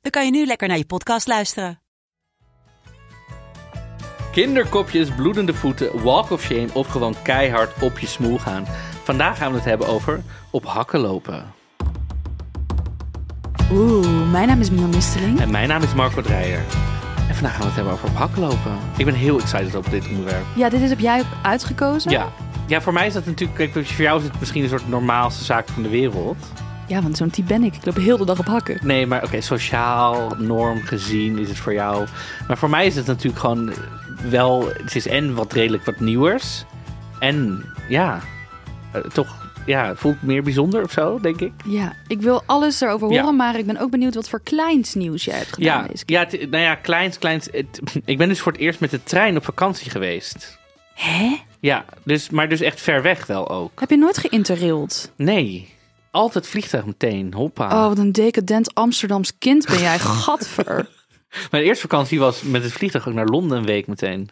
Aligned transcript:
dan 0.00 0.10
kan 0.10 0.24
je 0.24 0.30
nu 0.30 0.46
lekker 0.46 0.68
naar 0.68 0.76
je 0.76 0.86
podcast 0.86 1.26
luisteren. 1.26 1.80
Kinderkopjes, 4.32 5.10
bloedende 5.14 5.54
voeten, 5.54 6.02
walk 6.02 6.30
of 6.30 6.42
shame 6.42 6.68
of 6.72 6.86
gewoon 6.86 7.14
keihard 7.22 7.82
op 7.82 7.98
je 7.98 8.06
smoel 8.06 8.38
gaan. 8.38 8.66
Vandaag 9.04 9.38
gaan 9.38 9.50
we 9.50 9.56
het 9.56 9.66
hebben 9.66 9.88
over 9.88 10.22
op 10.50 10.64
hakken 10.64 11.00
lopen. 11.00 11.52
Oeh, 13.72 14.30
mijn 14.30 14.48
naam 14.48 14.60
is 14.60 14.70
Milan 14.70 14.90
Misteling. 14.90 15.40
En 15.40 15.50
mijn 15.50 15.68
naam 15.68 15.82
is 15.82 15.94
Marco 15.94 16.22
Dreyer. 16.22 16.62
En 17.28 17.34
vandaag 17.34 17.52
gaan 17.52 17.60
we 17.60 17.66
het 17.66 17.74
hebben 17.74 17.92
over 17.92 18.08
op 18.08 18.14
hakken 18.14 18.40
lopen. 18.40 18.78
Ik 18.96 19.04
ben 19.04 19.14
heel 19.14 19.40
excited 19.40 19.74
over 19.74 19.90
dit 19.90 20.08
onderwerp. 20.08 20.44
Ja, 20.56 20.68
dit 20.68 20.80
is 20.80 20.88
heb 20.88 20.98
jij 20.98 21.22
uitgekozen? 21.42 22.10
Ja. 22.10 22.32
Ja, 22.66 22.80
voor 22.80 22.92
mij 22.92 23.06
is 23.06 23.12
dat 23.12 23.26
natuurlijk, 23.26 23.72
kijk, 23.72 23.86
voor 23.86 24.04
jou 24.04 24.18
is 24.18 24.24
het 24.24 24.40
misschien 24.40 24.62
een 24.62 24.68
soort 24.68 24.88
normaalste 24.88 25.44
zaak 25.44 25.68
van 25.68 25.82
de 25.82 25.88
wereld. 25.88 26.36
Ja, 26.90 27.02
want 27.02 27.16
zo'n 27.16 27.30
type 27.30 27.48
ben 27.48 27.62
ik. 27.64 27.74
Ik 27.76 27.84
loop 27.84 27.96
heel 27.96 28.16
de 28.16 28.24
dag 28.24 28.38
op 28.38 28.46
hakken. 28.46 28.78
Nee, 28.82 29.06
maar 29.06 29.24
oké, 29.24 29.40
sociaal, 29.40 30.32
norm 30.38 30.80
gezien 30.82 31.38
is 31.38 31.48
het 31.48 31.56
voor 31.58 31.72
jou. 31.72 32.06
Maar 32.48 32.58
voor 32.58 32.70
mij 32.70 32.86
is 32.86 32.96
het 32.96 33.06
natuurlijk 33.06 33.40
gewoon 33.40 33.72
wel, 34.30 34.68
het 34.82 34.96
is 34.96 35.06
en 35.06 35.34
wat 35.34 35.52
redelijk 35.52 35.84
wat 35.84 36.00
nieuwers. 36.00 36.64
En 37.18 37.64
ja, 37.88 38.20
eh, 38.92 39.00
toch, 39.00 39.50
ja, 39.66 39.86
het 39.88 39.98
voelt 39.98 40.22
meer 40.22 40.42
bijzonder 40.42 40.82
of 40.84 40.90
zo, 40.92 41.18
denk 41.20 41.40
ik. 41.40 41.52
Ja, 41.64 41.92
ik 42.06 42.20
wil 42.20 42.42
alles 42.46 42.80
erover 42.80 43.10
Ja. 43.12 43.20
horen, 43.20 43.36
maar 43.36 43.58
ik 43.58 43.66
ben 43.66 43.78
ook 43.78 43.90
benieuwd 43.90 44.14
wat 44.14 44.28
voor 44.28 44.40
kleins 44.40 44.94
nieuws 44.94 45.24
jij 45.24 45.36
hebt 45.36 45.52
gedaan 45.54 45.82
Ja, 45.82 45.88
deze 45.88 46.04
keer. 46.04 46.16
ja, 46.20 46.26
het- 46.38 46.50
nou 46.50 46.62
ja, 46.64 46.74
kleins, 46.74 47.18
kleins. 47.18 47.48
het- 47.52 47.80
ik 48.04 48.18
ben 48.18 48.28
dus 48.28 48.40
voor 48.40 48.52
het 48.52 48.60
eerst 48.60 48.80
met 48.80 48.90
de 48.90 49.02
trein 49.02 49.36
op 49.36 49.44
vakantie 49.44 49.90
geweest. 49.90 50.58
Hè? 50.94 51.36
Ja, 51.60 51.84
dus, 52.04 52.30
maar 52.30 52.48
dus 52.48 52.60
echt 52.60 52.80
ver 52.80 53.02
weg 53.02 53.26
wel 53.26 53.48
ook. 53.50 53.80
Heb 53.80 53.90
je 53.90 53.96
nooit 53.96 54.18
geïnterraild? 54.18 55.12
Nee, 55.16 55.68
altijd 56.10 56.46
vliegtuig 56.46 56.86
meteen, 56.86 57.34
hoppa. 57.34 57.66
Oh, 57.82 57.88
wat 57.88 57.98
een 57.98 58.12
decadent 58.12 58.74
Amsterdams 58.74 59.38
kind 59.38 59.66
ben 59.66 59.78
jij. 59.80 59.98
Gadver. 60.24 60.88
Mijn 61.50 61.64
eerste 61.64 61.80
vakantie 61.88 62.18
was 62.18 62.42
met 62.42 62.62
het 62.62 62.72
vliegtuig 62.72 63.08
ook 63.08 63.14
naar 63.14 63.26
Londen 63.26 63.58
een 63.58 63.64
week 63.66 63.86
meteen. 63.86 64.30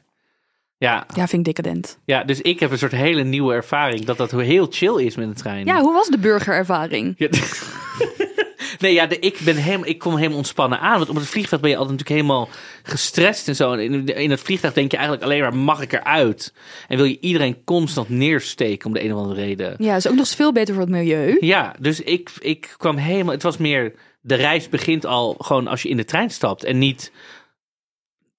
Ja, 0.79 1.07
Ja, 1.15 1.27
vind 1.29 1.47
ik 1.49 1.55
decadent. 1.55 1.99
ja, 2.05 2.25
dus 2.25 2.41
ik 2.41 2.61
heb 2.61 2.71
een 2.71 2.79
soort 2.79 2.93
hele 2.93 3.23
nieuwe 3.23 3.55
ervaring 3.55 4.05
dat 4.05 4.17
dat 4.17 4.31
heel 4.31 4.67
chill 4.71 5.05
is 5.05 5.17
met 5.17 5.27
een 5.29 5.35
trein. 5.35 5.67
Ja, 5.67 5.81
hoe 5.81 5.93
was 5.93 6.09
de 6.09 6.19
burgerervaring? 6.19 7.15
Ja. 7.17 7.29
nee, 8.79 8.93
ja, 8.93 9.07
de, 9.07 9.19
ik, 9.19 9.39
ben 9.45 9.57
helemaal, 9.57 9.87
ik 9.87 9.99
kom 9.99 10.17
helemaal 10.17 10.37
ontspannen 10.37 10.81
aan. 10.81 10.99
Want 10.99 11.11
op 11.11 11.17
het 11.17 11.27
vliegtuig 11.27 11.63
ben 11.63 11.71
je 11.71 11.77
altijd 11.77 11.99
natuurlijk 11.99 12.27
helemaal 12.27 12.49
gestrest 12.83 13.49
en 13.49 13.57
zo. 13.57 13.73
En 13.73 13.81
in, 13.81 14.07
in 14.07 14.31
het 14.31 14.41
vliegtuig 14.41 14.75
denk 14.75 14.91
je 14.91 14.97
eigenlijk 14.97 15.27
alleen 15.27 15.41
maar, 15.41 15.55
mag 15.55 15.81
ik 15.81 15.93
eruit? 15.93 16.55
En 16.89 16.97
wil 16.97 17.07
je 17.07 17.21
iedereen 17.21 17.65
constant 17.65 18.09
neersteken 18.09 18.87
om 18.87 18.93
de 18.93 19.05
een 19.05 19.15
of 19.15 19.21
andere 19.21 19.41
reden. 19.41 19.75
Ja, 19.79 19.97
is 19.97 20.07
ook 20.07 20.13
nog 20.13 20.25
eens 20.25 20.35
veel 20.35 20.53
beter 20.53 20.75
voor 20.75 20.83
het 20.83 20.93
milieu. 20.93 21.37
Ja, 21.41 21.75
dus 21.81 22.01
ik, 22.01 22.31
ik 22.39 22.75
kwam 22.77 22.97
helemaal... 22.97 23.33
Het 23.33 23.43
was 23.43 23.57
meer... 23.57 23.95
De 24.21 24.35
reis 24.35 24.69
begint 24.69 25.07
al 25.07 25.35
gewoon 25.39 25.67
als 25.67 25.83
je 25.83 25.89
in 25.89 25.97
de 25.97 26.05
trein 26.05 26.31
stapt. 26.31 26.65
En 26.65 26.79
niet... 26.79 27.13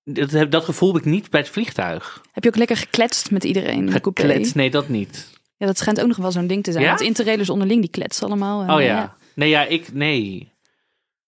Dat, 0.03 0.51
dat 0.51 0.63
gevoel 0.63 0.93
heb 0.93 1.01
ik 1.01 1.07
niet 1.07 1.29
bij 1.29 1.39
het 1.39 1.49
vliegtuig. 1.49 2.21
Heb 2.31 2.43
je 2.43 2.49
ook 2.49 2.55
lekker 2.55 2.77
gekletst 2.77 3.31
met 3.31 3.43
iedereen? 3.43 3.91
Gekletst, 3.91 4.55
nee, 4.55 4.69
dat 4.69 4.89
niet. 4.89 5.37
Ja, 5.58 5.65
dat 5.65 5.77
schijnt 5.77 6.02
ook 6.02 6.08
nog 6.08 6.17
wel 6.17 6.31
zo'n 6.31 6.47
ding 6.47 6.64
te 6.64 6.71
zijn. 6.71 6.83
Ja? 6.83 6.89
Want 6.89 7.02
interrailers 7.02 7.49
onderling, 7.49 7.81
die 7.81 7.89
kletsen 7.89 8.27
allemaal. 8.27 8.61
En, 8.61 8.73
Oh 8.73 8.81
ja. 8.81 9.17
Nee, 9.39 9.50
ja, 9.50 9.66
ik... 9.66 9.94
Nee. 9.94 10.52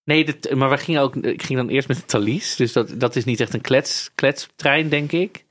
Nee, 0.04 0.24
dit, 0.24 0.54
maar 0.54 0.70
we 0.70 0.76
gingen 0.76 1.00
ook... 1.02 1.16
Ik 1.16 1.42
ging 1.42 1.58
dan 1.58 1.68
eerst 1.68 1.88
met 1.88 1.96
de 1.96 2.04
Thalys. 2.04 2.56
Dus 2.56 2.72
dat, 2.72 2.92
dat 3.00 3.16
is 3.16 3.24
niet 3.24 3.40
echt 3.40 3.54
een 3.54 3.60
klets, 3.60 4.10
kletstrein, 4.14 4.88
denk 4.88 5.12
ik. 5.12 5.44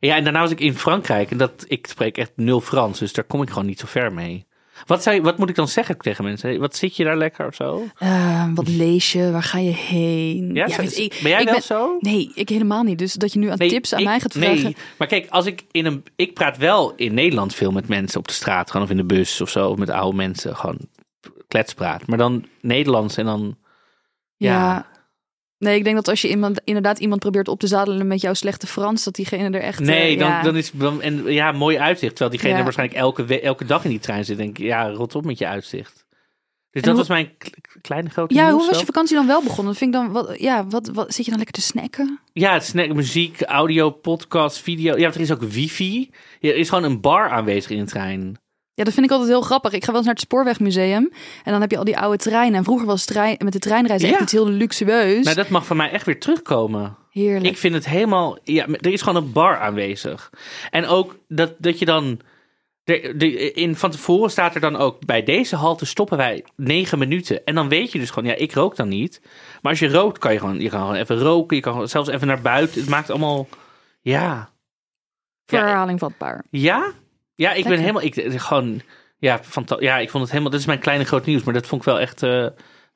Ja, 0.00 0.16
en 0.16 0.24
daarna 0.24 0.40
was 0.40 0.50
ik 0.50 0.60
in 0.60 0.74
Frankrijk. 0.74 1.30
En 1.30 1.36
dat, 1.36 1.64
ik 1.68 1.86
spreek 1.86 2.16
echt 2.18 2.32
nul 2.36 2.60
Frans. 2.60 2.98
Dus 2.98 3.12
daar 3.12 3.24
kom 3.24 3.42
ik 3.42 3.48
gewoon 3.48 3.66
niet 3.66 3.78
zo 3.80 3.86
ver 3.86 4.12
mee. 4.12 4.46
Wat, 4.86 5.02
zei, 5.02 5.20
wat 5.20 5.38
moet 5.38 5.48
ik 5.48 5.54
dan 5.54 5.68
zeggen 5.68 5.98
tegen 5.98 6.24
mensen? 6.24 6.60
Wat 6.60 6.76
zit 6.76 6.96
je 6.96 7.04
daar 7.04 7.16
lekker 7.16 7.46
of 7.46 7.54
zo? 7.54 7.84
Eh, 7.98 8.48
wat 8.54 8.68
lees 8.68 9.12
je? 9.12 9.30
Waar 9.30 9.42
ga 9.42 9.58
je 9.58 9.70
heen? 9.70 10.54
Ja, 10.54 10.66
weet 10.76 10.92
zo- 10.92 11.02
ik- 11.02 11.18
ben 11.22 11.30
jij 11.30 11.40
ik 11.42 11.48
wel 11.48 11.60
zo? 11.60 11.96
Nee, 12.00 12.30
ik 12.34 12.48
helemaal 12.48 12.82
niet. 12.82 12.98
Dus 12.98 13.12
dat 13.12 13.32
je 13.32 13.38
nu 13.38 13.48
aan 13.50 13.58
Nee, 13.58 13.68
tips 13.68 13.92
aan 13.92 13.98
ik- 14.00 14.06
mij 14.06 14.20
gaat 14.20 14.34
nee, 14.34 14.58
vragen. 14.58 14.76
maar 14.98 15.08
kijk, 15.08 15.26
als 15.30 15.46
ik 15.46 15.64
in 15.70 15.86
een. 15.86 16.04
Ik 16.16 16.34
praat 16.34 16.56
wel 16.56 16.92
in 16.96 17.14
Nederland 17.14 17.54
veel 17.54 17.70
met 17.70 17.88
mensen 17.88 18.18
op 18.18 18.28
de 18.28 18.34
straat, 18.34 18.70
gewoon 18.70 18.86
of 18.86 18.92
in 18.92 18.96
de 18.98 19.04
bus 19.04 19.40
of 19.40 19.50
zo, 19.50 19.68
of 19.70 19.76
met 19.78 19.90
oude 19.90 20.16
mensen, 20.16 20.56
gewoon 20.56 20.78
kletspraat. 21.48 22.06
Maar 22.06 22.18
dan 22.18 22.44
Nederlands 22.60 23.16
en 23.16 23.24
dan. 23.24 23.56
Ja. 24.36 24.50
Ja. 24.52 24.86
Nee, 25.58 25.76
ik 25.76 25.84
denk 25.84 25.96
dat 25.96 26.08
als 26.08 26.20
je 26.22 26.28
iemand, 26.28 26.60
inderdaad 26.64 26.98
iemand 26.98 27.20
probeert 27.20 27.48
op 27.48 27.60
te 27.60 27.66
zadelen 27.66 28.06
met 28.06 28.20
jouw 28.20 28.34
slechte 28.34 28.66
Frans, 28.66 29.04
dat 29.04 29.14
diegene 29.14 29.56
er 29.56 29.62
echt... 29.64 29.80
Nee, 29.80 30.12
eh, 30.14 30.18
dan, 30.18 30.28
ja. 30.28 30.42
dan 30.42 30.56
is 30.56 30.70
dan, 30.70 31.02
en 31.02 31.24
ja, 31.32 31.52
mooi 31.52 31.78
uitzicht. 31.78 32.16
Terwijl 32.16 32.30
diegene 32.30 32.56
Ja. 32.58 32.62
waarschijnlijk 32.62 32.98
elke, 32.98 33.40
elke 33.40 33.64
dag 33.64 33.84
in 33.84 33.90
die 33.90 33.98
trein 33.98 34.24
zit. 34.24 34.36
Denk 34.36 34.58
ik, 34.58 34.64
ja, 34.64 34.90
rot 34.90 35.14
op 35.14 35.24
met 35.24 35.38
je 35.38 35.46
uitzicht. 35.46 36.06
Dus 36.70 36.82
dat 36.82 36.90
hoe- 36.90 36.98
was 36.98 37.08
mijn 37.08 37.30
kleine 37.80 38.10
grote. 38.10 38.34
Ja, 38.34 38.50
hoe 38.50 38.58
was 38.66 38.72
zo. 38.74 38.78
je 38.78 38.84
vakantie 38.86 39.16
dan 39.16 39.26
wel 39.26 39.42
begonnen? 39.42 39.74
Vind 39.74 39.94
ik 39.94 40.00
dan, 40.00 40.12
wat, 40.12 40.38
ja, 40.40 40.66
wat, 40.66 40.88
wat, 40.88 41.14
zit 41.14 41.24
je 41.24 41.30
dan 41.30 41.40
lekker 41.40 41.60
te 41.60 41.66
snacken? 41.66 42.20
Ja, 42.32 42.60
snack, 42.60 42.94
muziek, 42.94 43.42
audio, 43.42 43.90
podcast, 43.90 44.58
video. 44.58 44.96
Ja, 44.96 45.08
er 45.08 45.20
is 45.20 45.32
ook 45.32 45.42
wifi. 45.42 46.10
Ja, 46.40 46.50
er 46.50 46.56
is 46.56 46.68
gewoon 46.68 46.84
een 46.84 47.00
bar 47.00 47.30
aanwezig 47.30 47.70
in 47.70 47.78
de 47.78 47.84
trein. 47.90 48.40
Ja, 48.78 48.84
dat 48.84 48.92
vind 48.92 49.06
ik 49.06 49.12
altijd 49.12 49.30
heel 49.30 49.40
grappig. 49.40 49.72
Ik 49.72 49.80
ga 49.80 49.86
wel 49.86 49.96
eens 49.96 50.04
naar 50.04 50.14
het 50.14 50.24
Spoorwegmuseum 50.24 51.12
en 51.44 51.52
dan 51.52 51.60
heb 51.60 51.70
je 51.70 51.78
al 51.78 51.84
die 51.84 51.98
oude 51.98 52.16
treinen. 52.16 52.58
En 52.58 52.64
vroeger 52.64 52.86
was 52.86 53.04
trein, 53.04 53.36
met 53.44 53.52
de 53.52 53.58
treinreizen 53.58 54.08
echt 54.08 54.20
iets 54.20 54.32
heel 54.32 54.48
luxueus. 54.48 55.24
Nou, 55.24 55.36
dat 55.36 55.48
mag 55.48 55.66
van 55.66 55.76
mij 55.76 55.90
echt 55.90 56.06
weer 56.06 56.20
terugkomen. 56.20 56.96
Heerlijk. 57.10 57.46
Ik 57.46 57.56
vind 57.56 57.74
het 57.74 57.88
helemaal. 57.88 58.38
Ja, 58.44 58.66
er 58.66 58.92
is 58.92 59.02
gewoon 59.02 59.22
een 59.22 59.32
bar 59.32 59.58
aanwezig. 59.58 60.30
En 60.70 60.86
ook 60.86 61.16
dat, 61.28 61.54
dat 61.58 61.78
je 61.78 61.84
dan. 61.84 62.20
De, 62.84 63.14
de, 63.16 63.52
in, 63.52 63.76
van 63.76 63.90
tevoren 63.90 64.30
staat 64.30 64.54
er 64.54 64.60
dan 64.60 64.76
ook. 64.76 65.06
Bij 65.06 65.22
deze 65.22 65.56
halte 65.56 65.86
stoppen 65.86 66.16
wij 66.16 66.44
negen 66.56 66.98
minuten. 66.98 67.44
En 67.44 67.54
dan 67.54 67.68
weet 67.68 67.92
je 67.92 67.98
dus 67.98 68.10
gewoon. 68.10 68.28
Ja, 68.28 68.36
ik 68.36 68.52
rook 68.52 68.76
dan 68.76 68.88
niet. 68.88 69.20
Maar 69.62 69.72
als 69.72 69.80
je 69.80 69.90
rookt, 69.90 70.18
kan 70.18 70.32
je 70.32 70.38
gewoon. 70.38 70.60
Je 70.60 70.68
kan 70.68 70.80
gewoon 70.80 70.96
even 70.96 71.18
roken. 71.18 71.56
Je 71.56 71.62
kan 71.62 71.88
zelfs 71.88 72.08
even 72.08 72.26
naar 72.26 72.40
buiten. 72.40 72.80
Het 72.80 72.90
maakt 72.90 73.10
allemaal. 73.10 73.48
Ja. 74.00 74.50
Voor 75.44 75.58
herhaling 75.58 75.98
vatbaar. 75.98 76.44
Ja? 76.50 76.92
Ja, 77.38 77.52
ik 77.52 77.64
ben 77.64 77.78
helemaal. 77.78 78.02
Ik, 78.02 78.14
gewoon. 78.40 78.80
Ja, 79.18 79.40
ja, 79.78 79.98
ik 79.98 80.10
vond 80.10 80.22
het 80.22 80.30
helemaal. 80.32 80.50
Dat 80.52 80.60
is 80.60 80.66
mijn 80.66 80.78
kleine 80.78 81.04
groot 81.04 81.26
nieuws. 81.26 81.42
Maar 81.42 81.54
dat 81.54 81.66
vond 81.66 81.80
ik 81.80 81.86
wel 81.86 82.00
echt. 82.00 82.22
eh, 82.22 82.46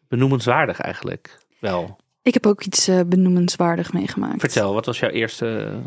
benoemenswaardig 0.09 0.81
eigenlijk. 0.81 1.39
Wel. 1.61 1.97
Ik 2.23 2.35
heb 2.35 2.47
ook 2.47 2.63
iets 2.65 2.89
eh, 2.89 3.01
benoemenswaardig 3.07 3.93
meegemaakt. 3.93 4.41
Vertel, 4.41 4.75
wat 4.75 4.87
was 4.87 4.99
jouw 4.99 5.11
eerste. 5.11 5.81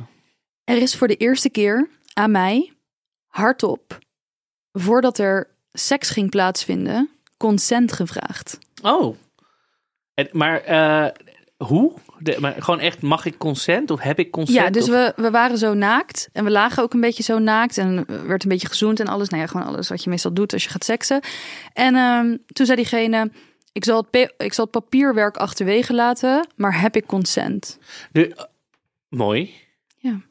Er 0.63 0.77
is 0.77 0.95
voor 0.95 1.07
de 1.07 1.15
eerste 1.15 1.49
keer 1.49 1.89
aan 2.13 2.31
mij 2.31 2.73
hardop, 3.27 3.97
voordat 4.71 5.17
er 5.17 5.47
seks 5.71 6.09
ging 6.09 6.29
plaatsvinden, 6.29 7.09
consent 7.37 7.91
gevraagd. 7.91 8.57
Oh. 8.81 9.15
En, 10.13 10.29
maar 10.31 10.61
eh, 10.61 11.07
hoe? 11.57 11.93
De, 12.25 12.37
maar 12.39 12.55
gewoon 12.59 12.79
echt, 12.79 13.01
mag 13.01 13.25
ik 13.25 13.37
consent 13.37 13.91
of 13.91 13.99
heb 13.99 14.19
ik 14.19 14.31
consent? 14.31 14.57
Ja, 14.57 14.69
dus 14.69 14.83
Of- 14.83 14.89
we, 14.89 15.13
we 15.15 15.31
waren 15.31 15.57
zo 15.57 15.73
naakt 15.73 16.29
en 16.33 16.43
we 16.43 16.51
lagen 16.51 16.83
ook 16.83 16.93
een 16.93 17.01
beetje 17.01 17.23
zo 17.23 17.39
naakt 17.39 17.77
en 17.77 18.05
er 18.07 18.27
werd 18.27 18.43
een 18.43 18.49
beetje 18.49 18.67
gezoend 18.67 18.99
en 18.99 19.07
alles. 19.07 19.29
Nou 19.29 19.41
ja, 19.41 19.47
gewoon 19.47 19.67
alles 19.67 19.89
wat 19.89 20.03
je 20.03 20.09
meestal 20.09 20.33
doet 20.33 20.53
als 20.53 20.63
je 20.63 20.69
gaat 20.69 20.83
seksen. 20.83 21.19
En 21.73 21.95
ehm, 21.95 22.37
toen 22.47 22.65
zei 22.65 22.77
diegene, 22.77 23.31
ik 23.71 23.83
zal, 23.83 24.05
het 24.11 24.33
ik 24.37 24.53
zal 24.53 24.63
het 24.63 24.73
papierwerk 24.73 25.37
achterwege 25.37 25.93
laten, 25.93 26.47
maar 26.55 26.79
heb 26.81 26.95
ik 26.95 27.05
consent? 27.05 27.77
De- 28.11 28.47
mooi. 29.09 29.53
Ja. 29.97 30.21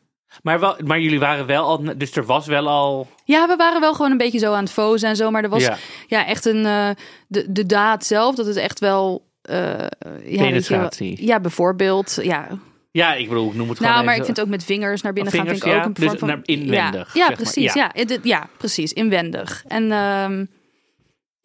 Maar, 0.43 0.61
wel, 0.61 0.77
maar 0.85 1.01
jullie 1.01 1.21
waren 1.21 1.47
wel 1.47 1.65
al, 1.65 1.99
dus 1.99 2.17
er 2.17 2.25
was 2.25 2.47
wel 2.47 2.69
al. 2.69 3.09
Ja, 3.25 3.47
we 3.49 3.57
waren 3.57 3.81
wel 3.81 3.95
gewoon 3.95 4.11
een 4.11 4.17
beetje 4.17 4.39
zo 4.39 4.53
aan 4.53 4.63
het 4.65 4.73
fozen 4.73 5.09
en 5.09 5.17
zo, 5.17 5.31
maar 5.31 5.43
er 5.43 5.49
was 5.49 5.63
ja, 5.63 5.77
ja, 6.07 6.27
echt 6.27 6.45
een, 6.45 6.67
eh, 6.67 6.91
de, 7.29 7.53
de 7.53 7.67
daad 7.67 8.05
zelf, 8.05 8.35
dat 8.35 8.47
het 8.47 8.57
echt 8.57 8.81
wel... 8.81 9.33
eh 9.45 9.79
ja, 9.79 9.87
je 10.25 10.37
penetratie. 10.39 11.27
ja, 11.27 11.41
bijvoorbeeld. 11.41 12.19
Ja, 12.23 12.49
Ja, 12.91 13.15
ik 13.15 13.29
bedoel, 13.29 13.49
ik 13.49 13.55
noem 13.55 13.69
het 13.69 13.77
gewoon. 13.79 13.93
nou, 13.93 14.05
maar 14.05 14.15
even 14.15 14.29
ik 14.29 14.35
vind 14.35 14.47
ook 14.47 14.53
met 14.53 14.65
vingers 14.65 15.03
naar 15.03 15.13
binnen 15.13 15.33
Oh, 15.33 15.39
gaan, 15.39 15.49
vingers, 15.49 15.65
vind 15.65 15.75
ik 15.77 15.81
ook 15.87 15.97
een 15.99 16.09
vorm 16.19 16.31
Dus 16.31 16.45
van... 16.47 16.57
inwendig, 16.57 17.15
Ja, 17.15 17.21
ja 17.21 17.27
zeg 17.27 17.27
maar. 17.29 17.37
precies. 17.37 17.75
Ja. 17.75 17.91
Ja. 17.95 18.05
Ja, 18.09 18.17
ja, 18.23 18.49
precies. 18.57 18.93
Inwendig. 18.93 19.65
En 19.69 19.93
ehm, 19.93 20.45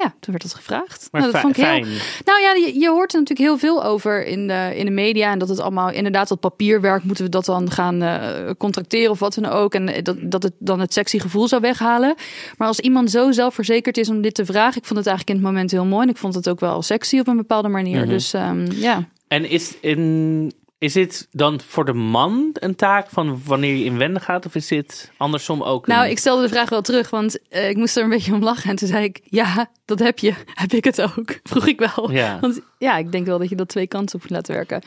ja, 0.03 0.13
toen 0.19 0.33
werd 0.33 0.41
dat 0.41 0.53
gevraagd. 0.53 1.07
Maar 1.11 1.21
nou, 1.21 1.33
dat 1.33 1.41
vond 1.41 1.57
ik 1.57 1.63
heel, 1.63 1.85
nou 2.25 2.41
ja, 2.41 2.53
je, 2.53 2.79
je 2.79 2.89
hoort 2.89 3.13
er 3.13 3.19
natuurlijk 3.19 3.49
heel 3.49 3.57
veel 3.57 3.83
over 3.83 4.25
in 4.25 4.47
de, 4.47 4.71
in 4.75 4.85
de 4.85 4.91
media. 4.91 5.31
En 5.31 5.39
dat 5.39 5.49
het 5.49 5.59
allemaal, 5.59 5.91
inderdaad, 5.91 6.27
dat 6.27 6.39
papierwerk 6.39 7.03
moeten 7.03 7.23
we 7.23 7.29
dat 7.29 7.45
dan 7.45 7.71
gaan 7.71 8.01
eh, 8.01 8.49
contracteren 8.57 9.11
of 9.11 9.19
wat 9.19 9.33
dan 9.33 9.45
ook. 9.45 9.73
En 9.73 10.03
dat, 10.03 10.17
dat 10.19 10.43
het 10.43 10.53
dan 10.59 10.79
het 10.79 10.93
sexy 10.93 11.19
gevoel 11.19 11.47
zou 11.47 11.61
weghalen. 11.61 12.15
Maar 12.57 12.67
als 12.67 12.79
iemand 12.79 13.11
zo 13.11 13.31
zelfverzekerd 13.31 13.97
is 13.97 14.09
om 14.09 14.21
dit 14.21 14.35
te 14.35 14.45
vragen, 14.45 14.77
ik 14.77 14.85
vond 14.85 14.99
het 14.99 15.07
eigenlijk 15.07 15.37
in 15.37 15.43
het 15.43 15.53
moment 15.53 15.71
heel 15.71 15.85
mooi. 15.85 16.03
En 16.03 16.09
ik 16.09 16.17
vond 16.17 16.35
het 16.35 16.49
ook 16.49 16.59
wel 16.59 16.81
sexy 16.81 17.19
op 17.19 17.27
een 17.27 17.37
bepaalde 17.37 17.69
manier. 17.69 17.99
Mhm. 17.99 18.09
Dus 18.09 18.33
ehm, 18.33 18.71
ja. 18.71 19.07
En 19.27 19.49
is, 19.49 19.75
in, 19.81 20.53
is 20.79 20.93
dit 20.93 21.27
dan 21.31 21.61
voor 21.61 21.85
de 21.85 21.93
man 21.93 22.49
een 22.53 22.75
taak 22.75 23.09
van 23.09 23.41
wanneer 23.45 23.75
je 23.75 23.83
inwendig 23.83 24.23
gaat? 24.23 24.45
Of 24.45 24.55
is 24.55 24.67
dit 24.67 25.11
andersom 25.17 25.63
ook? 25.63 25.87
een- 25.87 25.93
Nou, 25.95 26.09
ik 26.09 26.17
stelde 26.17 26.41
de 26.41 26.49
vraag 26.49 26.69
wel 26.69 26.81
terug, 26.81 27.09
want 27.09 27.47
eh, 27.49 27.69
ik 27.69 27.77
moest 27.77 27.97
er 27.97 28.03
een 28.03 28.09
beetje 28.09 28.33
om 28.33 28.43
lachen. 28.43 28.69
En 28.69 28.75
toen 28.75 28.87
zei 28.87 29.03
ik, 29.03 29.21
ja, 29.23 29.69
dat 29.85 29.99
heb 29.99 30.19
je. 30.19 30.33
Heb 30.63 30.71
ik 30.71 30.83
het 30.83 31.01
ook? 31.01 31.39
Vroeg 31.49 31.67
ik 31.67 31.79
wel. 31.79 32.11
Ja. 32.11 32.39
Want 32.39 32.61
ja, 32.77 32.97
ik 32.97 33.11
denk 33.11 33.25
wel 33.25 33.39
dat 33.39 33.49
je 33.49 33.55
dat 33.55 33.67
twee 33.69 33.87
kanten 33.87 34.15
op 34.15 34.21
moet 34.21 34.31
laten 34.31 34.53
werken. 34.55 34.81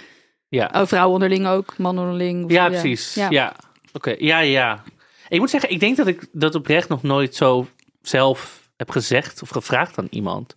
Ja, 0.49 0.71
Oh, 0.75 0.87
vrouwen 0.87 1.13
onderling 1.15 1.47
ook, 1.47 1.79
man 1.79 1.99
onderling. 1.99 2.45
of- 2.45 2.51
ja 2.51 2.69
precies. 2.69 3.15
Ja, 3.15 3.57
oké. 3.93 4.15
Ja, 4.19 4.39
ja. 4.39 4.83
Ik 5.29 5.39
moet 5.39 5.51
zeggen, 5.51 5.71
ik 5.71 5.81
denk 5.81 5.97
dat 5.97 6.07
ik 6.07 6.27
dat 6.33 6.55
oprecht 6.55 6.89
nog 6.89 7.03
nooit 7.03 7.35
zo 7.35 7.67
zelf 8.03 8.69
heb 8.77 8.91
gezegd 8.91 9.43
of 9.43 9.49
gevraagd 9.49 9.99
aan 9.99 10.07
iemand. 10.11 10.57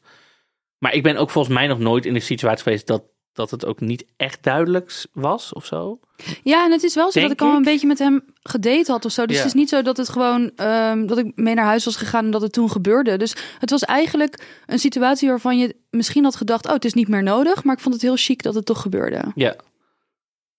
Maar 0.77 0.93
ik 0.93 1.03
ben 1.03 1.17
ook 1.17 1.29
volgens 1.29 1.55
mij 1.55 1.67
nog 1.67 1.79
nooit 1.79 2.05
in 2.05 2.15
een 2.15 2.21
situatie 2.21 2.63
geweest 2.63 2.87
dat, 2.87 3.03
dat 3.35 3.51
het 3.51 3.65
ook 3.65 3.79
niet 3.79 4.05
echt 4.17 4.43
duidelijk 4.43 5.05
was 5.13 5.53
of 5.53 5.65
zo. 5.65 5.99
Ja, 6.43 6.65
en 6.65 6.71
het 6.71 6.83
is 6.83 6.95
wel 6.95 7.11
zo 7.11 7.19
Denk 7.19 7.31
dat 7.37 7.41
ik 7.41 7.47
al 7.47 7.53
een 7.53 7.59
ik. 7.59 7.63
beetje 7.71 7.87
met 7.87 7.99
hem 7.99 8.23
gedate 8.43 8.91
had 8.91 9.05
of 9.05 9.11
zo. 9.11 9.25
Dus 9.25 9.35
Ja. 9.35 9.41
het 9.41 9.51
is 9.53 9.59
niet 9.59 9.69
zo 9.69 9.81
dat 9.81 9.97
het 9.97 10.09
gewoon 10.09 10.51
ehm, 10.55 11.05
dat 11.05 11.17
ik 11.17 11.31
mee 11.35 11.53
naar 11.53 11.65
huis 11.65 11.85
was 11.85 11.95
gegaan 11.95 12.25
en 12.25 12.31
dat 12.31 12.41
het 12.41 12.53
toen 12.53 12.69
gebeurde. 12.71 13.17
Dus 13.17 13.35
het 13.59 13.69
was 13.69 13.81
eigenlijk 13.83 14.43
een 14.65 14.79
situatie 14.79 15.27
waarvan 15.29 15.57
je 15.57 15.75
misschien 15.89 16.23
had 16.23 16.35
gedacht: 16.35 16.65
oh, 16.67 16.73
het 16.73 16.85
is 16.85 16.93
niet 16.93 17.07
meer 17.07 17.23
nodig. 17.23 17.63
Maar 17.63 17.75
ik 17.75 17.81
vond 17.81 17.93
het 17.93 18.03
heel 18.03 18.15
chic 18.15 18.43
dat 18.43 18.55
het 18.55 18.65
toch 18.65 18.81
gebeurde. 18.81 19.21
Ja. 19.35 19.55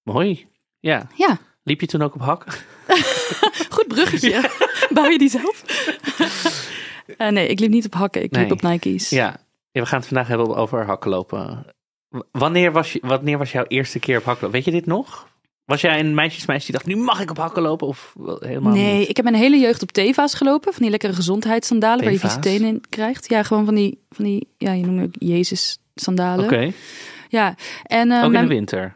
Mooi. 0.03 0.47
Ja. 0.81 1.07
Ja, 1.15 1.39
Liep 1.63 1.81
je 1.81 1.87
toen 1.87 2.03
ook 2.03 2.15
op 2.15 2.21
hak? 2.21 2.45
goed 3.77 3.87
bruggetje. 3.89 4.51
Bouw 4.95 5.09
je 5.09 5.19
die 5.19 5.29
zelf? 5.31 5.63
Eh, 7.17 7.29
nee, 7.29 7.49
ik 7.49 7.61
liep 7.61 7.71
niet 7.71 7.87
op 7.87 7.95
hakken. 7.95 8.23
Ik 8.23 8.33
liep 8.37 8.43
Nee. 8.43 8.53
op 8.53 8.63
Nike's. 8.63 9.11
Ja. 9.11 9.41
ja. 9.73 9.81
We 9.81 9.87
gaan 9.87 9.99
het 9.99 10.09
vandaag 10.09 10.29
hebben 10.29 10.57
over 10.57 10.85
hakken 10.87 11.11
lopen. 11.11 11.67
Wanneer 12.31 12.73
was, 12.73 12.93
je, 12.93 12.99
wanneer 13.03 13.39
was 13.39 13.53
jouw 13.53 13.65
eerste 13.69 13.99
keer 13.99 14.19
op 14.19 14.25
hakken? 14.25 14.51
Weet 14.51 14.65
je 14.65 14.71
dit 14.71 14.87
nog? 14.87 15.29
Was 15.65 15.81
jij 15.81 16.01
een 16.01 16.15
meisjesmeisje 16.15 16.65
die 16.65 16.75
dacht, 16.75 16.87
nu 16.87 16.97
mag 16.97 17.21
ik 17.21 17.31
op 17.31 17.37
hakken 17.37 17.63
lopen? 17.63 17.87
Of 17.87 18.15
helemaal 18.39 18.73
Nee, 18.73 18.99
niet? 18.99 19.09
ik 19.09 19.17
heb 19.17 19.25
mijn 19.25 19.37
hele 19.37 19.59
jeugd 19.59 19.83
op 19.83 19.93
Teva's 19.93 20.35
gelopen. 20.35 20.73
Van 20.73 20.83
die 20.83 20.91
lekkere 20.91 21.13
gezondheidssandalen 21.13 22.05
waar 22.05 22.13
je 22.13 22.19
vieze 22.19 22.39
tenen 22.39 22.69
in 22.69 22.83
krijgt. 22.89 23.29
Ja, 23.29 23.43
gewoon 23.43 23.65
van 23.65 23.75
die, 23.75 23.99
van 24.11 24.25
die 24.25 24.49
ja, 24.59 24.73
je 24.73 24.87
noemt 24.87 25.03
ook 25.07 25.15
Jezus 25.19 25.79
sandalen. 25.95 26.45
Oké, 26.45 26.73
Ja, 27.29 27.55
en 27.83 28.11
eh, 28.11 28.19
ook 28.19 28.25
in 28.25 28.31
mijn- 28.31 28.49
de 28.49 28.55
winter. 28.55 28.95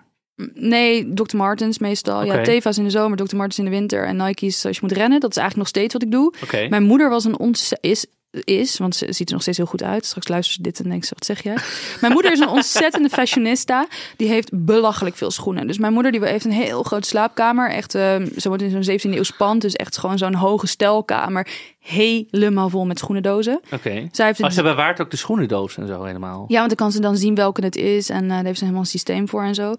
Nee, 0.54 1.12
Dr. 1.14 1.36
Martens 1.36 1.78
meestal. 1.78 2.24
Ja. 2.24 2.42
Teva's 2.42 2.78
in 2.78 2.84
de 2.84 2.90
zomer, 2.90 3.16
Dr. 3.16 3.36
Martens 3.36 3.58
in 3.58 3.64
de 3.64 3.70
winter 3.70 4.04
en 4.06 4.16
Nike's 4.16 4.64
als 4.66 4.74
je 4.76 4.82
moet 4.82 4.92
rennen. 4.96 5.20
Dat 5.20 5.30
is 5.30 5.36
eigenlijk 5.36 5.56
nog 5.56 5.82
steeds 5.82 5.92
wat 5.92 6.02
ik 6.02 6.10
doe. 6.10 6.34
Mijn 6.68 6.82
moeder 6.82 7.08
was 7.10 7.24
een 7.24 7.54
is 7.80 8.06
is, 8.44 8.78
want 8.78 8.96
ze 8.96 9.12
ziet 9.12 9.26
er 9.28 9.32
nog 9.32 9.42
steeds 9.42 9.56
heel 9.56 9.66
goed 9.66 9.82
uit. 9.82 10.04
Straks 10.06 10.28
luistert 10.28 10.56
ze 10.56 10.62
dit 10.62 10.80
en 10.80 10.90
denkt 10.90 11.06
ze, 11.06 11.14
wat 11.14 11.24
zeg 11.24 11.42
jij? 11.42 11.56
Mijn 12.00 12.12
moeder 12.12 12.32
is 12.32 12.40
een 12.40 12.48
ontzettende 12.48 13.08
fashionista. 13.18 13.86
Die 14.16 14.28
heeft 14.28 14.50
belachelijk 14.52 15.16
veel 15.16 15.30
schoenen. 15.30 15.66
Dus 15.66 15.78
mijn 15.78 15.92
moeder 15.92 16.12
die 16.12 16.24
heeft 16.24 16.44
een 16.44 16.52
heel 16.52 16.82
grote 16.82 17.08
slaapkamer. 17.08 17.70
Echt, 17.70 17.94
eh, 17.94 18.16
ze 18.36 18.48
wordt 18.48 18.62
in 18.62 18.70
zo'n 18.70 18.98
17e 18.98 19.16
eeuw 19.16 19.36
pand. 19.36 19.60
Dus 19.60 19.74
echt 19.74 19.98
gewoon 19.98 20.18
zo'n 20.18 20.34
hoge 20.34 20.66
stelkamer. 20.66 21.46
Helemaal 21.90 22.68
vol 22.68 22.86
met 22.86 22.98
schoenendozen. 22.98 23.60
Oké. 23.72 24.08
Zij 24.12 24.26
heeft 24.26 24.38
Maar 24.38 24.48
het 24.48 24.58
ze 24.58 24.62
bewaart 24.62 25.00
ook 25.00 25.10
de 25.10 25.16
schoenendoos 25.16 25.76
en 25.76 25.86
zo 25.86 26.02
helemaal. 26.02 26.44
ja, 26.48 26.56
want 26.56 26.68
dan 26.68 26.76
kan 26.76 26.92
ze 26.92 27.00
dan 27.00 27.16
zien 27.16 27.34
welke 27.34 27.64
het 27.64 27.76
is. 27.76 28.08
En 28.10 28.22
eh, 28.22 28.28
daar 28.30 28.44
heeft 28.44 28.58
ze 28.58 28.64
helemaal 28.64 28.84
een 28.84 28.90
systeem 28.90 29.28
voor 29.28 29.42
en 29.42 29.54
zo. 29.54 29.74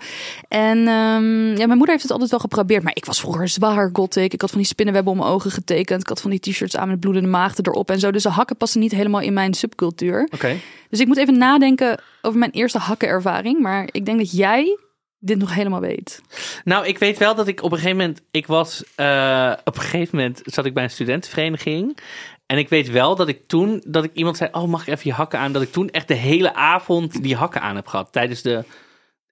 En 0.47 0.77
ehm, 0.77 1.47
ja, 1.47 1.65
mijn 1.65 1.77
moeder 1.77 1.89
heeft 1.89 2.01
het 2.01 2.11
altijd 2.11 2.29
wel 2.31 2.39
geprobeerd. 2.39 2.83
Maar 2.83 2.95
ik 2.95 3.05
was 3.05 3.19
vroeger 3.19 3.47
zwaar 3.47 3.89
gothic. 3.93 4.33
Ik 4.33 4.41
had 4.41 4.49
van 4.49 4.59
die 4.59 4.67
spinnenwebben 4.67 5.13
om 5.13 5.19
mijn 5.19 5.31
ogen 5.31 5.51
getekend. 5.51 6.01
Ik 6.01 6.07
had 6.07 6.21
van 6.21 6.29
die 6.29 6.39
t-shirts 6.39 6.77
aan 6.77 6.87
met 6.87 6.99
bloedende 6.99 7.29
maagden 7.29 7.65
erop 7.65 7.89
en 7.89 7.99
zo. 7.99 8.11
Dus 8.11 8.23
de 8.23 8.29
hakken 8.29 8.57
passen 8.57 8.79
niet 8.79 8.91
helemaal 8.91 9.21
in 9.21 9.33
mijn 9.33 9.53
subcultuur. 9.53 10.27
Oké. 10.33 10.55
Dus 10.89 10.99
ik 10.99 11.07
moet 11.07 11.17
even 11.17 11.37
nadenken 11.37 12.01
over 12.21 12.39
mijn 12.39 12.51
eerste 12.51 12.77
hakkenervaring. 12.77 13.59
Maar 13.59 13.89
ik 13.91 14.05
denk 14.05 14.17
dat 14.17 14.31
jij 14.31 14.77
dit 15.23 15.37
nog 15.37 15.53
helemaal 15.53 15.79
weet. 15.79 16.21
Nou, 16.63 16.87
ik 16.87 16.97
weet 16.97 17.17
wel 17.17 17.35
dat 17.35 17.47
ik 17.47 17.63
op 17.63 17.71
een 17.71 17.77
gegeven 17.77 17.97
moment, 17.97 18.21
ik 18.31 18.47
was, 18.47 18.83
eh, 18.95 19.53
op 19.63 19.75
een 19.75 19.81
gegeven 19.81 20.17
moment 20.17 20.41
zat 20.43 20.65
ik 20.65 20.73
bij 20.73 20.83
een 20.83 20.89
studentenvereniging. 20.89 21.97
En 22.45 22.57
ik 22.57 22.69
weet 22.69 22.89
wel 22.89 23.15
dat 23.15 23.27
ik 23.27 23.47
toen, 23.47 23.83
dat 23.87 24.03
ik 24.03 24.13
iemand 24.13 24.37
zei, 24.37 24.49
oh 24.51 24.67
mag 24.67 24.81
ik 24.81 24.87
even 24.87 25.09
je 25.09 25.13
hakken 25.13 25.39
aan? 25.39 25.51
Dat 25.51 25.61
ik 25.61 25.71
toen 25.71 25.89
echt 25.89 26.07
de 26.07 26.13
hele 26.13 26.53
avond 26.53 27.23
die 27.23 27.35
hakken 27.35 27.61
aan 27.61 27.75
heb 27.75 27.87
gehad. 27.87 28.11
Tijdens 28.11 28.41
de, 28.41 28.63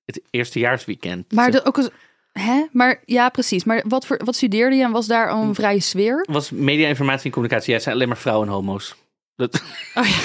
het 0.06 0.22
eerstejaarsweekend. 0.30 1.32
Maar 1.32 1.52
de, 1.52 1.66
ook 1.66 1.90
hè? 2.32 2.66
Maar 2.72 3.02
ja, 3.06 3.30
precies. 3.30 3.64
Maar 3.64 3.84
wat, 3.88 4.06
voor, 4.06 4.22
wat 4.24 4.36
studeerde 4.36 4.76
je 4.76 4.84
en 4.84 4.92
was 4.92 5.08
daar 5.08 5.32
een 5.32 5.56
vrije 5.56 5.80
sfeer? 5.80 6.26
was 6.30 6.52
media, 6.52 6.88
informatie 6.88 7.26
en 7.26 7.32
communicatie. 7.32 7.68
Ja, 7.68 7.74
het 7.74 7.84
zijn 7.84 7.96
alleen 7.96 8.08
maar 8.08 8.18
vrouwen 8.18 8.48
en 8.48 8.54
homo's. 8.54 8.96
Dat... 9.40 9.64
Oh 9.96 10.06
ja. 10.06 10.18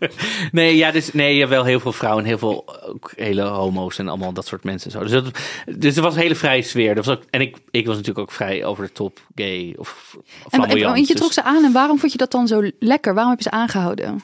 nee, 0.52 0.76
ja, 0.76 0.90
dus 0.90 1.12
nee, 1.12 1.46
wel 1.46 1.64
heel 1.64 1.80
veel 1.80 1.92
vrouwen 1.92 2.22
en 2.22 2.28
heel 2.28 2.38
veel 2.38 2.82
ook 2.82 3.12
hele 3.16 3.42
homo's 3.42 3.98
en 3.98 4.08
allemaal 4.08 4.32
dat 4.32 4.46
soort 4.46 4.64
mensen. 4.64 4.90
en 4.92 4.98
Zo. 4.98 5.02
Dus, 5.02 5.10
dat, 5.10 5.38
dus 5.78 5.96
er 5.96 6.02
was 6.02 6.14
een 6.14 6.20
hele 6.20 6.34
vrije 6.34 6.62
sfeer. 6.62 6.94
Dat 6.94 7.04
was 7.04 7.16
ook, 7.16 7.22
en 7.30 7.40
ik, 7.40 7.56
ik 7.70 7.86
was 7.86 7.96
natuurlijk 7.96 8.28
ook 8.28 8.34
vrij 8.34 8.64
over 8.64 8.84
de 8.84 8.92
top 8.92 9.20
gay 9.34 9.74
of 9.78 10.16
En, 10.50 10.60
je 10.70 11.06
dus- 11.06 11.16
trok 11.16 11.32
ze 11.32 11.42
aan 11.42 11.64
en 11.64 11.72
waarom 11.72 11.98
vond 11.98 12.12
je 12.12 12.18
dat 12.18 12.30
dan 12.30 12.46
zo 12.46 12.70
lekker? 12.78 13.14
Waarom 13.14 13.32
heb 13.32 13.42
je 13.42 13.48
ze 13.48 13.56
aangehouden? 13.56 14.22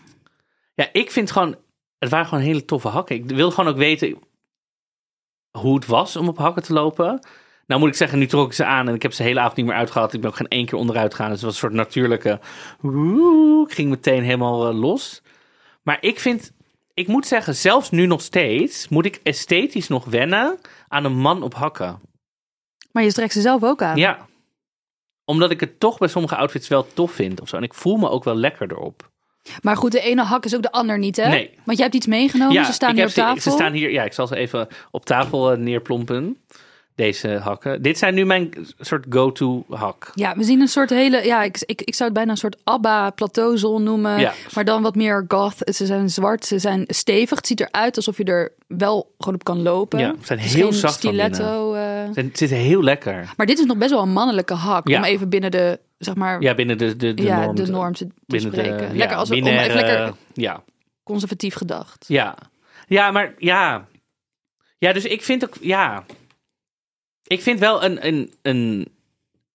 Ja, 0.75 0.89
ik 0.93 1.11
vind 1.11 1.31
gewoon, 1.31 1.57
het 1.99 2.11
waren 2.11 2.27
gewoon 2.27 2.45
hele 2.45 2.65
toffe 2.65 2.89
hakken. 2.89 3.17
Ik 3.17 3.31
wilde 3.31 3.55
gewoon 3.55 3.71
ook 3.71 3.79
weten 3.79 4.19
hoe 5.59 5.75
het 5.75 5.87
was 5.87 6.17
om 6.17 6.29
op 6.29 6.39
hakken 6.39 6.63
te 6.63 6.73
lopen. 6.73 7.27
Nou 7.67 7.81
moet 7.81 7.89
ik 7.89 7.97
zeggen, 7.97 8.19
nu 8.19 8.27
trok 8.27 8.47
ik 8.47 8.53
ze 8.53 8.65
aan 8.65 8.89
en 8.89 8.95
ik 8.95 9.03
heb 9.03 9.13
ze 9.13 9.23
de 9.23 9.29
hele 9.29 9.41
avond 9.41 9.57
niet 9.57 9.67
meer 9.67 9.75
uitgehaald. 9.75 10.13
Ik 10.13 10.21
ben 10.21 10.31
ook 10.31 10.37
geen 10.37 10.49
één 10.49 10.67
keer 10.67 10.79
onderuit 10.79 11.15
gegaan. 11.15 11.31
Dus 11.31 11.37
het 11.37 11.45
was 11.45 11.55
een 11.55 11.61
soort 11.61 11.73
natuurlijke, 11.73 12.41
woe, 12.81 13.67
ik 13.67 13.75
ging 13.75 13.91
meteen 13.91 14.23
helemaal 14.23 14.69
eh, 14.69 14.79
los. 14.81 15.23
Maar 15.83 15.99
ik 16.01 16.21
vind, 16.21 16.53
ik 16.95 17.07
moet 17.07 17.27
zeggen, 17.27 17.55
zelfs 17.55 17.91
nu 17.91 18.07
nog 18.07 18.21
steeds, 18.21 18.89
moet 18.89 19.07
ik 19.07 19.21
esthetisch 19.23 19.89
nog 19.89 20.05
wennen 20.05 20.59
aan 20.89 21.05
een 21.05 21.17
man 21.17 21.43
op 21.43 21.55
hakken. 21.55 22.01
Maar 22.93 23.03
je 23.03 23.13
trekt 23.13 23.33
ze 23.33 23.41
zelf 23.41 23.63
ook 23.63 23.83
aan. 23.83 23.97
Ja, 23.97 24.27
omdat 25.25 25.51
ik 25.51 25.61
het 25.61 25.81
toch 25.81 25.99
bij 25.99 26.09
sommige 26.09 26.37
outfits 26.37 26.69
wel 26.69 26.87
tof 26.95 27.13
vind 27.13 27.41
of 27.41 27.49
zo. 27.49 27.57
En 27.57 27.63
ik 27.63 27.75
voel 27.75 27.97
me 27.97 28.09
ook 28.09 28.25
wel 28.25 28.37
lekker 28.37 28.71
erop. 28.71 29.11
Maar 29.61 29.77
goed, 29.77 29.93
de 29.93 30.01
ene 30.01 30.23
hak 30.23 30.45
is 30.45 30.55
ook 30.55 30.63
de 30.63 30.73
ander 30.73 30.99
niet, 30.99 31.17
hè? 31.17 31.29
Nee. 31.29 31.51
Want 31.65 31.77
jij 31.77 31.87
hebt 31.87 31.95
iets 31.95 32.07
meegenomen, 32.07 32.65
ze 32.65 32.73
staan 32.73 32.95
hier 32.95 33.07
op 33.07 33.11
tafel. 33.11 33.41
Ze, 33.41 33.51
ze 33.51 33.51
staan 33.51 33.73
hier, 33.73 33.91
ja, 33.91 34.05
ik 34.05 34.13
zal 34.13 34.27
ze 34.27 34.37
even 34.37 34.69
op 34.91 35.05
tafel 35.05 35.53
eh, 35.53 35.59
neerplompen. 35.59 36.39
Deze 36.95 37.29
hakken. 37.29 37.83
Dit 37.83 37.99
zijn 37.99 38.15
nu 38.15 38.25
mijn 38.25 38.51
soort 38.81 39.07
go-to 39.09 39.65
hak. 39.71 40.11
Ja, 40.15 40.37
we 40.37 40.45
zien 40.45 40.61
een 40.61 40.69
soort 40.69 40.91
hele, 40.91 41.25
ja, 41.25 41.43
ik, 41.43 41.63
ik, 41.67 41.83
ik 41.83 41.95
zou 41.95 42.05
het 42.05 42.13
bijna 42.19 42.31
een 42.31 42.37
soort 42.37 42.57
ABBA-plateauzon 42.65 43.83
noemen. 43.83 44.19
Ja. 44.21 44.33
Maar 44.55 44.65
dan 44.65 44.83
wat 44.83 44.95
meer 44.95 45.25
goth. 45.29 45.57
Ze 45.75 45.87
zijn 45.87 46.11
zwart, 46.11 46.45
ze 46.45 46.59
zijn 46.59 46.85
stevig. 46.87 47.37
Het 47.37 47.47
ziet 47.47 47.61
eruit 47.61 47.97
alsof 47.97 48.17
je 48.17 48.25
er 48.25 48.53
wel 48.67 49.13
gewoon 49.19 49.35
op 49.35 49.45
kan 49.45 49.63
lopen. 49.63 49.99
Ja, 49.99 50.15
ze 50.21 50.27
zijn 50.27 50.39
Het 50.39 50.49
is 50.49 50.55
heel 50.55 50.73
zacht 50.73 51.01
van 51.01 51.11
stiletto. 51.11 51.75
eh. 51.75 51.81
Ze 52.07 52.11
zijn- 52.13 52.27
Het 52.27 52.39
zit 52.39 52.51
heel 52.51 52.83
lekker. 52.83 53.33
Maar 53.37 53.47
dit 53.47 53.59
is 53.59 53.65
nog 53.65 53.77
best 53.77 53.91
wel 53.91 54.03
een 54.03 54.13
mannelijke 54.13 54.55
hak. 54.55 54.89
Ja. 54.89 54.97
Om 54.99 55.05
even 55.05 55.29
binnen 55.29 55.51
de, 55.51 55.81
zeg 55.99 56.15
maar, 56.15 56.41
Ja, 56.43 56.55
binnen 56.55 56.79
de, 56.79 56.97
de, 56.97 57.15
de 57.15 57.23
ja, 57.23 57.41
norm. 57.41 57.55
de 57.55 57.63
te- 57.63 57.71
norm 57.71 57.93
te, 57.93 58.07
te 58.07 58.13
binnen 58.27 58.53
spreken. 58.53 58.89
de 58.91 58.97
lekker 58.97 59.17
als 59.17 59.31
om 59.31 59.37
even 59.37 59.75
lekker 59.75 60.13
Ja, 60.33 60.63
conservatief 61.03 61.55
gedacht. 61.55 62.05
ja. 62.09 62.37
Ja, 62.87 63.11
maar 63.11 63.35
ja. 63.39 63.87
Ja, 64.79 64.93
dus 64.93 65.05
ik 65.05 65.23
vind 65.23 65.45
ook, 65.45 65.55
ja. 65.61 66.05
Ik 67.33 67.43
vind 67.43 67.59
wel 67.59 67.85
een, 67.85 68.07
een, 68.07 68.33
een. 68.43 68.89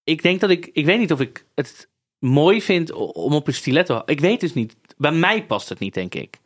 Ik 0.03 0.22
denk 0.22 0.39
dat 0.39 0.50
ik. 0.50 0.69
Ik 0.74 0.86
weet 0.86 1.00
niet 1.00 1.12
of 1.12 1.19
ik 1.19 1.46
het 1.55 1.89
mooi 2.19 2.62
vind 2.62 2.91
om 2.91 3.34
op 3.34 3.48
een 3.48 3.53
stiletto. 3.53 4.01
Ik 4.05 4.19
weet 4.19 4.39
dus 4.39 4.53
niet. 4.53 4.75
Bij 4.98 5.12
mij 5.12 5.46
past 5.46 5.69
het 5.69 5.79
niet, 5.79 5.93
denk 5.93 6.15
ik. 6.15 6.39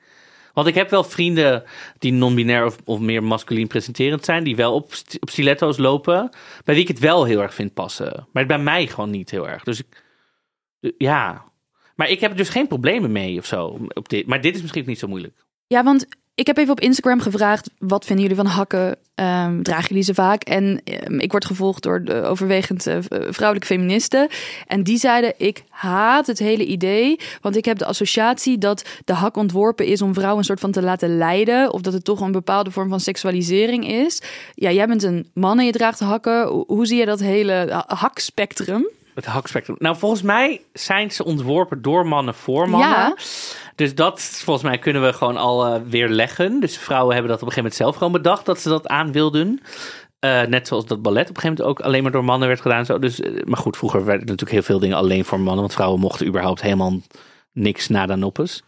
Want 0.54 0.68
ik 0.68 0.76
heb 0.76 0.90
wel 0.90 1.04
vrienden 1.04 1.64
die 1.98 2.12
non-binair 2.12 2.66
of, 2.66 2.78
of 2.86 3.00
meer 3.00 3.24
masculien 3.24 3.68
presenterend 3.68 4.26
zijn, 4.26 4.44
die 4.44 4.56
wel 4.56 4.74
op, 4.74 4.92
op 5.20 5.30
stiletto's 5.30 5.78
lopen, 5.78 6.30
bij 6.64 6.74
wie 6.76 6.84
ik 6.84 6.90
het 6.90 7.00
wel 7.00 7.24
heel 7.24 7.42
erg 7.42 7.54
vind 7.54 7.74
passen. 7.74 8.28
Maar 8.34 8.46
bij 8.46 8.60
mij 8.60 8.88
gewoon 8.88 9.10
niet 9.10 9.32
heel 9.32 9.48
erg. 9.48 9.64
Dus 9.64 9.80
ik, 9.80 10.04
ja. 10.98 11.44
Maar 11.96 12.10
ik 12.10 12.20
heb 12.20 12.38
dus 12.38 12.50
geen 12.50 12.68
problemen 12.68 13.12
mee 13.12 13.38
of 13.38 13.46
zo. 13.46 13.80
Op 13.88 14.10
dit. 14.10 14.28
Maar 14.28 14.42
dit 14.42 14.56
is 14.56 14.62
misschien 14.62 14.84
niet 14.86 15.00
zo 15.00 15.08
moeilijk. 15.08 15.46
Ja, 15.68 15.84
want 15.84 16.08
ik 16.36 16.48
heb 16.48 16.58
even 16.58 16.72
op 16.72 16.80
Instagram 16.80 17.20
gevraagd: 17.22 17.70
wat 17.78 18.06
vinden 18.06 18.26
jullie 18.26 18.42
van 18.44 18.52
hakken? 18.52 18.98
Ehm, 19.16 19.62
dragen 19.62 19.88
jullie 19.88 20.04
ze 20.04 20.14
vaak? 20.14 20.44
En 20.44 20.82
ehm, 20.84 21.20
ik 21.20 21.32
word 21.32 21.46
gevolgd 21.46 21.84
door 21.84 22.04
de 22.04 22.22
overwegend 22.22 22.88
eh, 22.88 22.98
vrouwelijke 23.10 23.74
feministen. 23.74 24.28
En 24.68 24.84
die 24.84 24.98
zeiden: 24.98 25.34
ik 25.38 25.64
haat 25.70 26.28
het 26.28 26.40
hele 26.40 26.66
idee. 26.66 27.20
Want 27.42 27.56
ik 27.56 27.66
heb 27.66 27.78
de 27.78 27.86
associatie 27.86 28.58
dat 28.58 28.90
de 29.06 29.14
hak 29.14 29.38
ontworpen 29.38 29.86
is 29.86 30.02
om 30.02 30.14
vrouwen 30.14 30.38
een 30.38 30.46
soort 30.46 30.60
van 30.60 30.72
te 30.72 30.82
laten 30.82 31.18
leiden. 31.18 31.74
Of 31.74 31.82
dat 31.82 31.94
het 31.94 32.04
toch 32.04 32.22
een 32.22 32.32
bepaalde 32.32 32.72
vorm 32.72 32.90
van 32.90 33.00
seksualisering 33.00 33.88
is. 33.88 34.22
Ja, 34.54 34.72
jij 34.72 34.88
bent 34.88 35.04
een 35.04 35.30
man 35.34 35.60
en 35.60 35.66
je 35.66 35.72
draagt 35.72 36.00
hakken. 36.00 36.48
Hoe, 36.48 36.86
zie 36.86 36.98
je 36.98 37.06
dat 37.06 37.20
hele 37.20 37.68
ha- 37.70 37.96
hakspectrum? 37.96 38.88
Het 39.22 39.34
hakspectrum. 39.34 39.76
Nou, 39.80 39.98
volgens 39.98 40.22
mij 40.22 40.62
zijn 40.74 41.12
ze 41.12 41.24
ontworpen 41.24 41.82
door 41.82 42.08
mannen 42.08 42.34
voor 42.34 42.70
mannen. 42.70 42.90
Ja. 42.90 43.16
Dus 43.76 43.96
dat, 43.96 44.22
volgens 44.22 44.66
mij, 44.66 44.78
kunnen 44.78 45.04
we 45.04 45.14
gewoon 45.14 45.38
al 45.38 45.66
eh, 45.66 45.82
weer 45.86 46.10
leggen. 46.10 46.60
Dus 46.60 46.78
vrouwen 46.78 47.14
hebben 47.14 47.32
dat 47.32 47.42
op 47.42 47.48
een 47.48 47.54
gegeven 47.54 47.64
moment 47.64 47.76
zelf 47.76 47.96
gewoon 47.96 48.24
bedacht 48.24 48.46
dat 48.46 48.60
ze 48.60 48.70
dat 48.70 48.88
aan 48.88 49.12
wilden. 49.12 49.62
Eh, 50.20 50.42
net 50.42 50.68
zoals 50.68 50.86
dat 50.86 51.02
ballet 51.02 51.30
op 51.30 51.36
een 51.36 51.42
gegeven 51.42 51.64
moment 51.64 51.80
ook 51.80 51.86
alleen 51.86 52.04
maar 52.04 52.12
door 52.12 52.24
mannen 52.24 52.48
werd 52.48 52.62
gedaan. 52.62 52.86
Zo. 52.86 53.00
Dus, 53.00 53.20
eh, 53.20 53.44
maar 53.46 53.58
goed, 53.58 53.78
vroeger 53.78 54.06
werden 54.06 54.26
natuurlijk 54.26 54.52
heel 54.52 54.62
veel 54.62 54.80
dingen 54.80 54.98
alleen 54.98 55.26
voor 55.26 55.40
mannen. 55.40 55.62
Want 55.62 55.74
vrouwen 55.74 56.00
mochten 56.00 56.28
überhaupt 56.28 56.62
helemaal 56.62 57.00
niks 57.54 57.88
nada 57.88 58.16
noppes. 58.16 58.64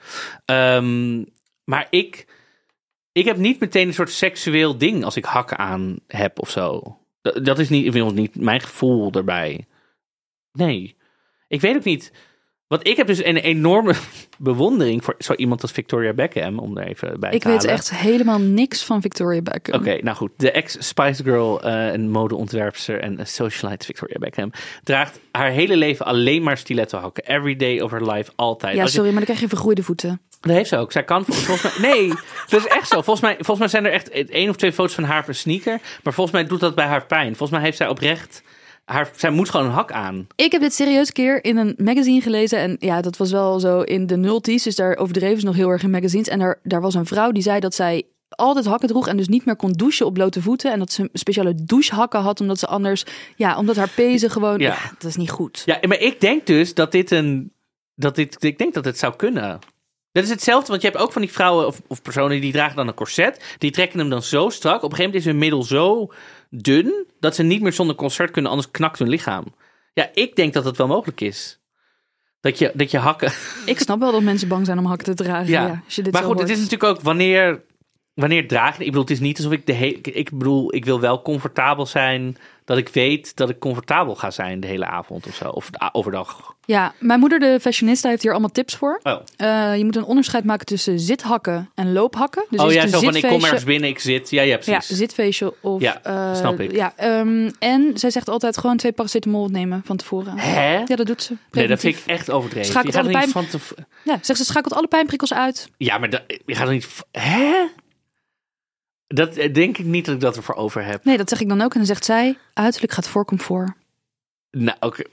Ehm, 0.45 1.23
maar 1.63 1.87
ik, 1.89 2.27
ik 3.11 3.25
heb 3.25 3.37
niet 3.37 3.59
meteen 3.59 3.87
een 3.87 3.93
soort 3.93 4.11
seksueel 4.11 4.77
ding 4.77 5.03
als 5.03 5.15
ik 5.15 5.25
hakken 5.25 5.57
aan 5.57 5.95
heb 6.07 6.39
of 6.39 6.49
zo. 6.49 6.97
Dat, 7.21 7.45
dat 7.45 7.59
is 7.59 7.69
niet, 7.69 8.13
niet 8.13 8.35
mijn 8.35 8.61
gevoel 8.61 9.11
erbij. 9.11 9.65
Nee. 10.53 10.95
Ik 11.47 11.61
weet 11.61 11.75
ook 11.75 11.83
niet. 11.83 12.11
Want 12.67 12.87
ik 12.87 12.97
heb 12.97 13.07
dus 13.07 13.25
een 13.25 13.37
enorme 13.37 13.93
bewondering 14.37 15.03
voor 15.03 15.15
zo 15.17 15.33
iemand 15.33 15.61
als 15.61 15.71
Victoria 15.71 16.13
Beckham, 16.13 16.59
om 16.59 16.77
er 16.77 16.87
even 16.87 17.19
bij 17.19 17.31
Ik 17.31 17.41
te 17.41 17.47
weet 17.47 17.57
halen. 17.57 17.71
echt 17.71 17.95
helemaal 17.95 18.39
niks 18.39 18.83
van 18.83 19.01
Victoria 19.01 19.41
Beckham. 19.41 19.79
Oké, 19.79 19.97
nou 20.01 20.17
goed. 20.17 20.31
De 20.37 20.51
ex-Spice 20.51 21.23
Girl 21.23 21.61
eh, 21.63 21.87
en 21.91 22.09
modeontwerpster 22.09 22.99
en 22.99 23.19
een 23.19 23.27
socialite 23.27 23.85
Victoria 23.85 24.17
Beckham 24.19 24.51
draagt 24.83 25.19
haar 25.31 25.49
hele 25.49 25.75
leven 25.77 26.05
alleen 26.05 26.43
maar 26.43 26.57
stiletto 26.57 26.97
hakken. 26.97 27.23
Every 27.25 27.55
day 27.55 27.79
of 27.79 27.91
her 27.91 28.11
life, 28.11 28.31
altijd. 28.35 28.75
Ja, 28.75 28.85
sorry, 28.87 29.05
maar 29.07 29.15
dan 29.15 29.23
krijg 29.25 29.39
je 29.39 29.47
vergroeide 29.47 29.83
voeten. 29.83 30.21
dat 30.41 30.51
heeft 30.51 30.69
ze 30.69 30.77
ook. 30.77 30.91
Zij 30.91 31.03
kan 31.03 31.25
vol- 31.25 31.33
volgens 31.35 31.77
mij. 31.79 31.91
Nee, 31.91 32.07
dat 32.47 32.59
is 32.59 32.67
echt 32.67 32.87
zo. 32.87 32.95
Volgens 33.01 33.21
mij, 33.21 33.33
volgens 33.35 33.59
mij 33.59 33.67
zijn 33.67 33.85
er 33.85 33.91
echt 33.91 34.09
één 34.29 34.49
of 34.49 34.55
twee 34.55 34.73
foto's 34.73 34.93
van 34.95 35.03
haar 35.03 35.27
een 35.27 35.35
sneaker. 35.35 35.79
Maar 36.03 36.13
volgens 36.13 36.35
mij 36.35 36.45
doet 36.47 36.59
dat 36.59 36.75
bij 36.75 36.85
haar 36.85 37.05
pijn. 37.05 37.27
Volgens 37.35 37.51
mij 37.51 37.61
heeft 37.61 37.77
zij 37.77 37.87
oprecht. 37.87 38.43
Haar, 38.85 39.11
zij 39.15 39.29
moet 39.29 39.49
gewoon 39.49 39.65
een 39.65 39.71
hak 39.71 39.91
aan. 39.91 40.27
Ik 40.35 40.51
heb 40.51 40.61
dit 40.61 40.73
serieus 40.73 41.11
keer 41.11 41.43
in 41.43 41.57
een 41.57 41.73
magazine 41.77 42.21
gelezen. 42.21 42.59
En 42.59 42.75
ja, 42.79 43.01
dat 43.01 43.17
was 43.17 43.31
wel 43.31 43.59
zo 43.59 43.81
in 43.81 44.07
de 44.07 44.17
nulties. 44.17 44.63
Dus 44.63 44.75
daar 44.75 44.95
overdreven 44.97 45.39
ze 45.39 45.45
nog 45.45 45.55
heel 45.55 45.69
erg 45.69 45.83
in 45.83 45.89
magazines. 45.89 46.27
En 46.27 46.39
daar, 46.39 46.59
daar 46.63 46.81
was 46.81 46.93
een 46.93 47.05
vrouw 47.05 47.31
die 47.31 47.43
zei 47.43 47.59
dat 47.59 47.75
zij 47.75 48.03
altijd 48.29 48.65
hakken 48.65 48.87
droeg 48.87 49.07
en 49.07 49.17
dus 49.17 49.27
niet 49.27 49.45
meer 49.45 49.55
kon 49.55 49.71
douchen 49.71 50.05
op 50.05 50.13
blote 50.13 50.41
voeten. 50.41 50.71
En 50.71 50.79
dat 50.79 50.91
ze 50.91 51.09
speciale 51.13 51.55
douchehakken 51.55 52.19
had, 52.21 52.41
omdat 52.41 52.59
ze 52.59 52.67
anders, 52.67 53.05
ja, 53.35 53.57
omdat 53.57 53.75
haar 53.75 53.89
pezen 53.89 54.29
gewoon, 54.29 54.59
Ja. 54.59 54.67
ja, 54.67 54.91
dat 54.99 55.09
is 55.09 55.15
niet 55.15 55.31
goed. 55.31 55.61
Ja, 55.65 55.79
maar 55.87 55.99
ik 55.99 56.21
denk 56.21 56.45
dus 56.45 56.73
dat 56.73 56.91
dit 56.91 57.11
een. 57.11 57.51
Dat 57.95 58.15
dit, 58.15 58.43
ik 58.43 58.57
denk 58.57 58.73
dat 58.73 58.85
het 58.85 58.97
zou 58.99 59.15
kunnen. 59.15 59.59
Dat 60.11 60.23
is 60.23 60.29
hetzelfde, 60.29 60.67
want 60.69 60.81
je 60.81 60.87
hebt 60.87 60.99
ook 61.01 61.11
van 61.11 61.21
die 61.21 61.31
vrouwen 61.31 61.67
of, 61.67 61.81
of 61.87 62.01
personen 62.01 62.41
die 62.41 62.51
dragen 62.51 62.75
dan 62.75 62.87
een 62.87 62.93
corset. 62.93 63.55
Die 63.57 63.71
trekken 63.71 63.99
hem 63.99 64.09
dan 64.09 64.23
zo 64.23 64.49
strak. 64.49 64.83
Op 64.83 64.91
een 64.91 64.97
gegeven 64.97 65.05
moment 65.05 65.25
is 65.25 65.31
hun 65.31 65.37
middel 65.39 65.63
zo 65.63 66.11
dun 66.61 67.05
dat 67.19 67.35
ze 67.35 67.43
niet 67.43 67.61
meer 67.61 67.73
zonder 67.73 67.95
concert 67.95 68.31
kunnen, 68.31 68.51
anders 68.51 68.71
knakt 68.71 68.99
hun 68.99 69.09
lichaam. 69.09 69.43
Ja, 69.93 70.09
ik 70.13 70.35
denk 70.35 70.53
dat 70.53 70.65
het 70.65 70.77
wel 70.77 70.87
mogelijk 70.87 71.21
is. 71.21 71.59
Dat 72.39 72.57
je, 72.59 72.71
dat 72.73 72.91
je 72.91 72.97
hakken. 72.97 73.31
Ik 73.65 73.79
snap 73.79 73.99
wel 73.99 74.11
dat 74.11 74.21
mensen 74.21 74.47
bang 74.47 74.65
zijn 74.65 74.77
om 74.77 74.85
hakken 74.85 75.15
te 75.15 75.23
dragen. 75.23 75.51
Ja, 75.51 75.65
Ja. 75.65 75.81
als 75.85 75.95
je 75.95 76.01
dit 76.01 76.13
maar 76.13 76.23
goed, 76.23 76.39
het 76.39 76.49
is 76.49 76.55
natuurlijk 76.57 76.83
ook 76.83 77.01
wanneer, 77.01 77.63
wanneer 78.13 78.47
draag 78.47 78.77
je. 78.77 78.79
Ik 78.79 78.85
bedoel, 78.85 79.01
het 79.01 79.11
is 79.11 79.19
niet 79.19 79.37
alsof 79.37 79.51
ik 79.51 79.65
de 79.65 79.73
hele. 79.73 80.01
Ik 80.01 80.29
bedoel, 80.31 80.75
ik 80.75 80.85
wil 80.85 80.99
wel 80.99 81.21
comfortabel 81.21 81.85
zijn. 81.85 82.37
Dat 82.65 82.77
ik 82.77 82.89
weet 82.89 83.35
dat 83.35 83.49
ik 83.49 83.59
comfortabel 83.59 84.15
ga 84.15 84.31
zijn 84.31 84.59
de 84.59 84.67
hele 84.67 84.85
avond 84.85 85.27
of 85.27 85.35
zo. 85.35 85.49
Of 85.49 85.69
overdag. 85.91 86.55
Ja, 86.65 86.93
mijn 86.99 87.19
moeder, 87.19 87.39
de 87.39 87.57
fashionista, 87.61 88.09
heeft 88.09 88.21
hier 88.21 88.31
allemaal 88.31 88.49
tips 88.51 88.75
voor. 88.75 88.99
Oh, 89.03 89.13
Eh, 89.37 89.77
je 89.77 89.85
moet 89.85 89.95
een 89.95 90.03
onderscheid 90.03 90.43
maken 90.43 90.65
tussen 90.65 90.99
zithakken 90.99 91.69
en 91.75 91.93
loophakken. 91.93 92.45
Dus 92.49 92.59
oh 92.61 92.71
ja, 92.71 92.87
zo 92.87 92.99
van 92.99 93.15
ik 93.15 93.21
kom 93.27 93.43
ergens 93.43 93.63
binnen, 93.63 93.89
ik 93.89 93.99
zit. 93.99 94.29
Ja, 94.29 94.41
ja, 94.41 94.49
Ja, 94.51 94.57
precies. 94.57 94.97
zitfeestje 94.97 95.53
of... 95.61 95.81
Ja, 95.81 96.03
eh, 96.03 96.35
snap 96.35 96.59
ik. 96.59 96.71
Ja, 96.71 96.93
ehm, 96.95 97.49
en 97.59 97.91
zij 97.95 98.09
zegt 98.09 98.29
altijd 98.29 98.57
gewoon 98.57 98.77
twee 98.77 98.91
paracetamol 98.91 99.47
nemen 99.47 99.81
van 99.85 99.97
tevoren. 99.97 100.37
Hè? 100.37 100.77
Ja, 100.77 100.95
dat 100.95 101.05
doet 101.05 101.23
ze. 101.23 101.33
nee, 101.51 101.67
dat 101.67 101.79
vind 101.79 101.95
ik 101.97 102.03
echt 102.05 102.31
overdreven. 102.31 102.71
Schakelt 102.71 102.93
je 102.93 102.99
gaat 102.99 103.07
alle 103.09 103.17
pijn- 103.17 103.29
van 103.31 103.47
te... 103.47 103.57
Ja, 104.03 104.17
zegt 104.21 104.39
ze 104.39 104.45
schakelt 104.45 104.73
alle 104.73 104.87
pijnprikkels 104.87 105.33
uit. 105.33 105.69
Ja, 105.77 105.97
maar 105.97 106.09
dat, 106.09 106.21
je 106.45 106.55
gaat 106.55 106.67
er 106.67 106.73
niet... 106.73 106.87
Hè? 107.11 107.65
Dat 109.13 109.33
denk 109.35 109.77
ik 109.77 109.85
niet 109.85 110.05
dat 110.05 110.15
ik 110.15 110.21
dat 110.21 110.35
ervoor 110.37 110.55
over 110.55 110.85
heb. 110.85 111.03
Nee, 111.05 111.17
dat 111.17 111.29
zeg 111.29 111.41
ik 111.41 111.49
dan 111.49 111.61
ook. 111.61 111.71
En 111.71 111.77
dan 111.77 111.87
zegt 111.87 112.05
zij, 112.05 112.37
uiterlijk 112.53 112.93
gaat 112.93 113.07
voor 113.07 113.25
comfort. 113.25 113.71
Nou, 114.51 114.77
oké. 114.79 115.03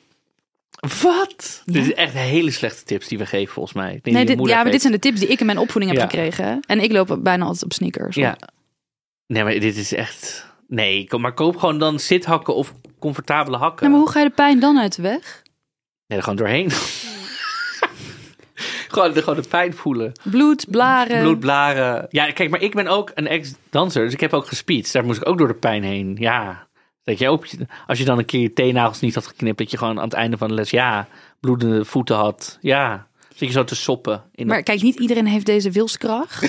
Wat? 1.03 1.63
Ja. 1.65 1.73
Dit 1.73 1.87
is 1.87 1.95
echt 1.95 2.13
hele 2.15 2.51
slechte 2.51 2.85
tips 2.85 3.09
die 3.09 3.19
we 3.19 3.27
geven, 3.27 3.53
volgens 3.55 3.75
mij. 3.75 3.99
Nee, 4.03 4.25
dit, 4.25 4.47
ja, 4.49 4.63
maar 4.63 4.73
dit 4.73 4.81
zijn 4.81 4.93
de 4.93 4.99
tips 4.99 5.21
die 5.21 5.29
ik 5.29 5.41
in 5.41 5.47
mijn 5.47 5.59
opvoeding 5.59 5.93
heb 5.93 6.01
Ja. 6.03 6.09
gekregen. 6.09 6.61
En 6.67 6.81
ik 6.81 6.93
loop 6.93 7.19
bijna 7.23 7.45
altijd 7.45 7.65
op 7.65 7.73
sneakers. 7.73 8.17
Ja. 8.17 8.37
Nee, 9.27 9.45
maar 9.45 9.53
dit 9.61 9.77
is 9.77 9.93
echt... 9.95 10.47
Nee, 10.69 11.07
kom- 11.09 11.21
maar 11.21 11.35
koop 11.35 11.57
gewoon 11.57 11.79
dan 11.79 12.01
zithakken 12.01 12.55
of 12.55 12.75
comfortabele 12.99 13.57
hakken. 13.57 13.91
Maar 13.91 13.99
hoe 14.01 14.11
ga 14.11 14.21
je 14.21 14.29
de 14.29 14.35
pijn 14.35 14.61
dan 14.61 14.79
uit 14.79 14.97
de 14.97 15.03
weg? 15.03 15.43
Nee, 16.07 16.19
er 16.19 16.23
gewoon 16.25 16.39
doorheen. 16.39 16.71
gewoon, 18.93 19.13
de, 19.13 19.23
gewoon 19.23 19.43
de 19.43 19.49
pijn 19.49 19.75
voelen. 19.75 20.13
Bloed, 20.23 20.67
blaren. 20.71 21.23
Bloedblaren. 21.23 22.07
Ja, 22.11 22.33
kijk, 22.33 22.51
maar 22.51 22.61
ik 22.61 22.75
ben 22.75 22.87
ook 22.87 23.11
een 23.15 23.27
ex-danser, 23.27 24.05
dus 24.05 24.13
ik 24.13 24.21
heb 24.21 24.33
ook 24.33 24.47
gespeed. 24.47 24.93
Daar 24.93 25.05
moest 25.05 25.21
ik 25.21 25.29
ook 25.29 25.39
door 25.39 25.49
de 25.49 25.55
pijn 25.55 25.83
heen. 25.83 26.17
Ja. 26.19 26.69
Dat 27.05 27.19
je 27.19 27.29
ook, 27.29 27.47
als 27.87 27.99
je 27.99 28.05
dan 28.05 28.19
een 28.19 28.25
keer 28.25 28.41
je 28.41 28.53
teennagels 28.53 29.01
niet 29.01 29.15
had 29.15 29.27
geknipt, 29.27 29.59
dat 29.59 29.71
je 29.71 29.79
gewoon 29.79 29.99
aan 29.99 30.05
het 30.05 30.13
einde 30.13 30.37
van 30.37 30.49
de 30.49 30.55
les, 30.55 30.71
ja, 30.71 31.09
bloedende 31.41 31.85
voeten 31.85 32.17
had. 32.17 32.59
Ja. 32.61 33.07
Zit 33.29 33.49
je 33.49 33.55
zo 33.55 33.65
te 33.65 33.77
soppen. 33.77 34.23
In 34.35 34.47
Maar 34.47 34.63
kijk, 34.63 34.83
niet 34.83 35.01
iedereen 35.01 35.27
heeft 35.27 35.47
deze 35.47 35.71
wilskracht. 35.71 36.43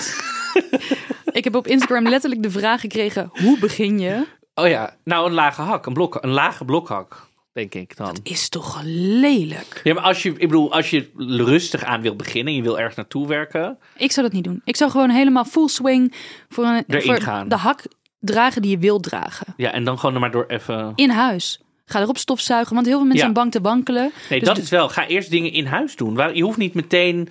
ik 1.31 1.43
heb 1.43 1.55
op 1.55 1.67
Instagram 1.67 2.07
letterlijk 2.07 2.43
de 2.43 2.51
vraag 2.51 2.81
gekregen, 2.81 3.29
hoe 3.31 3.59
begin 3.59 3.99
je? 3.99 4.25
Oh 4.53 4.67
ja, 4.67 4.95
nou 5.03 5.27
een 5.27 5.33
lage 5.33 5.61
hak, 5.61 5.85
een, 5.85 5.93
blok, 5.93 6.17
een 6.21 6.29
lage 6.29 6.65
blokhak, 6.65 7.27
denk 7.53 7.73
ik 7.75 7.95
dan. 7.97 8.15
Is 8.23 8.49
toch 8.49 8.81
lelijk? 8.83 9.81
Ja, 9.83 9.93
maar 9.93 10.03
als 10.03 10.23
je, 10.23 10.29
ik 10.29 10.37
bedoel, 10.39 10.73
als 10.73 10.89
je 10.89 11.09
rustig 11.27 11.83
aan 11.83 12.01
wil 12.01 12.15
beginnen, 12.15 12.53
je 12.55 12.61
wil 12.61 12.77
ergens 12.77 12.95
naartoe 12.95 13.27
werken. 13.27 13.77
Ik 13.97 14.11
zou 14.11 14.25
dat 14.25 14.35
niet 14.35 14.43
doen. 14.43 14.61
Ik 14.65 14.75
zou 14.75 14.91
gewoon 14.91 15.09
helemaal 15.09 15.45
full 15.45 15.67
swing 15.67 16.13
voor, 16.49 16.65
een, 16.65 16.83
Erin 16.87 17.01
voor 17.01 17.21
gaan. 17.21 17.49
de 17.49 17.55
hak 17.55 17.83
dragen 18.19 18.61
die 18.61 18.71
je 18.71 18.77
wilt 18.77 19.03
dragen. 19.03 19.53
Ja, 19.57 19.71
en 19.71 19.83
dan 19.83 19.99
gewoon 19.99 20.15
er 20.15 20.21
maar 20.21 20.31
door 20.31 20.45
even. 20.47 20.91
In 20.95 21.09
huis. 21.09 21.59
Ga 21.85 22.01
erop 22.01 22.17
stofzuigen, 22.17 22.73
want 22.73 22.85
heel 22.85 22.95
veel 22.97 23.05
mensen 23.07 23.27
Ja. 23.27 23.33
zijn 23.33 23.43
bang 23.43 23.51
te 23.63 23.69
wankelen. 23.69 24.11
Nee, 24.29 24.39
Dus 24.39 24.47
dat 24.47 24.57
is 24.57 24.69
wel. 24.69 24.89
Ga 24.89 25.07
eerst 25.07 25.29
dingen 25.29 25.51
in 25.51 25.65
huis 25.65 25.95
doen. 25.95 26.15
Waar, 26.15 26.35
je 26.35 26.43
hoeft 26.43 26.57
niet 26.57 26.73
meteen 26.73 27.29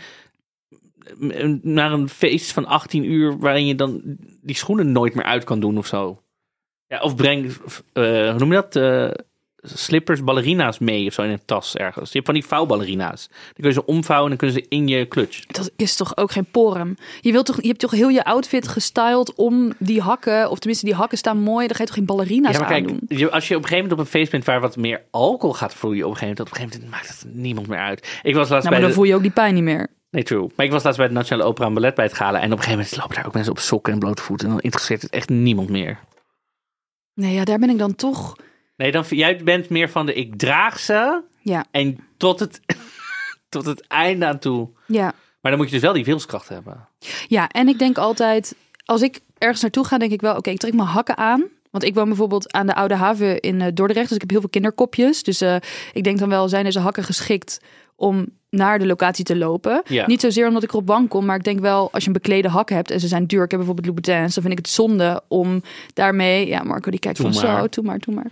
eh, 1.31 1.49
naar 1.63 1.93
een 1.93 2.09
feest 2.09 2.53
van 2.53 2.67
18 2.67 3.05
uur 3.05 3.39
waarin 3.39 3.67
je 3.67 3.75
dan 3.75 4.01
die 4.43 4.57
schoenen 4.57 4.93
nooit 4.93 5.15
meer 5.15 5.25
uit 5.25 5.45
kan 5.45 5.61
doen 5.61 5.79
of 5.79 5.87
zo. 5.87 6.23
Ja, 6.87 7.01
of 7.01 7.17
breng, 7.17 7.45
eh, 7.93 8.03
hoe 8.31 8.39
noem 8.39 8.53
je 8.53 8.55
dat? 8.69 8.77
Eh, 8.77 9.25
slippers, 9.63 10.25
ballerina's 10.25 10.79
mee 10.79 11.07
of 11.07 11.13
zo 11.13 11.23
in 11.23 11.31
een 11.31 11.45
tas 11.45 11.77
ergens. 11.77 12.07
Je 12.07 12.15
hebt 12.15 12.27
van 12.27 12.35
die 12.35 12.45
vouwballerina's. 12.45 13.29
Dan 13.29 13.53
kun 13.55 13.67
je 13.67 13.73
ze 13.73 13.87
omvouwen 13.87 14.31
en 14.31 14.39
dan 14.39 14.49
kunnen 14.49 14.63
ze 14.63 14.77
in 14.77 14.89
je 14.89 15.09
clutch. 15.09 15.47
Dat 15.47 15.71
is 15.77 15.97
toch 15.97 16.17
ook 16.17 16.31
geen 16.33 16.45
porum. 16.51 16.97
Je, 17.21 17.33
wilt 17.33 17.47
toch, 17.47 17.61
je 17.61 17.69
hebt 17.69 17.81
toch 17.81 17.91
heel 17.91 18.09
je 18.09 18.25
outfit 18.25 18.69
gestyled 18.69 19.35
om 19.35 19.73
die 19.79 20.01
hakken, 20.01 20.51
of 20.51 20.59
tenminste 20.59 20.87
die 20.87 20.95
hakken 20.95 21.19
staan 21.19 21.39
mooi. 21.39 21.67
Dan 21.67 21.77
ga 21.77 21.83
je 21.83 21.89
toch 21.89 21.99
geen 21.99 22.07
ballerina's 22.07 22.53
Ja, 22.53 22.59
maar 22.59 22.69
kijk, 22.69 22.91
aandoen? 22.91 23.31
als 23.31 23.49
je 23.49 23.57
op 23.57 23.63
een 23.63 23.69
gegeven 23.69 23.77
moment 23.77 23.93
op 23.93 23.99
een 23.99 24.07
feest 24.07 24.31
bent 24.31 24.45
waar 24.45 24.61
wat 24.61 24.77
meer 24.77 25.03
alcohol 25.11 25.55
gaat 25.55 25.75
vloeien, 25.75 26.05
op 26.05 26.11
een 26.11 26.17
gegeven 26.17 26.37
moment, 26.37 26.41
op 26.41 26.57
een 26.57 26.63
gegeven 26.63 26.81
moment 26.81 27.09
maakt 27.09 27.23
het 27.23 27.35
niemand 27.35 27.67
meer 27.67 27.79
uit. 27.79 28.21
Ik 28.23 28.35
was 28.35 28.49
laatst 28.49 28.51
Nou, 28.51 28.63
maar 28.63 28.71
bij 28.71 28.81
dan 28.81 28.89
de, 28.89 28.95
voel 28.95 29.05
je 29.05 29.15
ook 29.15 29.23
die 29.23 29.31
pijn 29.31 29.55
niet 29.55 29.63
meer. 29.63 29.89
Nee, 30.11 30.23
true. 30.23 30.49
Maar 30.57 30.67
ik 30.67 30.73
was 30.73 30.83
laatst 30.83 30.99
bij 30.99 31.09
de 31.09 31.15
Nationale 31.15 31.49
Opera 31.49 31.67
en 31.67 31.75
Ballet 31.75 31.95
bij 31.95 32.05
het 32.05 32.15
gala. 32.15 32.39
En 32.41 32.53
op 32.53 32.59
een 32.59 32.65
gegeven 32.65 32.79
moment 32.79 32.97
lopen 32.97 33.15
daar 33.17 33.27
ook 33.27 33.35
mensen 33.35 33.53
op 33.53 33.59
sokken 33.59 33.93
en 33.93 33.99
blote 33.99 34.23
voeten. 34.23 34.47
En 34.47 34.53
dan 34.53 34.63
interesseert 34.63 35.03
het 35.03 35.11
echt 35.11 35.29
niemand 35.29 35.69
meer. 35.69 35.99
Nee, 37.15 37.35
ja, 37.35 37.45
daar 37.45 37.59
ben 37.59 37.71
ik 37.71 37.79
dan 37.79 37.95
toch. 37.95 38.37
Nee, 38.81 38.93
dan, 38.93 39.05
jij 39.09 39.37
bent 39.37 39.69
meer 39.69 39.91
van 39.91 40.07
de 40.07 40.15
ik 40.15 40.37
draag 40.37 40.79
ze. 40.79 41.23
Ja, 41.41 41.65
En 41.71 41.99
tot 42.17 42.41
het, 42.41 42.61
tot 43.49 43.67
het 43.67 43.87
einde 43.87 44.27
aan 44.27 44.39
toe. 44.39 44.69
ja. 44.87 45.13
Maar 45.41 45.51
dan 45.51 45.61
moet 45.61 45.71
je 45.71 45.75
dus 45.75 45.85
wel 45.85 45.93
die 45.93 46.05
wilskracht 46.05 46.49
hebben. 46.49 46.89
Ja, 47.29 47.49
en 47.49 47.69
ik 47.69 47.79
denk 47.79 47.99
altijd, 47.99 48.55
als 48.85 49.03
ik 49.03 49.21
ergens 49.39 49.63
naartoe 49.63 49.85
ga, 49.85 49.99
denk 49.99 50.13
ik 50.13 50.21
wel, 50.21 50.37
oké, 50.37 50.51
ik 50.51 50.59
trek 50.59 50.75
mijn 50.75 50.89
hakken 50.89 51.17
aan. 51.17 51.45
Want 51.71 51.85
ik 51.85 51.95
woon 51.95 52.09
bijvoorbeeld 52.09 52.53
aan 52.53 52.67
de 52.67 52.75
Oude 52.75 52.95
Haven 52.95 53.41
in 53.41 53.61
eh, 53.61 53.69
Dordrecht, 53.75 54.07
dus 54.07 54.15
ik 54.15 54.21
heb 54.21 54.31
heel 54.31 54.41
veel 54.41 54.49
kinderkopjes. 54.49 55.23
Dus 55.23 55.41
eh, 55.41 55.57
ik 55.93 56.05
denk 56.05 56.19
dan 56.19 56.29
wel, 56.29 56.49
zijn 56.49 56.65
deze 56.65 56.81
hakken 56.81 57.05
geschikt 57.05 57.61
om 57.97 58.27
naar 58.51 58.79
de 58.79 58.87
locatie 58.87 59.25
te 59.25 59.37
lopen? 59.37 59.83
Ja. 59.87 60.07
Niet 60.07 60.21
zozeer 60.21 60.47
omdat 60.49 60.63
ik 60.63 60.71
erop 60.71 60.87
wankel, 60.87 61.21
maar 61.23 61.37
ik 61.37 61.45
denk 61.45 61.61
wel, 61.61 61.89
als 61.93 62.03
je 62.03 62.07
een 62.09 62.15
beklede 62.15 62.49
hak 62.49 62.71
hebt 62.71 62.91
en 62.91 63.01
ze 63.01 63.09
zijn 63.09 63.27
duur, 63.27 63.43
ik 63.45 63.51
heb 63.51 63.59
bijvoorbeeld 63.61 63.87
Louboutins, 63.87 64.35
dan 64.35 64.43
vind 64.43 64.59
ik 64.59 64.65
het 64.65 64.75
zonde 64.75 65.23
om 65.29 65.63
daarmee, 65.95 66.47
ja, 66.47 66.63
Marco 66.63 66.91
die 66.91 67.01
kijkt 67.01 67.19
Doe 67.21 67.33
van 67.33 67.43
maar. 67.43 67.61
zo, 67.61 67.67
doe 67.71 67.85
maar, 67.85 67.99
doe 67.99 68.15
maar. 68.15 68.27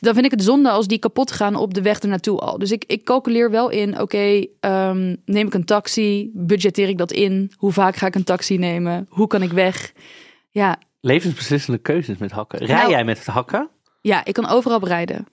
Dan 0.00 0.14
vind 0.14 0.24
ik 0.26 0.30
het 0.30 0.42
zonde 0.42 0.70
als 0.70 0.86
die 0.86 0.98
kapot 0.98 1.32
gaan 1.32 1.54
op 1.56 1.74
de 1.74 1.82
weg 1.82 1.98
ernaartoe 1.98 2.38
al. 2.38 2.58
Dus 2.58 2.70
ik, 2.72 2.84
ik 2.86 3.04
calculeer 3.04 3.50
wel 3.50 3.68
in, 3.68 4.00
oké, 4.00 4.44
ehm, 4.60 5.14
neem 5.24 5.46
ik 5.46 5.54
een 5.54 5.64
taxi, 5.64 6.30
budgetteer 6.34 6.88
ik 6.88 6.98
dat 6.98 7.12
in? 7.12 7.52
Hoe 7.56 7.72
vaak 7.72 7.96
ga 7.96 8.06
ik 8.06 8.14
een 8.14 8.24
taxi 8.24 8.58
nemen? 8.58 9.06
Hoe 9.08 9.26
kan 9.26 9.42
ik 9.42 9.52
weg? 9.52 9.92
Ja, 10.50 10.78
Levensbeslissende 11.00 11.78
keuzes 11.78 12.16
met 12.18 12.30
hakken. 12.30 12.58
Rij 12.58 12.76
Nou- 12.76 12.90
jij 12.90 13.04
met 13.04 13.18
het 13.18 13.26
hakken? 13.26 13.68
ja 14.00 14.24
ik 14.24 14.32
kan 14.34 14.48
overal 14.48 14.86
rijden. 14.86 15.26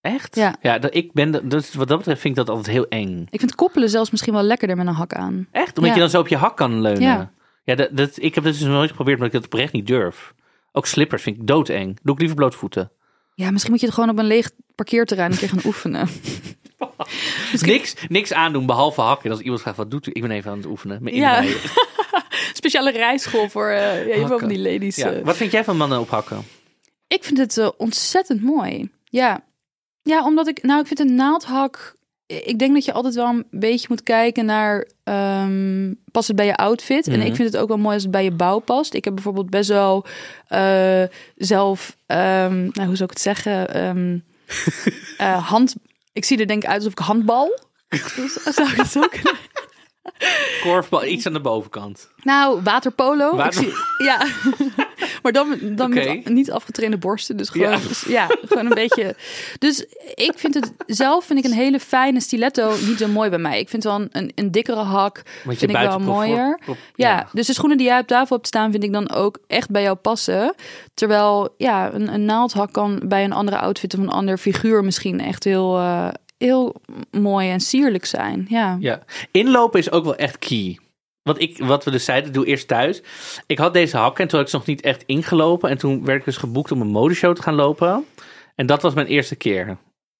Echt? 0.00 0.36
Ja. 0.36 0.54
Ja, 0.62 0.78
dat, 0.78 0.94
ik 0.94 1.12
ben, 1.12 1.30
de- 1.30 1.46
dus 1.46 1.74
wat 1.74 1.88
dat 1.88 1.98
betreft 1.98 2.20
vind 2.20 2.38
ik 2.38 2.44
dat 2.46 2.56
altijd 2.56 2.74
heel 2.74 2.88
eng. 2.88 3.26
Ik 3.30 3.38
vind 3.38 3.54
koppelen 3.54 3.88
zelfs 3.90 4.10
misschien 4.10 4.32
wel 4.32 4.42
lekkerder 4.42 4.76
met 4.76 4.86
een 4.86 4.92
hak 4.94 5.12
aan. 5.14 5.46
Echt? 5.52 5.68
Omdat 5.76 5.84
Ja. 5.90 5.94
je 5.94 6.00
dan 6.00 6.10
zo 6.10 6.20
op 6.20 6.28
je 6.28 6.36
hak 6.36 6.56
kan 6.56 6.80
leunen. 6.80 7.02
Ja. 7.02 7.32
Ja, 7.64 7.74
dat, 7.74 7.96
dat, 7.96 8.10
ik 8.22 8.34
heb 8.34 8.44
dat 8.44 8.52
dus 8.52 8.62
nooit 8.62 8.88
geprobeerd, 8.90 9.16
omdat 9.16 9.34
ik 9.34 9.40
dat 9.40 9.52
oprecht 9.52 9.72
niet 9.72 9.86
durf. 9.86 10.34
Ook 10.72 10.86
slippers 10.86 11.22
vind 11.22 11.36
ik 11.36 11.46
doodeng. 11.46 11.98
Doe 12.02 12.12
ik 12.14 12.18
liever 12.18 12.36
blootvoeten. 12.36 12.90
Ja, 13.34 13.50
misschien 13.50 13.70
moet 13.72 13.80
je 13.80 13.86
het 13.86 13.94
gewoon 13.94 14.10
op 14.10 14.18
een 14.18 14.24
leeg 14.26 14.50
parkeerterrein 14.74 15.30
een 15.32 15.38
keer 15.38 15.48
gaan 15.48 15.60
oefenen. 15.64 16.08
Niks, 17.60 17.94
niks 18.08 18.32
aandoen 18.32 18.66
behalve 18.66 19.00
hakken. 19.00 19.24
En 19.24 19.30
als 19.30 19.40
iemand 19.40 19.60
vraagt 19.60 19.76
wat 19.76 19.90
doet 19.90 20.06
u, 20.06 20.10
ik 20.14 20.22
ben 20.22 20.30
even 20.30 20.50
aan 20.50 20.56
het 20.56 20.66
oefenen. 20.66 21.02
Met 21.02 21.14
Ja. 21.14 21.44
Speciale 22.52 22.90
rijschool 22.90 23.48
voor 23.48 23.68
eh 23.68 24.16
ja, 24.16 24.26
van 24.26 24.48
die 24.48 24.58
ladies. 24.58 24.96
Ja. 24.96 25.10
eh. 25.12 25.24
Wat 25.24 25.36
vind 25.36 25.52
jij 25.52 25.64
van 25.64 25.76
mannen 25.76 26.00
op 26.00 26.10
hakken? 26.10 26.42
Ik 27.08 27.24
vind 27.24 27.38
het 27.38 27.58
eh, 27.58 27.68
ontzettend 27.76 28.42
mooi. 28.42 28.90
Ja. 29.04 29.44
Ja, 30.02 30.24
omdat 30.24 30.48
ik, 30.48 30.62
nou, 30.62 30.80
ik 30.80 30.86
vind 30.86 30.98
een 31.00 31.14
naaldhak 31.14 31.98
ik 32.26 32.58
denk 32.58 32.74
dat 32.74 32.84
je 32.84 32.92
altijd 32.92 33.14
wel 33.14 33.26
een 33.26 33.46
beetje 33.50 33.86
moet 33.90 34.02
kijken 34.02 34.44
naar 34.44 34.86
ehm 35.04 35.92
past 36.12 36.26
het 36.28 36.36
bij 36.36 36.46
je 36.46 36.56
outfit. 36.56 37.06
En 37.06 37.18
Mhm. 37.18 37.26
ik 37.26 37.34
vind 37.34 37.52
het 37.52 37.62
ook 37.62 37.68
wel 37.68 37.76
mooi 37.78 37.94
als 37.94 38.02
het 38.02 38.12
bij 38.12 38.24
je 38.24 38.30
bouw 38.30 38.58
past. 38.58 38.94
Ik 38.94 39.04
heb 39.04 39.14
bijvoorbeeld 39.14 39.50
best 39.50 39.68
wel 39.68 40.06
eh, 40.48 41.02
zelf, 41.36 41.96
ehm, 42.06 42.60
nou, 42.60 42.86
hoe 42.86 42.96
zou 42.96 43.02
ik 43.02 43.10
het 43.10 43.20
zeggen, 43.20 43.74
Ehm, 43.74 44.18
eh, 45.18 45.48
hand. 45.48 45.74
Ik 46.12 46.24
zie 46.24 46.38
er 46.38 46.46
denk 46.46 46.62
ik 46.62 46.68
uit 46.68 46.76
alsof 46.78 46.92
ik 46.92 46.98
handbal. 46.98 47.58
Zou 48.54 48.68
ik 48.70 48.76
het 48.76 49.08
kunnen? 49.08 49.38
Korfbal, 50.62 51.04
iets 51.04 51.26
aan 51.26 51.32
de 51.32 51.40
bovenkant. 51.40 52.08
Nou, 52.22 52.60
waterpolo. 52.62 53.36
Water- 53.36 53.52
zie, 53.62 53.72
ja, 54.06 54.26
maar 55.22 55.32
dan, 55.32 55.58
dan 55.62 55.94
met 55.94 56.28
niet 56.28 56.50
afgetrainde 56.50 56.98
borsten. 56.98 57.36
Dus 57.36 57.48
gewoon, 57.48 57.70
Ja. 57.70 57.78
dus 57.88 58.04
ja. 58.08 58.26
gewoon 58.48 58.66
een 58.66 58.74
beetje. 58.74 59.14
Dus 59.58 59.86
ik 60.14 60.32
vind 60.36 60.54
het 60.54 60.72
zelf 60.86 61.24
vind 61.24 61.38
ik 61.38 61.44
een 61.44 61.56
hele 61.56 61.80
fijne 61.80 62.20
stiletto 62.20 62.72
niet 62.86 62.98
zo 62.98 63.08
mooi 63.08 63.30
bij 63.30 63.38
mij. 63.38 63.60
Ik 63.60 63.68
vind 63.68 63.84
wel 63.84 63.94
een, 63.94 64.08
een, 64.12 64.32
een 64.34 64.50
dikkere 64.50 64.80
hak 64.80 65.22
Want 65.44 65.58
vind 65.58 65.70
ik 65.70 65.76
wel 65.76 65.98
mooier. 65.98 66.60
Ja, 66.94 67.28
dus 67.32 67.46
de 67.46 67.52
schoenen 67.52 67.76
die 67.76 67.86
jij 67.86 68.00
op 68.00 68.06
tafel 68.06 68.36
hebt 68.36 68.48
staan 68.48 68.70
vind 68.70 68.84
ik 68.84 68.92
dan 68.92 69.10
ook 69.10 69.38
echt 69.46 69.70
bij 69.70 69.82
jou 69.82 69.96
passen. 69.96 70.54
Terwijl 70.94 71.54
ja, 71.56 71.92
een, 71.92 72.14
een 72.14 72.24
naaldhak 72.24 72.72
kan 72.72 73.00
bij 73.04 73.24
een 73.24 73.32
andere 73.32 73.58
outfit 73.58 73.94
of 73.94 74.00
een 74.00 74.08
ander 74.08 74.38
figuur 74.38 74.84
misschien 74.84 75.20
echt 75.20 75.44
heel, 75.44 75.78
eh, 75.78 76.08
heel 76.38 76.74
mooi 77.10 77.50
en 77.50 77.60
sierlijk 77.60 78.04
zijn. 78.04 78.46
Ja. 78.48 78.76
Ja, 78.80 79.02
inlopen 79.30 79.78
is 79.80 79.90
ook 79.90 80.04
wel 80.04 80.16
echt 80.16 80.38
key. 80.38 80.78
Wat, 81.22 81.40
ik, 81.40 81.58
wat 81.58 81.84
we 81.84 81.90
dus 81.90 82.04
zeiden, 82.04 82.32
doe 82.32 82.46
eerst 82.46 82.68
thuis. 82.68 83.02
Ik 83.46 83.58
had 83.58 83.72
deze 83.72 83.96
hakken 83.96 84.22
en 84.22 84.28
toen 84.28 84.38
had 84.38 84.46
ik 84.48 84.52
ze 84.54 84.58
nog 84.58 84.66
niet 84.68 84.80
echt 84.80 85.02
ingelopen. 85.06 85.70
En 85.70 85.78
toen 85.78 86.04
werd 86.04 86.18
ik 86.18 86.24
dus 86.24 86.36
geboekt 86.36 86.72
om 86.72 86.80
een 86.80 86.86
modeshow 86.86 87.34
te 87.36 87.42
gaan 87.42 87.54
lopen. 87.54 88.04
En 88.54 88.66
dat 88.66 88.82
was 88.82 88.94
mijn 88.94 89.06
eerste 89.06 89.36
keer. 89.36 89.76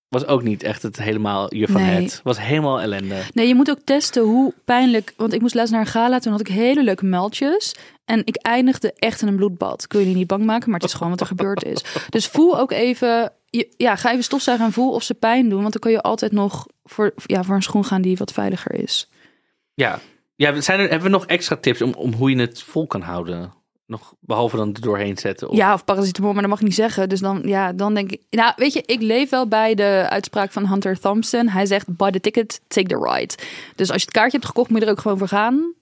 Was 0.08 0.26
ook 0.26 0.42
niet 0.42 0.62
echt 0.62 0.82
het 0.82 0.96
helemaal 1.02 1.54
je 1.54 1.66
van 1.66 1.82
Nee. 1.82 2.02
het. 2.02 2.20
Was 2.24 2.40
helemaal 2.40 2.80
ellende. 2.80 3.22
Nee, 3.32 3.48
je 3.48 3.54
moet 3.54 3.70
ook 3.70 3.80
testen 3.84 4.22
hoe 4.22 4.54
pijnlijk. 4.64 5.12
Want 5.16 5.32
ik 5.32 5.40
moest 5.40 5.54
laatst 5.54 5.72
naar 5.72 5.80
een 5.80 5.86
gala, 5.86 6.18
toen 6.18 6.32
had 6.32 6.40
ik 6.40 6.48
hele 6.48 6.82
leuke 6.84 7.04
meldjes. 7.04 7.74
En 8.04 8.22
ik 8.24 8.36
eindigde 8.36 8.92
echt 8.92 9.22
in 9.22 9.28
een 9.28 9.36
bloedbad. 9.36 9.84
Wil 9.88 10.00
jullie 10.00 10.16
niet 10.16 10.26
bang 10.26 10.44
maken, 10.44 10.70
maar 10.70 10.80
het 10.80 10.88
is 10.88 10.94
gewoon 10.94 11.10
wat 11.10 11.20
er 11.20 11.26
gebeurd 11.36 11.64
is. 11.64 11.84
Dus 12.08 12.26
voel 12.26 12.58
ook 12.58 12.72
even. 12.72 13.32
je- 13.46 13.74
Ja, 13.76 13.96
ga 13.96 14.10
even 14.12 14.24
stofzuigen 14.24 14.66
en 14.66 14.72
voel 14.72 14.92
of 14.92 15.02
ze 15.02 15.14
pijn 15.14 15.48
doen. 15.48 15.60
Want 15.60 15.72
dan 15.72 15.82
kan 15.82 15.90
je 15.92 16.00
altijd 16.02 16.32
nog 16.32 16.66
voor, 16.84 17.14
ja, 17.26 17.42
voor 17.42 17.54
een 17.54 17.62
schoen 17.62 17.84
gaan 17.84 18.02
die 18.02 18.16
wat 18.16 18.32
veiliger 18.32 18.74
is. 18.74 19.08
Ja, 19.74 19.98
ja 20.40 20.60
zijn 20.60 20.80
er, 20.80 20.88
hebben 20.88 21.10
we 21.10 21.16
nog 21.16 21.26
extra 21.26 21.56
tips 21.56 21.82
om, 21.82 21.92
om 21.92 22.12
hoe 22.12 22.30
je 22.30 22.40
het 22.40 22.62
vol 22.62 22.86
kan 22.86 23.02
houden? 23.02 23.52
Nog, 23.86 24.14
behalve 24.20 24.56
dan 24.56 24.74
er 24.74 24.80
doorheen 24.80 25.16
zetten? 25.18 25.48
Of... 25.48 25.56
Ja, 25.56 25.74
of 25.74 25.84
paracetamol, 25.84 26.32
maar 26.32 26.40
dat 26.40 26.50
mag 26.50 26.60
ik 26.60 26.66
niet 26.66 26.74
zeggen. 26.74 27.08
Dus 27.08 27.20
dan, 27.20 27.42
ja, 27.44 27.72
dan 27.72 27.94
denk 27.94 28.10
ik... 28.10 28.22
Nou, 28.30 28.52
weet 28.56 28.72
je, 28.72 28.82
ik 28.86 29.00
leef 29.00 29.30
wel 29.30 29.48
bij 29.48 29.74
de 29.74 30.06
uitspraak 30.08 30.52
van 30.52 30.66
Hunter 30.66 31.00
Thompson. 31.00 31.48
Hij 31.48 31.66
zegt, 31.66 31.96
buy 31.96 32.10
the 32.10 32.20
ticket, 32.20 32.60
take 32.68 32.86
the 32.86 33.10
ride. 33.10 33.34
Dus 33.74 33.90
als 33.90 34.00
je 34.00 34.04
het 34.04 34.14
kaartje 34.14 34.36
hebt 34.36 34.46
gekocht, 34.46 34.70
moet 34.70 34.80
je 34.80 34.86
er 34.86 34.92
ook 34.92 35.00
gewoon 35.00 35.18
voor 35.18 35.28
gaan. 35.28 35.74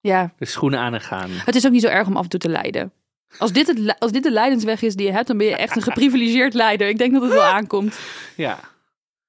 Ja, 0.00 0.32
De 0.38 0.44
schoenen 0.44 0.78
aan 0.78 0.94
en 0.94 1.00
gaan. 1.00 1.30
Het 1.30 1.54
is 1.54 1.66
ook 1.66 1.72
niet 1.72 1.82
zo 1.82 1.88
erg 1.88 2.06
om 2.06 2.16
af 2.16 2.22
en 2.22 2.28
toe 2.28 2.40
te 2.40 2.48
lijden. 2.48 2.92
Als 3.38 3.52
dit, 3.52 3.66
het, 3.66 3.98
als 3.98 4.12
dit 4.12 4.22
de 4.22 4.32
lijdensweg 4.32 4.82
is 4.82 4.94
die 4.94 5.06
je 5.06 5.12
hebt, 5.12 5.26
dan 5.26 5.36
ben 5.36 5.46
je 5.46 5.56
echt 5.56 5.76
een 5.76 5.82
geprivilegeerd 5.82 6.54
leider. 6.54 6.88
Ik 6.88 6.98
denk 6.98 7.12
dat 7.12 7.22
het 7.22 7.32
wel 7.32 7.42
aankomt. 7.42 7.98
Ja. 8.36 8.60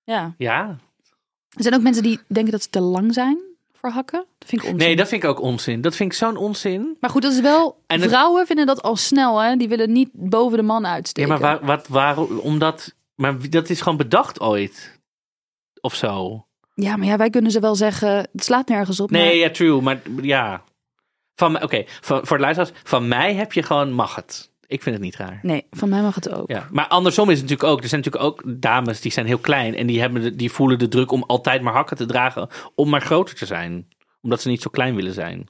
Ja. 0.04 0.34
Ja. 0.38 0.78
Er 1.50 1.64
zijn 1.64 1.74
ook 1.74 1.82
mensen 1.82 2.04
die 2.04 2.20
denken 2.28 2.52
dat 2.52 2.62
ze 2.62 2.70
te 2.70 2.82
lang 2.82 3.14
zijn 3.14 3.47
hakken. 3.92 4.26
Dat 4.38 4.50
vind 4.50 4.62
ik 4.62 4.68
onzin. 4.72 4.88
Nee, 4.88 4.96
dat 4.96 5.08
vind 5.08 5.24
ik 5.24 5.30
ook 5.30 5.42
onzin. 5.42 5.82
Dat 5.82 5.96
vind 5.96 6.12
ik 6.12 6.18
zo'n 6.18 6.36
onzin. 6.38 6.98
Maar 7.00 7.10
goed, 7.10 7.22
dat 7.22 7.32
is 7.32 7.40
wel... 7.40 7.84
En 7.88 8.02
Vrouwen 8.02 8.46
vinden 8.46 8.66
dat 8.66 8.82
al 8.82 8.96
snel, 8.96 9.40
hè. 9.42 9.56
Die 9.56 9.68
willen 9.68 9.92
niet 9.92 10.10
boven 10.14 10.58
de 10.58 10.64
man 10.64 10.82
Ja, 10.82 10.92
uitsteken. 10.92 11.30
maar 11.30 11.40
waar, 11.40 11.66
wat, 11.66 11.88
waarom? 11.88 12.38
Omdat. 12.40 12.96
Maar 13.16 13.50
dat 13.50 13.70
is 13.70 13.82
gewoon 13.82 13.98
bedacht 13.98 14.40
ooit. 14.40 15.00
Of 15.82 15.96
zo. 15.96 16.46
Ja, 16.74 16.96
maar 16.98 17.08
ja, 17.08 17.18
wij 17.18 17.30
kunnen 17.30 17.52
ze 17.52 17.60
wel 17.60 17.76
zeggen... 17.76 18.10
Het 18.32 18.44
slaat 18.44 18.68
nergens 18.68 19.00
op. 19.00 19.10
Nee, 19.12 19.26
maar- 19.26 19.36
ja, 19.36 19.50
true. 19.50 19.82
Maar 19.82 20.02
ja. 20.22 20.64
Van, 21.36 21.64
Oké, 21.64 21.84
van- 22.02 22.26
voor 22.26 22.38
de 22.38 22.44
luisteraars. 22.44 22.74
Van 22.84 23.08
mij 23.08 23.34
heb 23.36 23.54
je 23.54 23.64
gewoon 23.64 23.92
mag 23.92 24.16
het. 24.16 24.52
Ik 24.68 24.82
vind 24.82 24.96
het 24.96 25.04
niet 25.04 25.16
raar. 25.16 25.40
Nee, 25.42 25.66
van 25.72 25.90
mij 25.90 26.02
mag 26.02 26.16
het 26.16 26.30
ook. 26.34 26.50
Ja. 26.50 26.68
Maar 26.72 26.88
andersom 26.88 27.30
is 27.30 27.40
het 27.40 27.50
natuurlijk 27.50 27.70
ook. 27.70 27.82
Er 27.84 27.90
zijn 27.90 28.02
natuurlijk 28.02 28.32
ook 28.32 28.62
dames 28.62 29.02
die 29.02 29.12
zijn 29.12 29.26
heel 29.26 29.38
klein. 29.38 29.76
En 29.76 29.88
die, 29.88 30.00
hebben 30.00 30.22
de, 30.22 30.36
die 30.36 30.52
voelen 30.52 30.80
de 30.80 30.88
druk 30.88 31.12
om 31.12 31.24
altijd 31.24 31.62
maar 31.62 31.74
hakken 31.74 31.98
te 31.98 32.06
dragen. 32.06 32.50
Om 32.76 32.90
maar 32.90 33.02
groter 33.02 33.36
te 33.36 33.46
zijn. 33.46 33.88
Omdat 34.22 34.42
ze 34.42 34.50
niet 34.50 34.62
zo 34.62 34.70
klein 34.70 34.96
willen 34.96 35.14
zijn. 35.14 35.48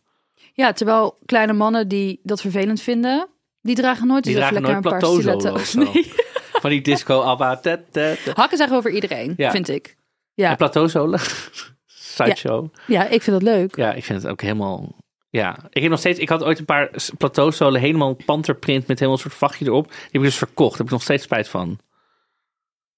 Ja, 0.54 0.72
terwijl 0.74 1.20
kleine 1.26 1.54
mannen 1.54 1.88
die 1.88 2.20
dat 2.24 2.42
vervelend 2.42 2.82
vinden... 2.82 3.28
Die 3.62 3.76
dragen 3.76 4.08
nooit 4.08 4.24
Die 4.24 4.36
dragen 4.36 4.54
lekker 4.54 4.72
nooit 4.82 4.86
een 4.86 4.92
paar 4.92 5.66
zo. 5.66 5.80
Nee. 5.80 6.12
Van 6.52 6.70
die 6.70 6.82
disco 6.82 7.22
abba. 7.22 7.56
tet, 7.58 7.94
tet, 7.94 8.24
tet. 8.24 8.36
Hakken 8.36 8.58
zeggen 8.58 8.78
over 8.78 8.92
iedereen, 8.92 9.34
Ja. 9.38 9.52
vind 9.52 9.70
ik. 9.70 9.98
Ja. 10.34 10.50
En 10.50 10.56
plateauzolen. 10.58 11.20
Sideshow. 11.86 12.74
ja, 12.88 13.04
ik 13.08 13.22
vind 13.22 13.40
dat 13.40 13.56
leuk. 13.56 13.76
Ja, 13.76 13.94
ik 13.94 14.04
vind 14.04 14.22
het 14.22 14.32
ook 14.32 14.42
helemaal. 14.42 14.96
Ja, 15.30 15.58
ik 15.70 15.82
heb 15.82 15.92
nog 15.92 16.00
steeds. 16.00 16.20
Ik 16.20 16.30
had 16.30 16.44
ooit 16.44 16.60
een 16.60 16.66
paar 16.66 16.90
plateauzolen 17.18 17.82
helemaal 17.82 18.14
panterprint 18.26 18.88
met 18.88 19.00
helemaal 19.00 19.18
een 19.24 19.24
soort 19.30 19.40
vachtje 19.40 19.66
erop. 19.66 19.88
Die 19.88 20.00
heb 20.02 20.14
ik 20.14 20.22
dus 20.22 20.38
verkocht. 20.38 20.70
Daar 20.70 20.78
heb 20.78 20.86
ik 20.86 20.92
nog 20.94 21.02
steeds 21.02 21.24
spijt 21.24 21.48
van. 21.50 21.80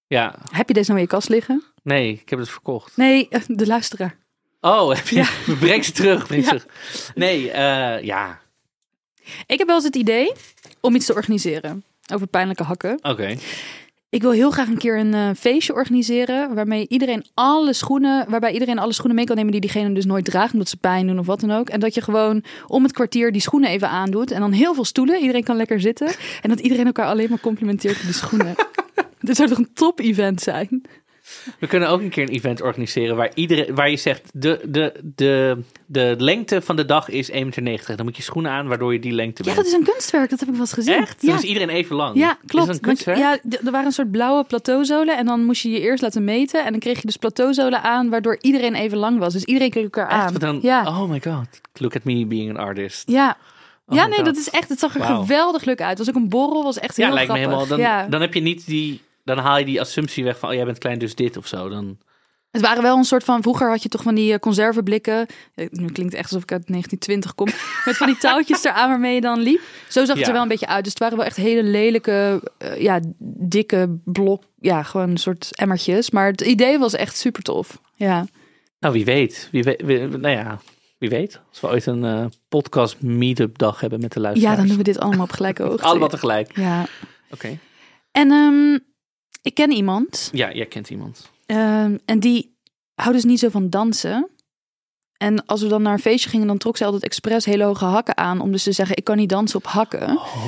Ja, 0.08 0.36
Heb 0.52 0.68
je 0.68 0.74
deze 0.74 0.88
nou 0.92 1.00
in 1.02 1.06
je 1.06 1.12
kast 1.14 1.30
liggen? 1.30 1.64
nee, 1.84 2.12
ik 2.14 2.30
heb 2.30 2.40
het 2.40 2.50
verkocht. 2.50 2.98
Nee, 2.98 3.28
eh, 3.30 3.42
de 3.48 3.68
luisteraar. 3.68 4.18
Oh, 4.62 4.90
heb 4.96 5.08
je? 5.08 5.56
Breng 5.60 5.86
ze 5.86 5.92
terug, 5.92 6.28
breng 6.28 6.46
ze 6.46 6.54
Ja. 6.54 6.60
terug. 6.60 7.12
Nee, 7.16 7.52
eh, 7.52 8.04
ja, 8.04 8.40
Ik 9.46 9.58
heb 9.58 9.68
wel 9.68 9.76
eens 9.76 9.86
het 9.86 9.96
idee 9.96 10.32
om 10.82 10.96
iets 10.96 11.06
te 11.06 11.14
organiseren 11.14 11.84
over 12.14 12.28
pijnlijke 12.28 12.64
hakken. 12.64 13.00
oké. 13.02 13.36
Ik 14.12 14.22
wil 14.22 14.32
heel 14.32 14.52
graag 14.52 14.68
een 14.68 14.78
keer 14.78 15.00
een 15.00 15.14
eh, 15.14 15.30
feestje 15.38 15.74
organiseren 15.74 16.56
waarmee 16.56 16.88
iedereen 16.88 17.26
alle 17.34 17.74
schoenen, 17.74 18.30
waarbij 18.30 18.52
iedereen 18.52 18.80
alle 18.80 18.94
schoenen 18.94 19.16
mee 19.16 19.26
kan 19.26 19.36
nemen 19.36 19.52
die 19.52 19.62
diegene 19.62 19.94
dus 19.94 20.06
nooit 20.06 20.26
draagt 20.26 20.54
omdat 20.54 20.70
ze 20.70 20.78
pijn 20.78 21.08
doen 21.08 21.20
of 21.20 21.26
wat 21.26 21.40
dan 21.40 21.52
ook. 21.52 21.70
En 21.70 21.80
dat 21.80 21.94
je 21.94 22.02
gewoon 22.02 22.44
om 22.68 22.84
het 22.84 22.92
kwartier 22.92 23.32
die 23.32 23.42
schoenen 23.42 23.70
even 23.70 23.90
aandoet 23.90 24.32
en 24.32 24.40
dan 24.40 24.52
heel 24.52 24.74
veel 24.74 24.86
stoelen. 24.86 25.20
Iedereen 25.20 25.44
kan 25.44 25.56
lekker 25.56 25.82
zitten 25.82 26.08
en 26.42 26.50
dat 26.50 26.60
iedereen 26.60 26.86
elkaar 26.86 27.06
alleen 27.06 27.30
maar 27.30 27.40
complimenteert 27.40 27.96
op 27.96 28.04
die 28.04 28.14
schoenen. 28.14 28.56
Dit 29.20 29.36
zou 29.36 29.50
toch 29.50 29.58
een 29.58 29.74
top-event 29.74 30.42
zijn? 30.42 30.82
We 31.60 31.68
kunnen 31.68 31.90
ook 31.90 32.02
een 32.02 32.10
keer 32.10 32.24
een 32.24 32.34
event 32.36 32.62
organiseren 32.62 33.16
waar, 33.16 33.32
iedereen, 33.34 33.76
waar 33.76 33.90
je 33.90 33.98
zegt: 33.98 34.22
de, 34.34 34.60
de, 34.64 34.94
de, 35.16 35.58
de 35.86 36.16
lengte 36.18 36.62
van 36.62 36.76
de 36.76 36.86
dag 36.86 37.10
is 37.10 37.32
1,90 37.32 37.38
meter. 37.64 37.96
Dan 37.96 38.06
moet 38.06 38.18
je 38.18 38.24
schoenen 38.24 38.52
aan 38.52 38.68
waardoor 38.68 38.94
je 38.94 39.00
die 39.00 39.12
lengte 39.12 39.44
Ja, 39.44 39.54
bent. 39.54 39.56
dat 39.58 39.66
is 39.66 39.74
een 39.80 39.84
kunstwerk. 39.94 40.30
Dat 40.30 40.40
heb 40.40 40.48
ik 40.48 40.54
wel 40.54 40.64
eens 40.64 40.74
gezien. 40.74 40.94
Echt? 40.94 41.22
Ja. 41.22 41.28
Dan 41.28 41.38
is 41.38 41.44
iedereen 41.44 41.70
even 41.70 41.96
lang. 41.96 42.16
Ja, 42.18 42.32
Is 42.32 42.38
klopt. 42.48 42.66
dat 42.68 42.76
een 42.76 42.82
kunstwerk? 42.82 43.18
ja, 43.18 43.38
er 43.50 43.72
waren 43.72 43.86
een 43.86 43.92
soort 43.92 44.12
blauwe 44.12 44.44
plateauzolen 44.44 45.18
en 45.18 45.26
dan 45.26 45.46
moest 45.46 45.62
je 45.62 45.70
je 45.70 45.80
eerst 45.80 46.02
laten 46.02 46.24
meten 46.24 46.66
en 46.66 46.72
dan 46.72 46.80
kreeg 46.80 46.96
je 47.02 47.06
dus 47.06 47.18
plateauzolen 47.18 47.82
aan 47.84 48.10
waardoor 48.10 48.38
iedereen 48.42 48.76
even 48.76 48.98
lang 48.98 49.20
was. 49.20 49.34
Dus 49.34 49.44
iedereen 49.44 49.70
keek 49.70 49.84
elkaar 49.84 50.08
aan. 50.08 50.34
Dan, 50.34 50.60
Ja, 50.62 50.84
Oh 50.88 51.10
my 51.10 51.22
god. 51.22 51.48
Look 51.74 51.96
at 51.96 52.04
me 52.04 52.26
being 52.26 52.50
an 52.50 52.58
artist. 52.58 53.10
ja. 53.10 53.38
Oh 53.88 53.96
ja, 53.96 54.06
nee, 54.08 54.16
God. 54.16 54.26
dat 54.26 54.38
is 54.38 54.50
echt. 54.50 54.70
Het 54.70 54.80
zag 54.80 54.96
er 54.96 55.02
geweldig 55.04 55.64
leuk 55.66 55.82
uit. 55.82 55.90
Het 55.90 55.98
was 55.98 56.10
ook 56.16 56.22
een 56.22 56.30
borrel, 56.30 56.64
was 56.64 56.80
echt 56.80 56.96
heel 56.98 57.08
Ja, 57.08 57.14
lijkt 57.14 57.32
me 57.32 57.38
helemaal. 57.38 57.68
Dan, 57.68 57.80
ja. 57.80 58.08
dan 58.08 58.22
heb 58.22 58.34
je 58.34 58.40
niet 58.42 58.66
die. 58.66 59.02
Dan 59.24 59.38
haal 59.38 59.58
je 59.60 59.66
die 59.66 59.82
assumptie 59.82 60.24
weg 60.24 60.40
van. 60.40 60.50
Oh, 60.50 60.56
jij 60.56 60.66
bent 60.66 60.78
klein, 60.78 61.00
dus 61.00 61.16
dit 61.16 61.38
of 61.38 61.48
zo. 61.48 61.70
Dan. 61.70 61.98
Het 62.52 62.62
waren 62.62 62.84
wel 62.84 62.98
een 62.98 63.04
soort 63.04 63.24
van. 63.24 63.42
Vroeger 63.42 63.70
had 63.70 63.84
je 63.84 63.90
toch 63.90 64.04
van 64.04 64.16
die 64.16 64.34
eh, 64.34 64.40
conserveblikken. 64.40 65.26
Eh, 65.56 65.68
Nu 65.70 65.86
klinkt 65.88 66.14
echt 66.14 66.24
alsof 66.24 66.42
ik 66.44 66.52
uit 66.52 66.68
1920 66.68 67.36
kom. 67.36 67.48
met 67.86 67.98
van 67.98 68.08
die 68.08 68.18
touwtjes 68.18 68.64
eraan 68.64 68.90
waarmee 68.90 69.14
je 69.16 69.22
dan 69.22 69.40
liep. 69.40 69.60
Zo 69.90 70.00
zag 70.06 70.08
het 70.08 70.18
Ja. 70.18 70.26
er 70.26 70.34
wel 70.34 70.42
een 70.42 70.48
beetje 70.48 70.68
uit. 70.68 70.84
Dus 70.84 70.90
het 70.94 71.02
waren 71.02 71.18
wel 71.18 71.26
echt 71.26 71.36
hele 71.36 71.64
lelijke, 71.64 72.42
eh, 72.58 72.82
ja, 72.82 73.00
dikke 73.38 74.00
blok. 74.06 74.44
Ja, 74.60 74.84
gewoon 74.84 75.10
een 75.10 75.18
soort 75.18 75.56
emmertjes. 75.58 76.10
Maar 76.10 76.28
het 76.28 76.42
idee 76.42 76.80
was 76.80 76.94
echt 76.94 77.18
super 77.18 77.44
tof. 77.44 77.82
Ja. 77.96 78.26
Nou, 78.80 78.94
wie 78.94 79.06
weet. 79.06 79.48
Wie 79.52 79.64
weet 79.64 79.82
wie- 79.82 80.08
nou 80.08 80.30
ja, 80.36 80.60
wie 80.98 81.10
weet. 81.10 81.42
Als 81.50 81.60
we 81.62 81.68
ooit 81.68 81.86
een 81.86 82.04
eh, 82.06 82.26
podcast 82.50 83.02
meetup 83.02 83.58
dag 83.58 83.80
hebben 83.82 84.00
met 84.02 84.12
de 84.12 84.20
ja, 84.20 84.26
luisteraars. 84.26 84.58
dan 84.58 84.68
doen 84.68 84.78
we 84.78 84.84
dit 84.84 85.00
allemaal 85.00 85.24
op 85.26 85.32
gelijke 85.32 85.64
hoogte. 85.68 85.84
Allemaal 85.84 86.08
tegelijk. 86.10 86.56
Ja. 86.56 86.86
Oké. 87.32 87.58
En 88.12 88.32
ehm, 88.32 88.78
ik 89.50 89.56
ken 89.56 89.72
iemand. 89.72 90.30
Ja, 90.32 90.54
jij 90.54 90.66
kent 90.66 90.90
iemand. 90.90 91.30
ehm, 91.46 91.98
en 92.06 92.20
die 92.20 92.56
houdt 92.96 93.16
dus 93.16 93.24
niet 93.24 93.40
zo 93.40 93.50
van 93.50 93.70
dansen. 93.70 94.30
En 95.18 95.46
als 95.46 95.62
we 95.62 95.68
dan 95.68 95.82
naar 95.82 95.94
een 95.94 96.00
feestje 96.00 96.30
gingen, 96.30 96.48
dan 96.48 96.58
trok 96.58 96.78
ze 96.78 96.86
altijd 96.86 97.04
expres 97.04 97.46
hele 97.46 97.64
hoge 97.64 97.86
hakken 97.86 98.18
aan. 98.18 98.42
Om 98.42 98.52
dus 98.52 98.64
te 98.64 98.72
zeggen, 98.72 98.98
ik 98.98 99.04
kan 99.04 99.18
niet 99.18 99.30
dansen 99.30 99.58
op 99.58 99.66
hakken. 99.66 100.10
Oh. 100.18 100.48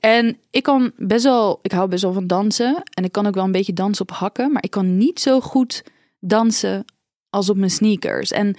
En 0.00 0.38
ik 0.50 0.62
kan 0.62 0.92
best 0.96 1.24
wel, 1.24 1.58
ik 1.62 1.72
hou 1.72 1.88
best 1.88 2.02
wel 2.02 2.12
van 2.12 2.26
dansen. 2.26 2.82
En 2.94 3.04
ik 3.04 3.12
kan 3.12 3.26
ook 3.26 3.34
wel 3.34 3.44
een 3.44 3.52
beetje 3.52 3.72
dansen 3.72 4.08
op 4.08 4.16
hakken. 4.16 4.52
Maar 4.52 4.62
ik 4.64 4.70
kan 4.70 4.96
niet 4.96 5.20
zo 5.20 5.40
goed 5.40 5.84
dansen 6.20 6.84
als 7.30 7.50
op 7.50 7.56
mijn 7.56 7.70
sneakers. 7.70 8.30
En 8.30 8.56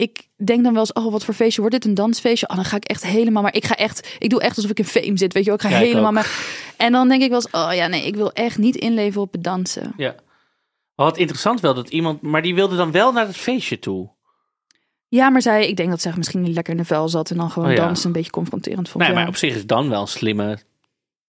ik 0.00 0.28
denk 0.36 0.62
dan 0.64 0.72
wel 0.72 0.80
eens, 0.80 0.92
oh, 0.92 1.12
wat 1.12 1.24
voor 1.24 1.34
feestje 1.34 1.60
wordt 1.60 1.76
dit? 1.76 1.84
Een 1.84 1.94
dansfeestje? 1.94 2.48
Oh, 2.48 2.56
dan 2.56 2.64
ga 2.64 2.76
ik 2.76 2.84
echt 2.84 3.06
helemaal, 3.06 3.42
maar 3.42 3.54
ik 3.54 3.64
ga 3.64 3.74
echt, 3.74 4.16
ik 4.18 4.30
doe 4.30 4.40
echt 4.42 4.56
alsof 4.56 4.70
ik 4.70 4.78
in 4.78 4.84
fame 4.84 5.18
zit, 5.18 5.32
weet 5.32 5.44
je 5.44 5.50
wel. 5.50 5.54
Ik 5.54 5.60
ga 5.60 5.68
Ja, 5.68 5.76
helemaal 5.76 6.12
maar. 6.12 6.30
En 6.76 6.92
dan 6.92 7.08
denk 7.08 7.22
ik 7.22 7.28
wel 7.28 7.42
eens, 7.42 7.50
oh 7.50 7.74
ja, 7.74 7.86
nee, 7.86 8.06
ik 8.06 8.16
wil 8.16 8.32
echt 8.32 8.58
niet 8.58 8.76
inleven 8.76 9.20
op 9.20 9.32
het 9.32 9.44
dansen. 9.44 9.92
Ja. 9.96 10.14
Wat 10.94 11.18
interessant 11.18 11.60
wel 11.60 11.74
dat 11.74 11.88
iemand. 11.88 12.22
Maar 12.22 12.42
die 12.42 12.54
wilde 12.54 12.76
dan 12.76 12.90
wel 12.90 13.12
naar 13.12 13.26
het 13.26 13.36
feestje 13.36 13.78
toe. 13.78 14.10
Ja, 15.08 15.30
maar 15.30 15.42
zij, 15.42 15.68
ik 15.68 15.76
denk 15.76 15.90
dat 15.90 16.00
zij 16.00 16.12
misschien 16.16 16.42
niet 16.42 16.54
lekker 16.54 16.72
in 16.72 16.78
de 16.78 16.84
vel 16.84 17.08
zat 17.08 17.30
en 17.30 17.36
dan 17.36 17.50
gewoon 17.50 17.68
Oh 17.68 17.74
ja. 17.74 17.84
dansen 17.84 18.06
een 18.06 18.12
beetje 18.12 18.30
confronterend 18.30 18.88
vond. 18.88 19.04
Nee, 19.04 19.12
ja. 19.12 19.18
maar 19.18 19.28
op 19.28 19.36
zich 19.36 19.54
is 19.54 19.66
dan 19.66 19.88
wel 19.88 20.00
een 20.00 20.08
slimme 20.08 20.58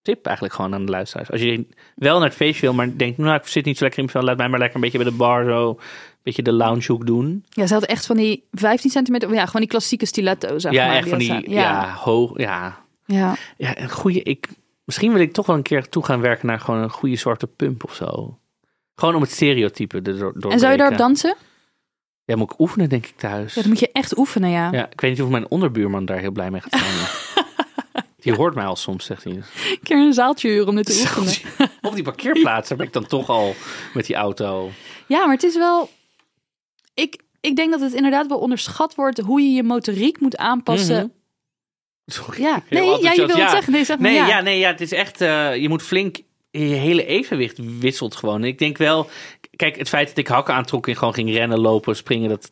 tip 0.01 0.25
eigenlijk 0.25 0.55
gewoon 0.55 0.73
aan 0.73 0.85
de 0.85 0.91
luisteraars. 0.91 1.31
Als 1.31 1.41
je 1.41 1.65
wel 1.95 2.19
naar 2.19 2.27
het 2.27 2.37
feestje 2.37 2.61
wil, 2.61 2.73
maar 2.73 2.97
denkt, 2.97 3.17
nou, 3.17 3.35
ik 3.35 3.47
zit 3.47 3.65
niet 3.65 3.77
zo 3.77 3.83
lekker 3.83 4.03
in 4.03 4.09
mijn 4.11 4.17
vel, 4.17 4.29
laat 4.29 4.37
mij 4.37 4.49
maar 4.49 4.59
lekker 4.59 4.75
een 4.75 4.81
beetje 4.81 4.97
bij 4.97 5.09
de 5.09 5.17
bar 5.17 5.43
zo, 5.43 5.69
een 5.69 5.77
beetje 6.23 6.43
de 6.43 6.53
loungehoek 6.53 7.05
doen. 7.05 7.45
Ja, 7.49 7.67
ze 7.67 7.73
had 7.73 7.85
echt 7.85 8.05
van 8.05 8.17
die 8.17 8.47
15 8.51 8.89
centimeter, 8.89 9.33
ja, 9.33 9.45
gewoon 9.45 9.61
die 9.61 9.69
klassieke 9.69 10.05
stiletto, 10.05 10.59
zeg 10.59 10.71
ja, 10.71 10.85
maar. 10.85 10.95
echt 10.95 11.09
van 11.09 11.17
die, 11.17 11.27
staan. 11.27 11.43
ja, 11.47 11.93
hoog, 11.93 12.37
ja. 12.37 12.77
ja. 13.05 13.35
Ja, 13.57 13.79
een 13.79 13.91
goede, 13.91 14.23
ik, 14.23 14.47
misschien 14.85 15.13
wil 15.13 15.21
ik 15.21 15.33
toch 15.33 15.45
wel 15.45 15.55
een 15.55 15.61
keer 15.61 15.89
toe 15.89 16.05
gaan 16.05 16.21
werken 16.21 16.47
naar 16.47 16.59
gewoon 16.59 16.81
een 16.81 16.89
goede 16.89 17.15
zwarte 17.15 17.47
pump 17.47 17.83
of 17.83 17.93
zo. 17.93 18.37
Gewoon 18.95 19.15
om 19.15 19.21
het 19.21 19.31
stereotype 19.31 20.01
door 20.01 20.51
En 20.51 20.59
zou 20.59 20.71
je 20.71 20.77
daarop 20.77 20.97
dansen? 20.97 21.35
Ja, 22.25 22.35
moet 22.35 22.51
ik 22.51 22.59
oefenen 22.59 22.89
denk 22.89 23.05
ik 23.05 23.17
thuis. 23.17 23.53
Ja, 23.53 23.61
dat 23.61 23.69
moet 23.69 23.79
je 23.79 23.89
echt 23.91 24.17
oefenen, 24.17 24.49
ja. 24.49 24.71
Ja, 24.71 24.89
ik 24.91 25.01
weet 25.01 25.11
niet 25.11 25.21
of 25.21 25.29
mijn 25.29 25.49
onderbuurman 25.49 26.05
daar 26.05 26.17
heel 26.17 26.31
blij 26.31 26.51
mee 26.51 26.61
gaat 26.61 26.79
zijn. 26.79 27.40
Die 28.21 28.33
hoort 28.33 28.55
mij 28.55 28.65
al 28.65 28.75
soms, 28.75 29.05
zegt 29.05 29.23
hij. 29.23 29.33
Een 29.33 29.79
keer 29.83 29.97
een 29.97 30.13
zaaltje 30.13 30.47
huren 30.49 30.67
om 30.67 30.75
dit 30.75 30.85
te 30.85 30.99
oefenen. 31.01 31.69
Op 31.81 31.93
die 31.93 32.03
parkeerplaats 32.03 32.69
heb 32.69 32.81
ik 32.81 32.93
dan 32.93 33.07
toch 33.07 33.29
al 33.29 33.55
met 33.93 34.05
die 34.05 34.15
auto. 34.15 34.71
Ja, 35.07 35.25
maar 35.25 35.33
het 35.35 35.43
is 35.43 35.57
wel... 35.57 35.89
Ik, 36.93 37.21
ik 37.41 37.55
denk 37.55 37.71
dat 37.71 37.81
het 37.81 37.93
inderdaad 37.93 38.27
wel 38.27 38.39
onderschat 38.39 38.95
wordt 38.95 39.19
hoe 39.19 39.41
je 39.41 39.51
je 39.51 39.63
motoriek 39.63 40.19
moet 40.19 40.37
aanpassen. 40.37 40.95
Mhm. 40.95 41.07
Sorry. 42.05 42.41
Ja, 42.41 42.63
nee, 42.69 43.01
ja, 43.01 43.11
je 43.11 43.25
wil 43.25 43.37
het 43.37 43.49
zeggen. 43.49 43.71
Nee, 43.73 43.85
zeg 43.85 43.97
maar 43.99 44.11
Nee, 44.11 44.19
ja. 44.19 44.27
ja. 44.27 44.41
nee, 44.41 44.59
ja, 44.59 44.69
het 44.71 44.81
is 44.81 44.91
echt. 44.91 45.21
eh, 45.21 45.55
je 45.55 45.69
moet 45.69 45.81
flink. 45.83 46.17
Je 46.51 46.59
hele 46.59 47.05
evenwicht 47.05 47.57
wisselt 47.79 48.15
gewoon. 48.15 48.43
Ik 48.43 48.57
denk 48.59 48.77
wel. 48.77 49.09
Kijk, 49.55 49.77
het 49.77 49.89
feit 49.89 50.07
dat 50.07 50.17
ik 50.17 50.27
hakken 50.27 50.53
aantrok 50.53 50.87
en 50.87 50.95
gewoon 50.95 51.13
ging 51.13 51.31
rennen, 51.31 51.59
lopen, 51.59 51.95
springen, 51.95 52.29
dat. 52.29 52.51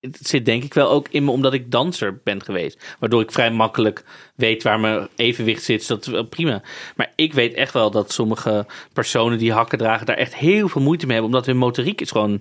Het 0.00 0.18
zit 0.20 0.44
denk 0.44 0.62
ik 0.62 0.74
wel 0.74 0.90
ook 0.90 1.08
in 1.08 1.24
me 1.24 1.30
omdat 1.30 1.52
ik 1.52 1.70
danser 1.70 2.20
ben 2.24 2.42
geweest. 2.42 2.96
Waardoor 2.98 3.20
ik 3.20 3.32
vrij 3.32 3.50
makkelijk 3.50 4.04
weet 4.34 4.62
waar 4.62 4.80
mijn 4.80 5.08
evenwicht 5.16 5.62
zit. 5.62 5.78
Dus 5.78 5.86
dat 5.86 6.06
is 6.06 6.12
wel 6.12 6.24
prima. 6.26 6.62
Maar 6.96 7.12
ik 7.14 7.32
weet 7.32 7.54
echt 7.54 7.72
wel 7.72 7.90
dat 7.90 8.12
sommige 8.12 8.66
personen 8.92 9.38
die 9.38 9.52
hakken 9.52 9.78
dragen 9.78 10.06
daar 10.06 10.16
echt 10.16 10.34
heel 10.34 10.68
veel 10.68 10.82
moeite 10.82 11.06
mee 11.06 11.14
hebben. 11.14 11.34
Omdat 11.34 11.46
hun 11.46 11.56
motoriek 11.56 12.00
is 12.00 12.10
gewoon 12.10 12.40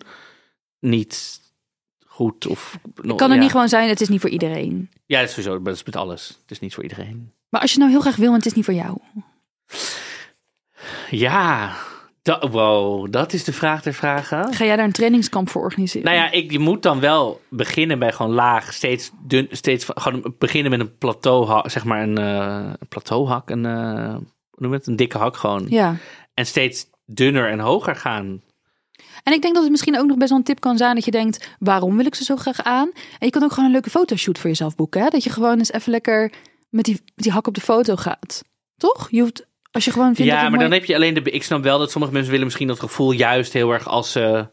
niet 0.79 1.39
goed. 2.05 2.47
Of, 2.47 2.77
Kan 2.95 3.17
het 3.19 3.19
ja. 3.19 3.35
niet 3.35 3.51
gewoon 3.51 3.69
zijn, 3.69 3.89
het 3.89 4.01
is 4.01 4.09
niet 4.09 4.21
voor 4.21 4.29
iedereen. 4.29 4.89
Ja, 5.05 5.19
dat 5.19 5.27
is 5.27 5.35
sowieso. 5.35 5.61
Dat 5.61 5.75
is 5.75 5.83
met 5.83 5.95
alles. 5.95 6.27
Het 6.27 6.51
is 6.51 6.59
niet 6.59 6.73
voor 6.73 6.83
iedereen. 6.83 7.31
Maar 7.49 7.61
als 7.61 7.73
je 7.73 7.79
nou 7.79 7.91
heel 7.91 7.99
graag 8.01 8.15
wil 8.15 8.29
en 8.29 8.35
het 8.35 8.45
is 8.45 8.53
niet 8.53 8.65
voor 8.65 8.73
jou. 8.73 8.97
Ja, 11.09 11.75
da- 12.25 12.49
wow, 12.49 13.11
dat 13.11 13.33
is 13.33 13.43
de 13.43 13.53
vraag 13.53 13.81
der 13.81 13.93
vragen. 13.93 14.53
Ga 14.53 14.65
jij 14.65 14.75
daar 14.75 14.85
een 14.85 14.91
trainingskamp 14.91 15.49
voor 15.49 15.61
organiseren? 15.61 16.05
Nou 16.05 16.17
ja, 16.17 16.31
ik, 16.31 16.51
je 16.51 16.59
moet 16.59 16.83
dan 16.83 16.99
wel 16.99 17.41
beginnen 17.49 17.99
bij 17.99 18.11
gewoon 18.11 18.33
laag, 18.33 18.73
steeds 18.73 19.11
dun, 19.21 19.47
steeds 19.51 19.85
gewoon 19.87 20.35
beginnen 20.37 20.71
met 20.71 20.79
een 20.79 20.97
plateau, 20.97 21.69
zeg 21.69 21.83
maar 21.83 22.01
een, 22.03 22.17
eh, 22.17 22.73
een 22.79 22.87
plateauhak, 22.87 23.49
een, 23.49 23.65
eh, 23.65 24.13
hoe 24.49 24.57
noem 24.57 24.71
het, 24.71 24.87
een 24.87 24.95
dikke 24.95 25.17
hak 25.17 25.37
gewoon. 25.37 25.65
Ja. 25.69 25.95
En 26.33 26.45
steeds 26.45 26.89
dunner 27.05 27.49
en 27.49 27.59
hoger 27.59 27.95
gaan. 27.95 28.41
En 29.23 29.33
ik 29.33 29.41
denk 29.41 29.53
dat 29.53 29.63
het 29.63 29.71
misschien 29.71 29.99
ook 29.99 30.07
nog 30.07 30.17
best 30.17 30.29
wel 30.29 30.39
een 30.39 30.45
tip 30.45 30.59
kan 30.59 30.77
zijn 30.77 30.95
dat 30.95 31.05
je 31.05 31.11
denkt, 31.11 31.55
waarom 31.59 31.97
wil 31.97 32.05
ik 32.05 32.15
ze 32.15 32.23
zo 32.23 32.35
graag 32.35 32.63
aan? 32.63 32.91
En 32.93 33.25
je 33.25 33.29
kan 33.29 33.43
ook 33.43 33.51
gewoon 33.51 33.65
een 33.65 33.71
leuke 33.71 33.89
fotoshoot 33.89 34.39
voor 34.39 34.49
jezelf 34.49 34.75
boeken. 34.75 35.01
Hè? 35.01 35.09
Dat 35.09 35.23
je 35.23 35.29
gewoon 35.29 35.57
eens 35.57 35.71
even 35.71 35.91
lekker 35.91 36.31
met 36.69 36.85
die, 36.85 37.01
met 37.15 37.23
die 37.23 37.31
hak 37.31 37.47
op 37.47 37.53
de 37.53 37.61
foto 37.61 37.95
gaat. 37.95 38.43
Toch? 38.77 39.07
Je 39.11 39.21
hoeft, 39.21 39.45
als 39.75 39.85
je 39.85 39.91
gewoon 39.91 40.15
vindt 40.15 40.31
ja, 40.31 40.49
maar 40.49 40.59
dan 40.59 40.71
heb 40.71 40.85
je 40.85 40.95
alleen 40.95 41.13
de. 41.13 41.21
Ik 41.21 41.43
snap 41.43 41.63
wel 41.63 41.79
dat 41.79 41.91
sommige 41.91 42.13
mensen 42.13 42.31
willen 42.31 42.45
misschien 42.45 42.67
dat 42.67 42.79
gevoel 42.79 43.11
juist 43.11 43.53
heel 43.53 43.71
erg 43.71 43.87
als 43.87 44.11
ze 44.11 44.47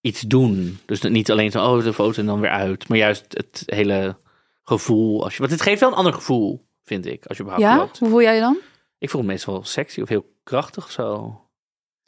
iets 0.00 0.20
doen. 0.20 0.78
Dus 0.86 1.00
niet 1.00 1.30
alleen 1.30 1.50
zo, 1.50 1.64
oh, 1.64 1.84
de 1.84 1.92
foto 1.92 2.20
en 2.20 2.26
dan 2.26 2.40
weer 2.40 2.50
uit. 2.50 2.88
Maar 2.88 2.98
juist 2.98 3.24
het 3.28 3.62
hele 3.66 4.16
gevoel. 4.62 5.22
Als 5.24 5.32
je, 5.32 5.38
want 5.38 5.50
het 5.50 5.62
geeft 5.62 5.80
wel 5.80 5.88
een 5.90 5.96
ander 5.96 6.12
gevoel, 6.12 6.66
vind 6.84 7.06
ik, 7.06 7.26
als 7.26 7.36
je 7.36 7.44
hakken 7.44 7.64
Ja? 7.64 7.76
loopt. 7.76 7.98
Hoe 7.98 8.08
voel 8.08 8.22
jij 8.22 8.34
je 8.34 8.40
dan? 8.40 8.56
Ik 8.98 9.10
voel 9.10 9.20
me 9.20 9.26
meestal 9.26 9.64
sexy 9.64 10.00
of 10.00 10.08
heel 10.08 10.26
krachtig 10.44 10.84
of 10.84 10.90
zo. 10.90 11.40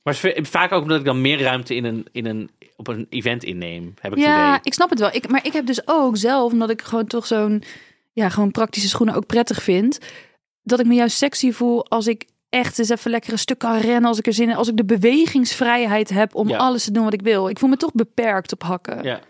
Maar 0.03 0.15
vaak 0.43 0.73
ook 0.73 0.83
omdat 0.83 0.99
ik 0.99 1.05
dan 1.05 1.21
meer 1.21 1.41
ruimte 1.41 1.75
in 1.75 1.85
een, 1.85 2.07
in 2.13 2.27
een, 2.27 2.51
op 2.77 2.89
een 2.89 3.07
event 3.11 3.45
inneem, 3.45 3.95
heb 4.01 4.13
ik 4.13 4.19
Ja, 4.19 4.49
idee. 4.49 4.59
ik 4.63 4.75
snap 4.75 4.91
het 4.91 4.99
wel. 4.99 5.13
Ik, 5.13 5.29
maar 5.29 5.47
ik 5.47 5.53
heb 5.53 5.67
dus 5.67 5.81
ook 5.85 6.17
zelf, 6.17 6.53
omdat 6.53 6.71
ik 6.71 6.83
gewoon 6.83 7.07
toch 7.07 7.27
zo'n 7.27 7.63
ja, 8.13 8.29
gewoon 8.29 8.51
praktische 8.51 8.89
schoenen 8.89 9.15
ook 9.15 9.27
prettig 9.27 9.63
vind, 9.63 9.99
dat 10.63 10.81
ik 10.81 10.87
me 10.87 10.95
juist 10.95 11.17
sexy 11.17 11.53
voel 11.53 11.87
als 11.89 12.07
ik 12.07 12.27
echt 12.55 12.79
eens 12.79 12.89
even 12.89 13.11
lekker 13.11 13.33
een 13.33 13.39
stuk 13.39 13.59
kan 13.59 13.79
rennen 13.79 14.05
als 14.05 14.19
ik 14.19 14.27
er 14.27 14.33
zin 14.33 14.49
in, 14.49 14.57
als 14.57 14.69
ik 14.69 14.77
de 14.77 14.85
bewegingsvrijheid 14.85 16.09
heb 16.09 16.35
om 16.35 16.49
Ja. 16.49 16.57
alles 16.57 16.85
te 16.85 16.91
doen 16.91 17.05
wat 17.05 17.13
ik 17.13 17.23
wil. 17.23 17.49
Ik 17.49 17.59
voel 17.59 17.69
me 17.69 17.77
toch 17.77 17.93
beperkt 17.93 18.53
op 18.53 18.63
hakken. 18.63 19.03
Ja. 19.03 19.21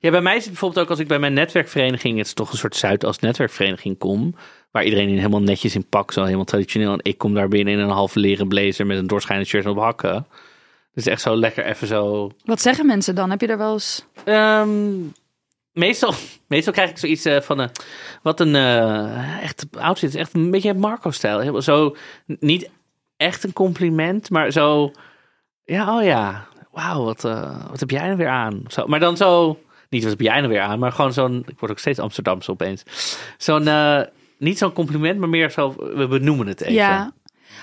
ja, 0.00 0.10
bij 0.10 0.20
mij 0.20 0.36
is 0.36 0.42
het 0.42 0.50
bijvoorbeeld 0.50 0.84
ook 0.84 0.90
als 0.90 0.98
ik 0.98 1.08
bij 1.08 1.18
mijn 1.18 1.32
netwerkvereniging, 1.32 2.16
het 2.18 2.26
is 2.26 2.32
toch 2.32 2.52
een 2.52 2.58
soort 2.58 2.76
Zuidas 2.76 3.18
netwerkvereniging 3.18 3.98
kom, 3.98 4.34
waar 4.70 4.84
iedereen 4.84 5.08
in 5.08 5.16
helemaal 5.16 5.42
netjes 5.42 5.74
in 5.74 5.86
pak, 5.88 6.12
zo 6.12 6.24
helemaal 6.24 6.44
traditioneel. 6.44 6.92
En 6.92 6.98
ik 7.02 7.18
kom 7.18 7.34
daar 7.34 7.48
binnen 7.48 7.74
in 7.74 7.80
een 7.80 7.88
halve 7.90 8.18
leren 8.20 8.48
blazer 8.48 8.86
met 8.86 8.98
een 8.98 9.06
doorschijnend 9.06 9.48
shirt 9.48 9.66
op 9.66 9.76
hakken. 9.78 10.26
Dus 10.94 11.06
echt 11.06 11.20
zo 11.20 11.36
lekker 11.36 11.64
even 11.64 11.86
zo 11.86 12.30
Wat 12.44 12.60
zeggen 12.60 12.86
mensen 12.86 13.14
dan? 13.14 13.30
Heb 13.30 13.40
je 13.40 13.46
daar 13.46 13.58
wel 13.58 13.72
eens... 13.72 14.04
Ehm, 14.24 14.68
meestal, 15.72 16.14
meestal 16.48 16.72
krijg 16.72 16.90
ik 16.90 16.98
zoiets 16.98 17.24
eh, 17.24 17.40
van 17.40 17.58
een, 17.58 17.70
wat 18.22 18.40
een 18.40 18.54
eh, 18.54 19.42
echt 19.42 19.66
outfit 19.78 20.14
echt 20.14 20.34
een 20.34 20.50
beetje 20.50 20.74
Marco-stijl. 20.74 21.62
Zo 21.62 21.96
niet 22.26 22.70
echt 23.16 23.44
een 23.44 23.52
compliment, 23.52 24.30
maar 24.30 24.50
zo 24.50 24.92
ja, 25.64 25.96
oh 25.96 26.04
ja, 26.04 26.48
wauw, 26.70 27.04
wat, 27.04 27.24
eh, 27.24 27.66
wat 27.70 27.80
heb 27.80 27.90
jij 27.90 28.04
nou 28.04 28.16
weer 28.16 28.28
aan? 28.28 28.62
Zo, 28.66 28.86
maar 28.86 29.00
dan 29.00 29.16
zo 29.16 29.58
niet 29.88 30.02
wat 30.02 30.12
heb 30.12 30.20
jij 30.20 30.36
nou 30.36 30.48
weer 30.48 30.60
aan, 30.60 30.78
maar 30.78 30.92
gewoon 30.92 31.12
zo'n 31.12 31.44
ik 31.46 31.58
word 31.58 31.70
ook 31.72 31.78
steeds 31.78 31.98
Amsterdamse 31.98 32.50
opeens. 32.50 32.84
Zo'n 33.38 33.66
eh, 33.66 34.00
niet 34.38 34.58
zo'n 34.58 34.72
compliment, 34.72 35.18
maar 35.18 35.28
meer 35.28 35.50
zo 35.50 35.74
we 35.94 36.06
benoemen 36.08 36.46
het 36.46 36.60
even. 36.60 36.74
Ja. 36.74 37.12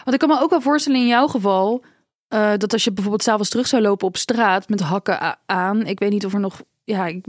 Want 0.04 0.14
ik 0.14 0.20
kan 0.20 0.30
me 0.30 0.42
ook 0.42 0.50
wel 0.50 0.62
voorstellen 0.62 1.00
in 1.00 1.08
jouw 1.08 1.28
geval, 1.28 1.84
eh, 2.28 2.54
dat 2.58 2.74
als 2.74 2.84
je 2.84 2.92
bijvoorbeeld 2.92 3.24
s'avonds 3.24 3.50
terug 3.50 3.68
zou 3.68 3.82
lopen 3.82 4.08
op 4.08 4.18
straat 4.18 4.70
met 4.70 4.80
hakken 4.80 5.38
aan. 5.46 5.86
Ik 5.86 6.00
weet 6.00 6.12
niet 6.12 6.26
of 6.26 6.34
er 6.34 6.40
nog... 6.40 6.62
Ja, 6.84 7.06
ik, 7.06 7.26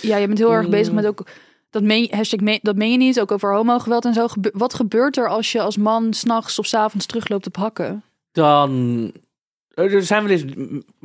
ja 0.00 0.16
je 0.16 0.26
bent 0.26 0.38
heel 0.38 0.52
erg 0.52 0.64
Mm. 0.64 0.70
bezig 0.70 0.92
met 0.92 1.06
ook... 1.06 1.26
Dat 1.70 1.82
meen, 1.82 2.08
hashtag 2.10 2.40
meen- 2.40 2.58
dat 2.62 2.76
meen 2.76 2.90
je 2.90 2.96
niet, 2.98 3.20
ook 3.20 3.32
over 3.32 3.54
homogeweld 3.54 4.04
en 4.04 4.14
zo. 4.14 4.28
Gebe- 4.28 4.50
Wat 4.54 4.74
gebeurt 4.74 5.16
er 5.16 5.28
als 5.28 5.52
je 5.52 5.60
als 5.60 5.76
man 5.76 6.12
s'nachts 6.14 6.58
of 6.58 6.66
s'avonds 6.66 7.06
terugloopt 7.06 7.46
op 7.46 7.56
hakken? 7.56 8.02
dan 8.32 9.12
er 9.74 10.02
zijn 10.02 10.22
wel 10.22 10.30
eens, 10.32 10.44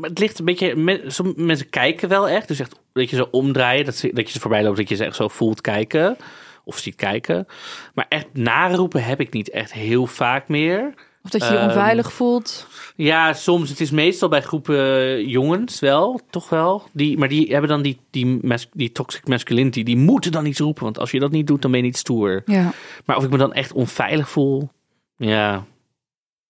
het 0.01 0.19
ligt 0.19 0.39
een 0.39 0.45
beetje, 0.45 1.01
sommige 1.07 1.41
mensen 1.41 1.69
kijken 1.69 2.09
wel 2.09 2.27
echt, 2.29 2.47
dus 2.47 2.59
echt 2.59 2.79
dat 2.93 3.09
je 3.09 3.15
zo 3.15 3.27
omdraaien, 3.31 3.85
dat, 3.85 3.95
ze, 3.95 4.09
dat 4.13 4.25
je 4.27 4.33
ze 4.33 4.39
voorbij 4.39 4.63
loopt, 4.63 4.77
dat 4.77 4.89
je 4.89 4.95
ze 4.95 5.05
echt 5.05 5.15
zo 5.15 5.27
voelt 5.27 5.61
kijken 5.61 6.17
of 6.63 6.77
ziet 6.77 6.95
kijken. 6.95 7.45
Maar 7.93 8.05
echt 8.09 8.27
naroepen 8.33 9.03
heb 9.03 9.19
ik 9.19 9.33
niet 9.33 9.49
echt 9.49 9.73
heel 9.73 10.05
vaak 10.07 10.47
meer. 10.47 10.93
Of 11.23 11.29
dat 11.29 11.41
je 11.41 11.51
je 11.51 11.57
Ehm, 11.57 11.67
onveilig 11.67 12.13
voelt? 12.13 12.67
Ja, 12.95 13.33
soms. 13.33 13.69
Het 13.69 13.79
is 13.79 13.91
meestal 13.91 14.29
bij 14.29 14.41
groepen 14.41 15.27
jongens 15.27 15.79
wel, 15.79 16.19
toch 16.29 16.49
wel. 16.49 16.83
Die, 16.91 17.17
maar 17.17 17.27
die 17.27 17.51
hebben 17.51 17.69
dan 17.69 17.81
die, 17.81 17.99
die, 18.09 18.39
die 18.71 18.91
toxic 18.91 19.27
masculinity. 19.27 19.83
Die 19.83 19.97
moeten 19.97 20.31
dan 20.31 20.45
iets 20.45 20.59
roepen, 20.59 20.83
want 20.83 20.99
als 20.99 21.11
je 21.11 21.19
dat 21.19 21.31
niet 21.31 21.47
doet, 21.47 21.61
dan 21.61 21.71
ben 21.71 21.79
je 21.79 21.85
niet 21.85 21.97
stoer. 21.97 22.41
Ja. 22.45 22.71
Maar 23.05 23.17
of 23.17 23.23
ik 23.23 23.29
me 23.29 23.37
dan 23.37 23.53
echt 23.53 23.73
onveilig 23.73 24.29
voel, 24.29 24.69
ja. 25.17 25.65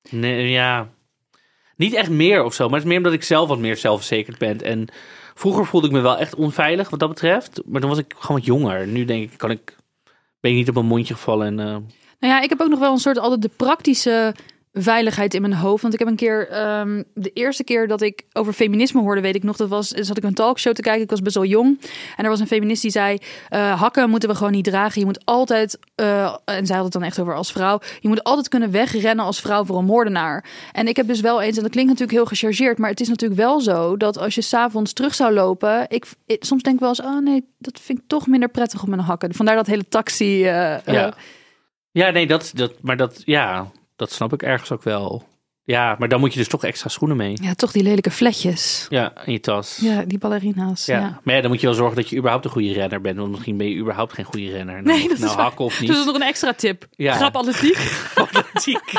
Nee, 0.10 0.50
ja. 0.50 0.90
Niet 1.76 1.94
echt 1.94 2.10
meer 2.10 2.44
of 2.44 2.54
zo, 2.54 2.64
maar 2.64 2.74
het 2.74 2.84
is 2.84 2.88
meer 2.88 2.98
omdat 2.98 3.14
ik 3.14 3.24
zelf 3.24 3.48
wat 3.48 3.60
meer 3.60 3.78
zelfverzekerd 3.78 4.38
ben. 4.38 4.62
En 4.62 4.88
vroeger 5.34 5.66
voelde 5.66 5.88
ik 5.88 5.94
me 5.94 6.00
wel 6.00 6.18
echt 6.18 6.36
onveilig 6.36 6.90
wat 6.90 7.00
dat 7.00 7.10
betreft. 7.10 7.62
Maar 7.66 7.82
dan 7.82 7.90
was 7.90 8.00
ik 8.00 8.14
gewoon 8.18 8.38
wat 8.38 8.46
jonger. 8.46 8.88
Nu 8.88 9.06
denk 9.06 9.32
ik, 9.32 9.38
kan 9.38 9.52
ik, 9.52 9.76
ben 10.40 10.52
ik 10.52 10.58
niet 10.58 10.68
op 10.68 10.74
mijn 10.74 10.86
mondje 10.86 11.14
gevallen. 11.14 11.48
En, 11.48 11.60
eh, 11.60 11.66
Nou 12.20 12.34
ja, 12.34 12.42
ik 12.42 12.50
heb 12.50 12.62
ook 12.62 12.70
nog 12.70 12.80
wel 12.80 12.92
een 12.92 12.98
soort 12.98 13.18
altijd 13.20 13.42
de 13.42 13.50
praktische 13.58 14.36
veiligheid 14.74 15.34
in 15.34 15.42
mijn 15.42 15.54
hoofd. 15.54 15.82
Want 15.82 15.94
ik 15.94 16.00
heb 16.00 16.08
een 16.08 16.16
keer, 16.16 16.48
ehm, 16.50 17.04
de 17.14 17.30
eerste 17.34 17.64
keer 17.64 17.88
dat 17.88 18.02
ik 18.02 18.24
over 18.34 18.54
feminisme 18.54 19.02
hoorde, 19.02 19.22
weet 19.22 19.36
ik 19.36 19.44
nog, 19.44 19.56
dat 19.58 19.70
was, 19.70 19.88
zat 19.88 20.18
ik 20.18 20.24
een 20.24 20.34
talkshow 20.34 20.74
te 20.74 20.82
kijken. 20.82 21.04
Ik 21.04 21.10
was 21.10 21.22
best 21.22 21.36
wel 21.36 21.46
jong. 21.46 21.82
En 22.18 22.24
er 22.24 22.30
was 22.30 22.40
een 22.40 22.48
feminist 22.48 22.82
die 22.82 22.92
zei, 22.92 23.18
eh, 23.50 23.82
hakken 23.82 24.10
moeten 24.10 24.30
we 24.30 24.36
gewoon 24.36 24.52
niet 24.52 24.64
dragen. 24.66 25.00
Je 25.00 25.06
moet 25.06 25.26
altijd, 25.26 25.80
eh, 25.96 26.36
en 26.46 26.66
zij 26.66 26.76
had 26.76 26.84
het 26.86 26.94
dan 26.94 27.04
echt 27.04 27.20
over 27.20 27.36
als 27.36 27.52
vrouw, 27.52 27.80
je 28.00 28.08
moet 28.08 28.24
altijd 28.24 28.50
kunnen 28.50 28.72
wegrennen 28.72 29.26
als 29.26 29.40
vrouw 29.42 29.66
voor 29.66 29.78
een 29.78 29.86
moordenaar. 29.86 30.46
En 30.72 30.88
ik 30.88 30.96
heb 30.96 31.08
dus 31.08 31.22
wel 31.22 31.42
eens, 31.42 31.56
en 31.58 31.64
dat 31.64 31.72
klinkt 31.72 31.90
natuurlijk 31.92 32.18
heel 32.18 32.28
gechargeerd, 32.28 32.78
maar 32.78 32.90
het 32.90 33.02
is 33.02 33.08
natuurlijk 33.10 33.40
wel 33.42 33.60
zo 33.62 33.98
dat 33.98 34.18
als 34.18 34.36
je 34.36 34.42
s'avonds 34.42 34.94
terug 34.94 35.16
zou 35.16 35.34
lopen, 35.34 35.86
ik, 35.90 36.06
ik- 36.26 36.44
soms 36.44 36.64
denk 36.64 36.80
wel 36.80 36.90
eens, 36.90 37.02
oh 37.02 37.20
nee, 37.24 37.44
dat 37.60 37.80
vind 37.80 38.00
ik 38.00 38.04
toch 38.08 38.28
minder 38.28 38.50
prettig 38.50 38.82
op 38.82 38.88
mijn 38.88 39.02
hakken. 39.02 39.34
Vandaar 39.34 39.56
dat 39.56 39.68
hele 39.68 39.88
taxi. 39.88 40.44
eh, 40.46 40.78
ja. 40.86 41.14
ja, 41.92 42.10
nee, 42.10 42.28
dat, 42.28 42.52
dat, 42.56 42.74
maar 42.82 42.98
dat, 42.98 43.22
ja, 43.26 43.72
dat 44.04 44.12
snap 44.12 44.34
ik 44.34 44.44
ergens 44.44 44.72
ook 44.72 44.84
wel. 44.84 45.24
Ja, 45.66 45.96
maar 46.00 46.08
dan 46.10 46.20
moet 46.20 46.34
je 46.34 46.40
dus 46.40 46.48
toch 46.48 46.64
extra 46.64 46.90
schoenen 46.90 47.18
mee. 47.18 47.38
ja, 47.42 47.54
toch 47.54 47.72
die 47.72 47.84
lelijke 47.84 48.12
vletjes. 48.12 48.86
Ja, 48.90 49.14
in 49.26 49.32
je 49.34 49.40
tas. 49.40 49.78
Ja, 49.82 50.02
die 50.08 50.18
ballerina's. 50.18 50.86
Ja. 50.86 51.00
Ja. 51.00 51.20
Maar 51.24 51.36
ja, 51.36 51.42
dan 51.42 51.50
moet 51.50 51.60
je 51.62 51.66
wel 51.68 51.76
zorgen 51.76 51.96
dat 51.96 52.10
je 52.10 52.18
überhaupt 52.18 52.46
een 52.46 52.52
goede 52.52 52.74
renner 52.74 53.02
bent. 53.02 53.18
Want 53.18 53.32
misschien 53.32 53.58
ben 53.58 53.70
je 53.70 53.76
überhaupt 53.76 54.14
geen 54.14 54.26
goede 54.26 54.50
renner. 54.52 54.84
Nee, 54.84 54.98
Nou, 54.98 55.02
dat 55.08 55.12
is 55.18 55.20
nou 55.24 55.36
waar. 55.36 55.46
hakken 55.46 55.66
of 55.66 55.80
niet. 55.80 55.88
Dus 55.90 55.98
dat 55.98 56.06
is 56.08 56.12
nog 56.12 56.22
een 56.22 56.28
extra 56.28 56.54
tip. 56.54 56.88
Ja. 56.92 57.14
Grap 57.16 57.36
atletiek. 57.36 57.78
atletiek 58.16 58.94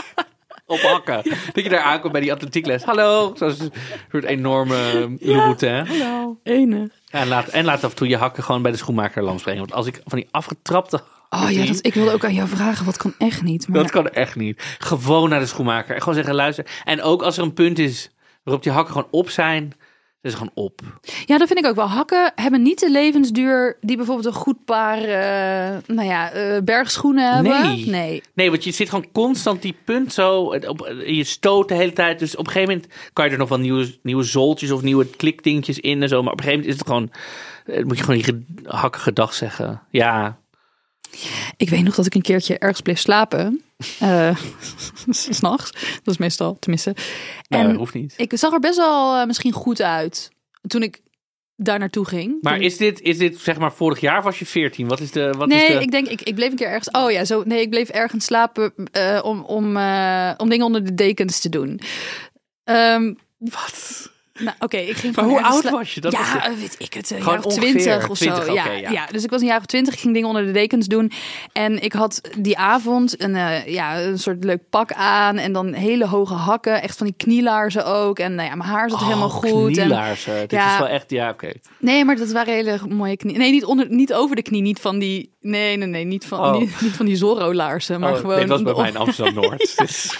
op 0.66 0.78
hakken. 0.80 1.22
Dat 1.52 1.64
je 1.64 1.68
daar 1.70 1.80
aankomt 1.80 2.12
bij 2.12 2.20
die 2.20 2.32
atletiekles. 2.32 2.82
Hallo. 2.82 3.34
Een 3.38 3.56
soort 4.10 4.24
enorme 4.24 5.16
Louboutin. 5.20 5.86
Hallo. 5.86 6.38
Enig. 6.42 6.88
Ja, 7.04 7.20
en, 7.20 7.28
laat, 7.28 7.48
en 7.48 7.64
laat 7.64 7.84
af 7.84 7.90
en 7.90 7.96
toe 7.96 8.08
je 8.08 8.16
hakken 8.16 8.42
gewoon 8.42 8.62
bij 8.62 8.70
de 8.70 8.76
schoenmaker 8.78 9.22
langs 9.22 9.42
brengen. 9.42 9.60
Want 9.60 9.72
als 9.72 9.86
ik 9.86 10.00
van 10.04 10.18
die 10.18 10.28
afgetrapte 10.30 11.00
Oh 11.42 11.50
ja, 11.50 11.66
dat, 11.66 11.86
ik 11.86 11.94
wilde 11.94 12.12
ook 12.12 12.24
aan 12.24 12.34
jou 12.34 12.48
vragen. 12.48 12.84
Wat 12.84 12.96
kan 12.96 13.14
echt 13.18 13.42
niet? 13.42 13.68
Maar 13.68 13.82
Dat 13.82 13.90
kan 13.90 14.08
echt 14.08 14.36
niet. 14.36 14.76
Gewoon 14.78 15.28
naar 15.28 15.40
de 15.40 15.46
schoenmaker. 15.46 15.94
En 15.94 16.00
gewoon 16.00 16.14
zeggen, 16.14 16.34
luister. 16.34 16.66
En 16.84 17.02
ook 17.02 17.22
als 17.22 17.36
er 17.36 17.42
een 17.42 17.52
punt 17.54 17.78
is 17.78 18.10
waarop 18.42 18.62
die 18.62 18.72
hakken 18.72 18.92
gewoon 18.92 19.08
op 19.10 19.30
zijn, 19.30 19.68
dan 19.68 19.78
is 20.22 20.30
ze 20.32 20.36
gewoon 20.36 20.64
op. 20.64 20.80
Ja, 21.26 21.38
dat 21.38 21.46
vind 21.46 21.58
ik 21.58 21.66
ook 21.66 21.74
wel. 21.76 21.88
Hakken 21.88 22.32
hebben 22.34 22.62
niet 22.62 22.80
de 22.80 22.90
levensduur 22.90 23.76
die 23.80 23.96
bijvoorbeeld 23.96 24.26
een 24.26 24.40
goed 24.40 24.64
paar 24.64 24.98
eh, 24.98 25.76
nou 25.86 26.08
ja, 26.08 26.30
eh, 26.30 26.62
bergschoenen 26.62 27.34
hebben. 27.34 27.62
Nee. 27.62 27.86
nee. 27.86 28.22
Nee, 28.34 28.50
want 28.50 28.64
je 28.64 28.70
zit 28.72 28.88
gewoon 28.88 29.06
constant 29.12 29.62
die 29.62 29.76
punt 29.84 30.12
zo. 30.12 30.40
Op, 30.40 30.94
je 31.06 31.24
stoot 31.24 31.68
de 31.68 31.74
hele 31.74 31.92
tijd. 31.92 32.18
Dus 32.18 32.36
op 32.36 32.46
een 32.46 32.52
gegeven 32.52 32.74
moment 32.74 32.92
kan 33.12 33.24
je 33.24 33.30
er 33.30 33.38
nog 33.38 33.48
wel 33.48 33.58
nieuwe, 33.58 33.94
nieuwe 34.02 34.22
zooltjes 34.22 34.70
of 34.70 34.82
nieuwe 34.82 35.06
klikdingetjes 35.06 35.78
in 35.80 36.02
en 36.02 36.08
zo. 36.08 36.22
Maar 36.22 36.32
op 36.32 36.38
een 36.38 36.44
gegeven 36.44 36.66
moment 36.68 36.82
is 36.82 36.86
het 36.86 36.88
gewoon. 36.88 37.10
eh, 37.78 37.84
Moet 37.84 37.98
je 37.98 38.04
gewoon 38.04 38.18
je 38.20 38.42
hakkige 38.70 39.12
dag 39.12 39.34
zeggen. 39.34 39.82
Ja. 39.90 40.38
Ik 41.56 41.70
weet 41.70 41.82
nog 41.82 41.94
dat 41.94 42.06
ik 42.06 42.14
een 42.14 42.22
keertje 42.22 42.58
ergens 42.58 42.80
bleef 42.80 42.98
slapen. 42.98 43.62
eh 43.98 44.36
s 45.10 45.28
S'nachts. 45.30 45.72
Dat 45.72 46.14
is 46.14 46.16
meestal, 46.16 46.56
tenminste. 46.58 46.96
En 47.48 47.74
hoeft 47.74 47.94
niet. 47.94 48.14
ik 48.16 48.32
zag 48.34 48.52
er 48.52 48.60
best 48.60 48.76
wel 48.76 49.16
eh, 49.16 49.26
misschien 49.26 49.52
goed 49.52 49.82
uit 49.82 50.30
toen 50.66 50.82
ik 50.82 51.02
daar 51.56 51.78
naartoe 51.78 52.06
ging. 52.06 52.36
Maar 52.40 52.60
is 52.60 52.76
dit, 52.76 53.00
is 53.00 53.18
dit 53.18 53.38
zeg 53.38 53.58
maar 53.58 53.72
vorig 53.72 54.00
jaar 54.00 54.18
of 54.18 54.24
was 54.24 54.38
je 54.38 54.46
14? 54.46 54.88
Wat 54.88 55.00
is 55.00 55.10
de. 55.10 55.34
Wat 55.38 55.48
nee, 55.48 55.66
is 55.66 55.74
de... 55.74 55.80
ik 55.80 55.90
denk, 55.90 56.06
ik, 56.08 56.22
ik 56.22 56.34
bleef 56.34 56.50
een 56.50 56.56
keer 56.56 56.68
ergens. 56.68 56.90
Oh 56.90 57.10
ja, 57.10 57.24
zo. 57.24 57.42
Nee, 57.44 57.60
ik 57.60 57.70
bleef 57.70 57.88
ergens 57.88 58.24
slapen 58.24 58.72
eh, 58.92 59.20
om, 59.22 59.42
om, 59.44 59.76
eh, 59.76 60.32
om 60.36 60.48
dingen 60.48 60.66
onder 60.66 60.84
de 60.84 60.94
dekens 60.94 61.40
te 61.40 61.48
doen. 61.48 61.80
Ehm, 62.64 63.14
Wat? 63.38 64.12
Nou, 64.40 64.56
oké, 64.58 64.76
ik 64.76 64.96
ging 64.96 65.16
Maar 65.16 65.24
hoe 65.24 65.42
oud 65.42 65.70
was 65.70 65.94
je? 65.94 66.00
Dat 66.00 66.12
ja, 66.12 66.50
weet 66.58 66.74
ik 66.78 66.94
het, 66.94 67.10
een 67.10 67.16
Gewoon 67.22 67.34
jaar 67.34 67.44
of 67.44 67.54
twintig 67.54 68.08
of 68.08 68.18
20, 68.18 68.44
zo. 68.44 68.52
ja, 68.52 68.70
ja. 68.72 68.90
ja. 68.90 69.06
dus 69.06 69.24
ik 69.24 69.30
was 69.30 69.40
een 69.40 69.46
jaar 69.46 69.58
of 69.58 69.66
twintig. 69.66 70.00
Ging 70.00 70.14
dingen 70.14 70.28
onder 70.28 70.46
de 70.46 70.50
dekens 70.52 70.86
doen. 70.86 71.12
En 71.52 71.82
ik 71.82 71.92
had 71.92 72.20
die 72.38 72.58
avond 72.58 73.22
een, 73.22 73.34
eh, 73.34 73.66
ja, 73.66 74.00
een 74.02 74.18
soort 74.18 74.44
leuk 74.44 74.62
pak 74.70 74.92
aan. 74.92 75.36
En 75.36 75.52
dan 75.52 75.72
hele 75.72 76.06
hoge 76.06 76.34
hakken. 76.34 76.82
Echt 76.82 76.96
van 76.96 77.06
die 77.06 77.14
knielaarzen 77.16 77.86
ook. 77.86 78.18
En 78.18 78.34
nou 78.34 78.48
ja, 78.48 78.54
mijn 78.54 78.70
haar 78.70 78.90
zat 78.90 79.00
helemaal 79.02 79.26
Oh, 79.28 79.34
goed. 79.34 79.66
En, 79.78 79.84
knielaarzen. 79.84 80.40
Dit 80.40 80.50
Ja. 80.50 80.72
is 80.72 80.78
wel 80.78 80.88
echt. 80.88 81.10
Ja, 81.10 81.30
oké. 81.30 81.52
nee, 81.78 82.04
maar 82.04 82.16
dat 82.16 82.30
waren 82.32 82.54
hele 82.54 82.78
mooie 82.88 83.16
knie. 83.16 83.36
Nee, 83.36 83.50
niet, 83.50 83.64
onder, 83.64 83.86
niet 83.90 84.12
over 84.14 84.36
de 84.36 84.42
knie. 84.42 84.62
Niet 84.62 84.80
van 84.80 84.98
die... 84.98 85.32
Nee, 85.40 85.76
nee, 85.76 85.88
nee. 85.88 86.04
Niet 86.04 86.26
van, 86.26 86.38
Oh. 86.38 86.58
niet, 86.58 86.80
niet 86.80 86.92
van 86.92 87.06
die 87.06 87.16
Zorro-laarzen. 87.16 88.00
Maar 88.00 88.12
Oh, 88.12 88.18
gewoon... 88.18 88.38
Dit 88.38 88.48
was 88.48 88.62
bij 88.62 88.74
mij 88.74 88.88
in 88.88 88.96
Amsterdam-Noord. 89.06 89.76
dus, 89.78 90.16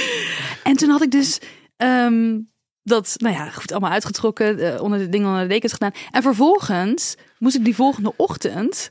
En 0.62 0.76
toen 0.76 0.88
had 0.90 1.02
ik 1.02 1.10
dus 1.10 1.38
ehm, 1.76 2.38
dat, 2.86 3.14
nou 3.16 3.34
ja, 3.34 3.50
goed, 3.50 3.70
allemaal 3.70 3.90
uitgetrokken, 3.90 4.58
eh, 4.58 4.82
onder 4.82 4.98
de 4.98 5.08
dingen 5.08 5.28
onder 5.28 5.42
de 5.42 5.48
dekens 5.48 5.72
gedaan. 5.72 5.92
En 6.10 6.22
vervolgens 6.22 7.14
moest 7.38 7.56
ik 7.56 7.64
die 7.64 7.74
volgende 7.74 8.12
ochtend 8.16 8.90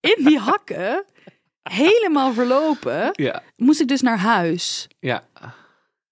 in 0.00 0.24
die 0.24 0.38
hakken, 0.50 1.04
helemaal 1.62 2.32
verlopen, 2.32 3.10
ja, 3.12 3.42
moest 3.56 3.80
ik 3.80 3.88
dus 3.88 4.00
naar 4.00 4.18
huis. 4.18 4.88
ja. 5.00 5.24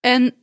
En 0.00 0.34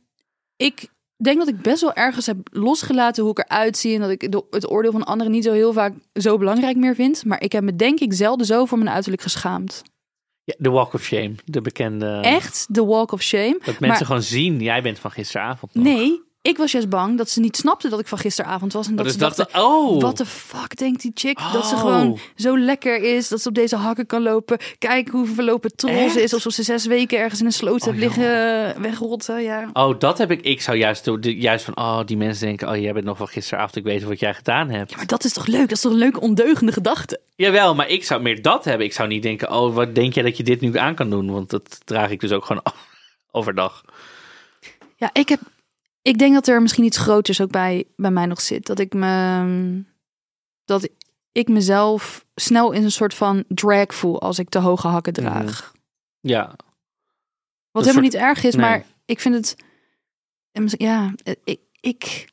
ik 0.56 0.88
denk 1.16 1.38
dat 1.38 1.48
ik 1.48 1.62
best 1.62 1.80
wel 1.80 1.94
ergens 1.94 2.26
heb 2.26 2.36
losgelaten 2.50 3.22
hoe 3.22 3.32
ik 3.32 3.38
eruit 3.38 3.76
zie 3.76 3.94
en 3.94 4.00
dat 4.00 4.10
ik 4.10 4.20
het 4.50 4.70
oordeel 4.70 4.92
van 4.92 5.04
anderen 5.04 5.32
niet 5.32 5.44
zo 5.44 5.52
heel 5.52 5.72
vaak 5.72 5.92
zo 6.12 6.38
belangrijk 6.38 6.76
meer 6.76 6.94
vind. 6.94 7.24
Maar 7.24 7.42
ik 7.42 7.52
heb 7.52 7.62
me 7.62 7.76
denk 7.76 8.00
ik 8.00 8.12
zelden 8.12 8.46
zo 8.46 8.64
voor 8.64 8.78
mijn 8.78 8.90
uiterlijk 8.90 9.22
geschaamd. 9.22 9.82
Ja, 10.46 10.54
de 10.58 10.70
Walk 10.70 10.92
of 10.92 11.02
Shame, 11.02 11.34
de 11.44 11.60
bekende. 11.60 12.06
Echt, 12.22 12.66
de 12.70 12.84
walk 12.84 13.12
of 13.12 13.22
shame. 13.22 13.52
Dat 13.52 13.64
mensen 13.64 13.86
Maar- 13.88 13.96
gewoon 14.06 14.22
zien, 14.22 14.60
jij 14.60 14.82
bent 14.82 14.98
van 14.98 15.10
gisteravond 15.10 15.74
nog. 15.74 15.84
Nee, 15.84 16.22
ik 16.46 16.56
was 16.56 16.72
juist 16.72 16.88
bang 16.88 17.18
dat 17.18 17.30
ze 17.30 17.40
niet 17.40 17.56
snapten 17.56 17.90
dat 17.90 18.00
ik 18.00 18.06
van 18.06 18.18
gisteravond 18.18 18.72
was. 18.72 18.86
En 18.86 18.96
dat 18.96 19.04
dus 19.04 19.14
ze 19.14 19.18
dachten, 19.18 19.48
oh. 19.54 20.00
wat 20.00 20.16
de 20.16 20.26
fuck 20.26 20.76
denkt 20.76 21.02
die 21.02 21.10
chick? 21.14 21.38
Dat 21.52 21.66
ze 21.66 21.74
Oh. 21.74 21.80
gewoon 21.80 22.18
zo 22.36 22.58
lekker 22.58 23.02
is, 23.02 23.28
dat 23.28 23.42
ze 23.42 23.48
op 23.48 23.54
deze 23.54 23.76
hakken 23.76 24.06
kan 24.06 24.22
lopen. 24.22 24.58
Kijk 24.78 25.08
hoe 25.08 25.26
verlopen 25.26 25.70
Echt? 25.76 26.12
ze 26.12 26.22
is. 26.22 26.32
Alsof 26.34 26.52
ze 26.52 26.62
zes 26.62 26.86
weken 26.86 27.18
ergens 27.18 27.40
in 27.40 27.46
een 27.46 27.52
sloot 27.52 27.84
heeft 27.84 27.96
Oh, 27.96 28.02
liggen 28.02 28.74
eh, 28.74 28.80
wegrotten. 28.80 29.42
Ja. 29.42 29.70
Oh, 29.72 29.98
dat 29.98 30.18
heb 30.18 30.30
ik. 30.30 30.40
Ik 30.42 30.60
zou 30.60 30.76
juist, 30.76 31.10
juist 31.20 31.64
van, 31.64 31.76
oh, 31.76 32.00
die 32.04 32.16
mensen 32.16 32.46
denken, 32.46 32.68
oh, 32.68 32.76
jij 32.76 32.92
bent 32.92 33.04
nog 33.04 33.16
van 33.16 33.28
gisteravond, 33.28 33.76
ik 33.76 33.84
weet 33.84 34.02
wat 34.02 34.20
jij 34.20 34.34
gedaan 34.34 34.70
hebt. 34.70 34.96
Maar 34.96 35.06
dat 35.06 35.24
is 35.24 35.32
toch 35.32 35.46
leuk? 35.46 35.60
Dat 35.60 35.72
is 35.72 35.80
toch 35.80 35.92
een 35.92 35.98
leuke 35.98 36.20
ondeugende 36.20 36.72
gedachte? 36.72 37.20
Jawel, 37.36 37.74
maar 37.74 37.88
ik 37.88 38.04
zou 38.04 38.22
meer 38.22 38.42
dat 38.42 38.64
hebben. 38.64 38.86
Ik 38.86 38.92
zou 38.92 39.08
niet 39.08 39.22
denken, 39.22 39.52
oh, 39.52 39.74
wat 39.74 39.94
denk 39.94 40.12
jij 40.14 40.22
dat 40.22 40.36
je 40.36 40.42
dit 40.42 40.60
nu 40.60 40.78
aan 40.78 40.94
kan 40.94 41.10
doen? 41.10 41.30
Want 41.30 41.50
dat 41.50 41.80
draag 41.84 42.10
ik 42.10 42.20
dus 42.20 42.32
ook 42.32 42.44
gewoon 42.44 42.62
overdag. 43.30 43.84
Ja, 44.96 45.10
ik 45.12 45.28
heb... 45.28 45.40
Ik 46.06 46.18
denk 46.18 46.34
dat 46.34 46.46
er 46.46 46.62
misschien 46.62 46.84
iets 46.84 46.96
groters 46.98 47.40
ook 47.40 47.50
bij, 47.50 47.84
bij 47.96 48.10
mij 48.10 48.26
nog 48.26 48.40
zit. 48.40 48.66
Dat 48.66 48.78
ik 48.78 48.94
me... 48.94 49.84
Dat 50.64 50.88
ik 51.32 51.48
mezelf 51.48 52.24
snel 52.34 52.72
in 52.72 52.84
een 52.84 52.92
soort 52.92 53.14
van 53.14 53.44
drag 53.48 53.94
voel 53.94 54.20
als 54.20 54.38
ik 54.38 54.48
te 54.48 54.58
hoge 54.58 54.88
hakken 54.88 55.12
draag. 55.12 55.72
Ja, 56.20 56.46
Wat 57.70 57.84
helemaal 57.84 57.92
soort- 57.92 58.14
niet 58.14 58.14
erg 58.14 58.44
is, 58.44 58.54
nee. 58.54 58.64
maar 58.64 58.84
ik 59.04 59.20
vind 59.20 59.34
het. 59.34 59.56
Ja, 60.78 61.14
ik, 61.44 61.60
ik. 61.80 62.32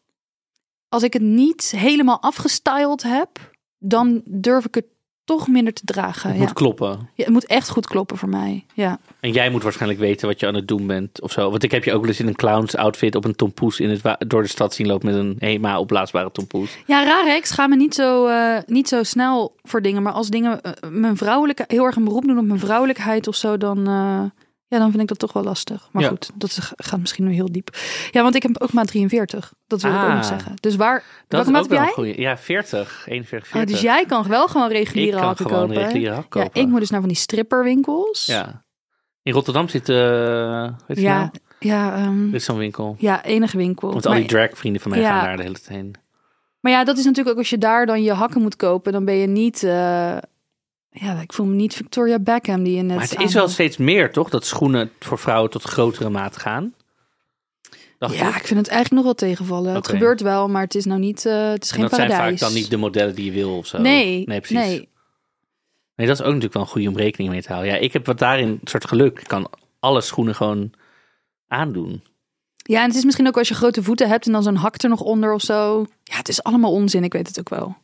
Als 0.89 1.03
ik 1.03 1.13
het 1.13 1.21
niet 1.21 1.71
helemaal 1.71 2.21
afgestyled 2.21 3.03
heb, 3.03 3.55
dan 3.77 4.21
durf 4.25 4.65
ik 4.65 4.75
het 4.75 4.85
toch 5.25 5.47
minder 5.47 5.73
te 5.73 5.81
dragen. 5.85 6.29
het 6.29 6.37
Ja. 6.37 6.43
moet 6.43 6.53
kloppen. 6.53 6.89
Ja, 6.89 7.23
het 7.23 7.33
moet 7.33 7.45
echt 7.45 7.69
goed 7.69 7.87
kloppen 7.87 8.17
voor 8.17 8.29
mij. 8.29 8.65
Ja. 8.73 8.99
En 9.19 9.31
jij 9.31 9.49
moet 9.49 9.63
waarschijnlijk 9.63 9.99
weten 10.01 10.27
wat 10.27 10.39
je 10.39 10.47
aan 10.47 10.55
het 10.55 10.67
doen 10.67 10.87
bent 10.87 11.21
of 11.21 11.31
zo. 11.31 11.49
Want 11.49 11.63
ik 11.63 11.71
heb 11.71 11.83
je 11.83 11.93
ook 11.93 11.99
wel 11.99 12.09
eens 12.09 12.19
in 12.19 12.27
een 12.27 12.35
clowns 12.35 12.75
outfit 12.75 13.15
op 13.15 13.25
een 13.25 13.35
tompoes 13.35 13.79
in 13.79 13.89
het 13.89 14.01
door 14.27 14.41
de 14.41 14.47
stad 14.47 14.73
zien 14.73 14.87
lopen 14.87 15.05
met 15.07 15.15
een 15.15 15.35
HEMA 15.39 15.79
opblaasbare 15.79 16.31
tompoes. 16.31 16.77
ja, 16.85 17.03
raar 17.03 17.25
hè? 17.25 17.33
Ik 17.35 17.45
schaam 17.45 17.69
me 17.69 17.75
niet 17.75 17.95
zo, 17.95 18.27
eh, 18.27 18.57
niet 18.65 18.87
zo 18.87 19.03
snel 19.03 19.55
voor 19.63 19.81
dingen. 19.81 20.03
Maar 20.03 20.13
als 20.13 20.29
dingen 20.29 20.61
eh, 20.61 20.71
mijn 20.89 21.17
vrouwelijke, 21.17 21.63
heel 21.67 21.85
erg 21.85 21.95
een 21.95 22.03
beroep 22.03 22.25
doen 22.25 22.37
op 22.37 22.45
mijn 22.45 22.59
vrouwelijkheid 22.59 23.27
of 23.27 23.35
zo, 23.35 23.57
dan, 23.57 23.87
eh, 23.87 24.23
ja, 24.73 24.79
dan 24.79 24.89
vind 24.89 25.01
ik 25.01 25.07
dat 25.07 25.19
toch 25.19 25.33
wel 25.33 25.43
lastig. 25.43 25.87
Maar 25.91 26.03
Ja. 26.03 26.09
goed, 26.09 26.31
dat 26.35 26.71
gaat 26.75 26.99
misschien 26.99 27.25
nu 27.25 27.33
heel 27.33 27.51
diep. 27.51 27.69
Ja, 28.11 28.21
want 28.23 28.35
ik 28.35 28.43
heb 28.43 28.61
ook 28.61 28.73
maat 28.73 28.87
43. 28.87 29.53
Dat 29.67 29.81
wil 29.81 29.91
ik 29.91 29.97
ook 29.97 30.03
Ah. 30.03 30.15
nog 30.15 30.25
zeggen. 30.25 30.53
Dus 30.59 30.75
waar, 30.75 30.95
Dat 30.99 31.05
welke 31.27 31.45
is 31.45 31.51
maat 31.53 31.63
ook 31.63 31.87
heb 31.87 31.95
wel 31.95 32.05
jij? 32.05 32.15
Ja, 32.23 32.37
40, 32.37 33.03
41, 33.07 33.47
Oh, 33.47 33.53
40. 33.53 33.71
dus 33.71 33.81
jij 33.81 34.05
kan 34.05 34.27
wel 34.27 34.47
gewoon 34.47 34.69
ik 34.69 34.75
reguliere 34.77 35.17
kan 35.17 35.25
hakken 35.27 35.45
gewoon 35.45 35.67
kopen. 35.67 35.83
reguliere 35.83 36.13
hak 36.13 36.29
kopen. 36.29 36.49
Ja, 36.53 36.61
ik 36.61 36.67
moet 36.67 36.79
dus 36.79 36.89
naar 36.89 36.99
van 36.99 37.09
die 37.09 37.17
stripperwinkels. 37.17 38.25
Ja. 38.25 38.63
In 39.21 39.33
Rotterdam 39.33 39.67
zit, 39.69 39.89
eh 39.89 40.69
weet 40.87 40.99
ja, 40.99 41.17
nou? 41.17 41.29
ja, 41.59 41.95
ehm, 41.95 42.27
Er 42.27 42.35
is 42.35 42.45
zo'n 42.45 42.57
winkel. 42.57 42.95
ja, 42.99 43.23
enige 43.23 43.57
winkel. 43.57 43.91
Want 43.91 44.05
al 44.05 44.11
maar, 44.11 44.19
die 44.19 44.29
drag 44.29 44.49
vrienden 44.53 44.81
van 44.81 44.91
mij 44.91 44.99
Ja. 44.99 45.09
gaan 45.09 45.23
daar 45.23 45.37
de 45.37 45.43
hele 45.43 45.53
tijd 45.59 45.67
heen. 45.67 45.95
maar 46.59 46.71
ja, 46.71 46.83
dat 46.83 46.97
is 46.97 47.03
natuurlijk 47.03 47.29
ook 47.35 47.37
als 47.41 47.49
je 47.49 47.57
daar 47.57 47.85
dan 47.85 48.03
je 48.03 48.11
hakken 48.13 48.41
moet 48.41 48.55
kopen, 48.55 48.91
dan 48.91 49.05
ben 49.05 49.15
je 49.15 49.27
niet. 49.27 49.63
eh, 49.63 50.17
ja, 50.93 51.21
ik 51.21 51.33
voel 51.33 51.45
me 51.45 51.53
niet 51.55 51.73
Victoria 51.75 52.19
Beckham 52.19 52.63
die 52.63 52.75
je 52.75 52.81
net. 52.81 52.97
Maar 52.97 53.09
het 53.09 53.19
is 53.19 53.33
wel 53.33 53.47
steeds 53.47 53.77
meer, 53.77 54.11
toch? 54.11 54.29
Dat 54.29 54.45
schoenen 54.45 54.91
voor 54.99 55.19
vrouwen 55.19 55.49
tot 55.51 55.63
grotere 55.63 56.09
maat 56.09 56.37
gaan. 56.37 56.73
Dacht 57.97 58.15
Ja, 58.15 58.29
ik. 58.29 58.35
ik 58.35 58.47
vind 58.47 58.59
het 58.59 58.67
eigenlijk 58.67 58.91
nog 58.91 59.03
wel 59.03 59.29
tegenvallen. 59.29 59.73
Het 59.73 59.87
gebeurt 59.87 60.21
wel, 60.21 60.47
maar 60.49 60.61
het 60.63 60.75
is 60.75 60.85
nou 60.85 60.99
niet. 60.99 61.25
eh, 61.25 61.49
het 61.49 61.63
is 61.63 61.69
En 61.69 61.75
geen 61.75 61.85
dat 61.85 61.95
zijn 61.95 62.07
paradijs. 62.09 62.39
vaak 62.39 62.49
dan 62.49 62.57
niet 62.59 62.69
de 62.69 62.77
modellen 62.77 63.15
die 63.15 63.25
je 63.25 63.31
wil 63.31 63.57
of 63.57 63.67
zo. 63.67 63.77
Nee, 63.77 64.23
nee 64.25 64.39
precies. 64.39 64.57
nee. 64.57 64.89
Nee, 65.95 66.07
dat 66.07 66.15
is 66.15 66.21
ook 66.21 66.27
natuurlijk 66.27 66.53
wel 66.53 66.63
een 66.63 66.69
goede 66.69 66.87
om 66.89 66.97
rekening 66.97 67.29
mee 67.31 67.41
te 67.41 67.51
houden. 67.51 67.73
Ja, 67.73 67.77
ik 67.79 67.93
heb 67.93 68.05
wat 68.05 68.19
daarin 68.19 68.47
een 68.47 68.59
soort 68.63 68.87
geluk. 68.87 69.19
Ik 69.19 69.27
kan 69.27 69.49
alle 69.79 70.01
schoenen 70.01 70.35
gewoon 70.35 70.71
aandoen. 71.47 72.03
Ja, 72.57 72.81
en 72.81 72.87
het 72.87 72.95
is 72.95 73.03
misschien 73.03 73.27
ook 73.27 73.37
als 73.37 73.47
je 73.47 73.53
grote 73.53 73.83
voeten 73.83 74.07
hebt 74.09 74.25
en 74.25 74.31
dan 74.31 74.43
zo'n 74.43 74.55
hak 74.55 74.81
er 74.83 74.89
nog 74.89 75.01
onder 75.01 75.33
of 75.33 75.41
zo. 75.41 75.85
Ja, 76.03 76.15
het 76.17 76.29
is 76.29 76.43
allemaal 76.43 76.71
onzin. 76.71 77.03
Ik 77.03 77.13
weet 77.13 77.27
het 77.27 77.39
ook 77.39 77.49
wel. 77.49 77.75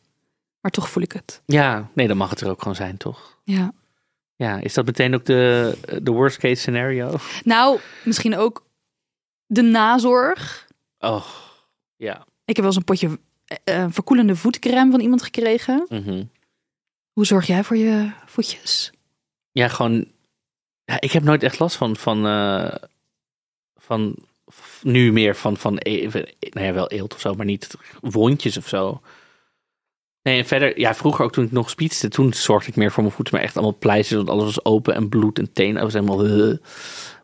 Maar 0.62 0.72
toch 0.72 0.90
voel 0.90 1.04
ik 1.04 1.12
het. 1.12 1.42
Ja, 1.46 1.90
nee, 1.94 2.08
dan 2.08 2.18
mag 2.18 2.30
het 2.30 2.42
er 2.42 2.50
ook 2.50 2.60
gewoon 2.62 2.76
zijn, 2.76 2.98
toch? 2.98 3.38
Ja. 3.44 3.72
Ja, 4.36 4.60
is 4.60 4.74
dat 4.74 4.86
meteen 4.86 5.14
ook 5.14 5.26
de, 5.26 5.78
de 6.04 6.12
worst 6.12 6.38
case 6.38 6.56
scenario? 6.62 7.16
Nou, 7.44 7.80
misschien 8.04 8.38
ook 8.38 8.66
de 9.46 9.62
nazorg. 9.62 10.68
Oh, 11.00 11.26
ja. 11.96 12.26
Ik 12.46 12.56
heb 12.56 12.58
wel 12.58 12.66
eens 12.66 12.76
een 12.76 12.84
potje 12.84 13.20
eh, 13.64 13.86
verkoelende 13.90 14.36
voetcrème 14.36 14.92
van 14.92 15.00
iemand 15.00 15.24
gekregen. 15.24 15.86
Mhm. 15.90 16.24
Hoe 17.12 17.26
zorg 17.26 17.48
jij 17.48 17.64
voor 17.64 17.78
je 17.78 18.12
voetjes? 18.26 18.92
Ja, 19.52 19.68
gewoon. 19.68 20.06
Ja, 20.84 21.02
ik 21.02 21.12
heb 21.12 21.24
nooit 21.24 21.44
echt 21.44 21.60
last 21.60 21.76
van. 21.76 21.96
van, 21.96 22.26
eh, 22.26 22.76
van 23.76 24.16
nu 24.82 25.12
meer 25.12 25.36
van. 25.36 25.58
van 25.58 25.76
e- 25.80 26.08
nou 26.40 26.66
ja, 26.66 26.74
wel 26.74 26.90
eelt 26.90 27.14
of 27.14 27.20
zo, 27.20 27.34
maar 27.34 27.46
niet 27.46 27.76
wondjes 28.02 28.58
of 28.58 28.68
zo. 28.68 29.02
Nee, 30.30 30.40
en 30.40 30.46
verder, 30.46 30.80
ja, 30.80 30.96
vroeger 30.96 31.26
ook 31.26 31.32
toen 31.32 31.46
ik 31.46 31.52
nog 31.52 31.70
spietste, 31.70 32.08
toen 32.08 32.34
zorgde 32.34 32.70
ik 32.70 32.76
meer 32.76 32.92
voor 32.92 33.04
mijn 33.04 33.16
voeten, 33.16 33.34
maar 33.34 33.44
echt 33.44 33.56
allemaal 33.56 33.78
pleisters, 33.78 34.18
want 34.18 34.30
alles 34.30 34.44
was 34.44 34.66
open 34.66 34.96
en 34.96 35.10
bloed 35.10 35.40
en 35.40 35.54
tenen, 35.54 35.84
was 35.84 35.94
helemaal. 35.94 36.26
eh. 36.26 36.58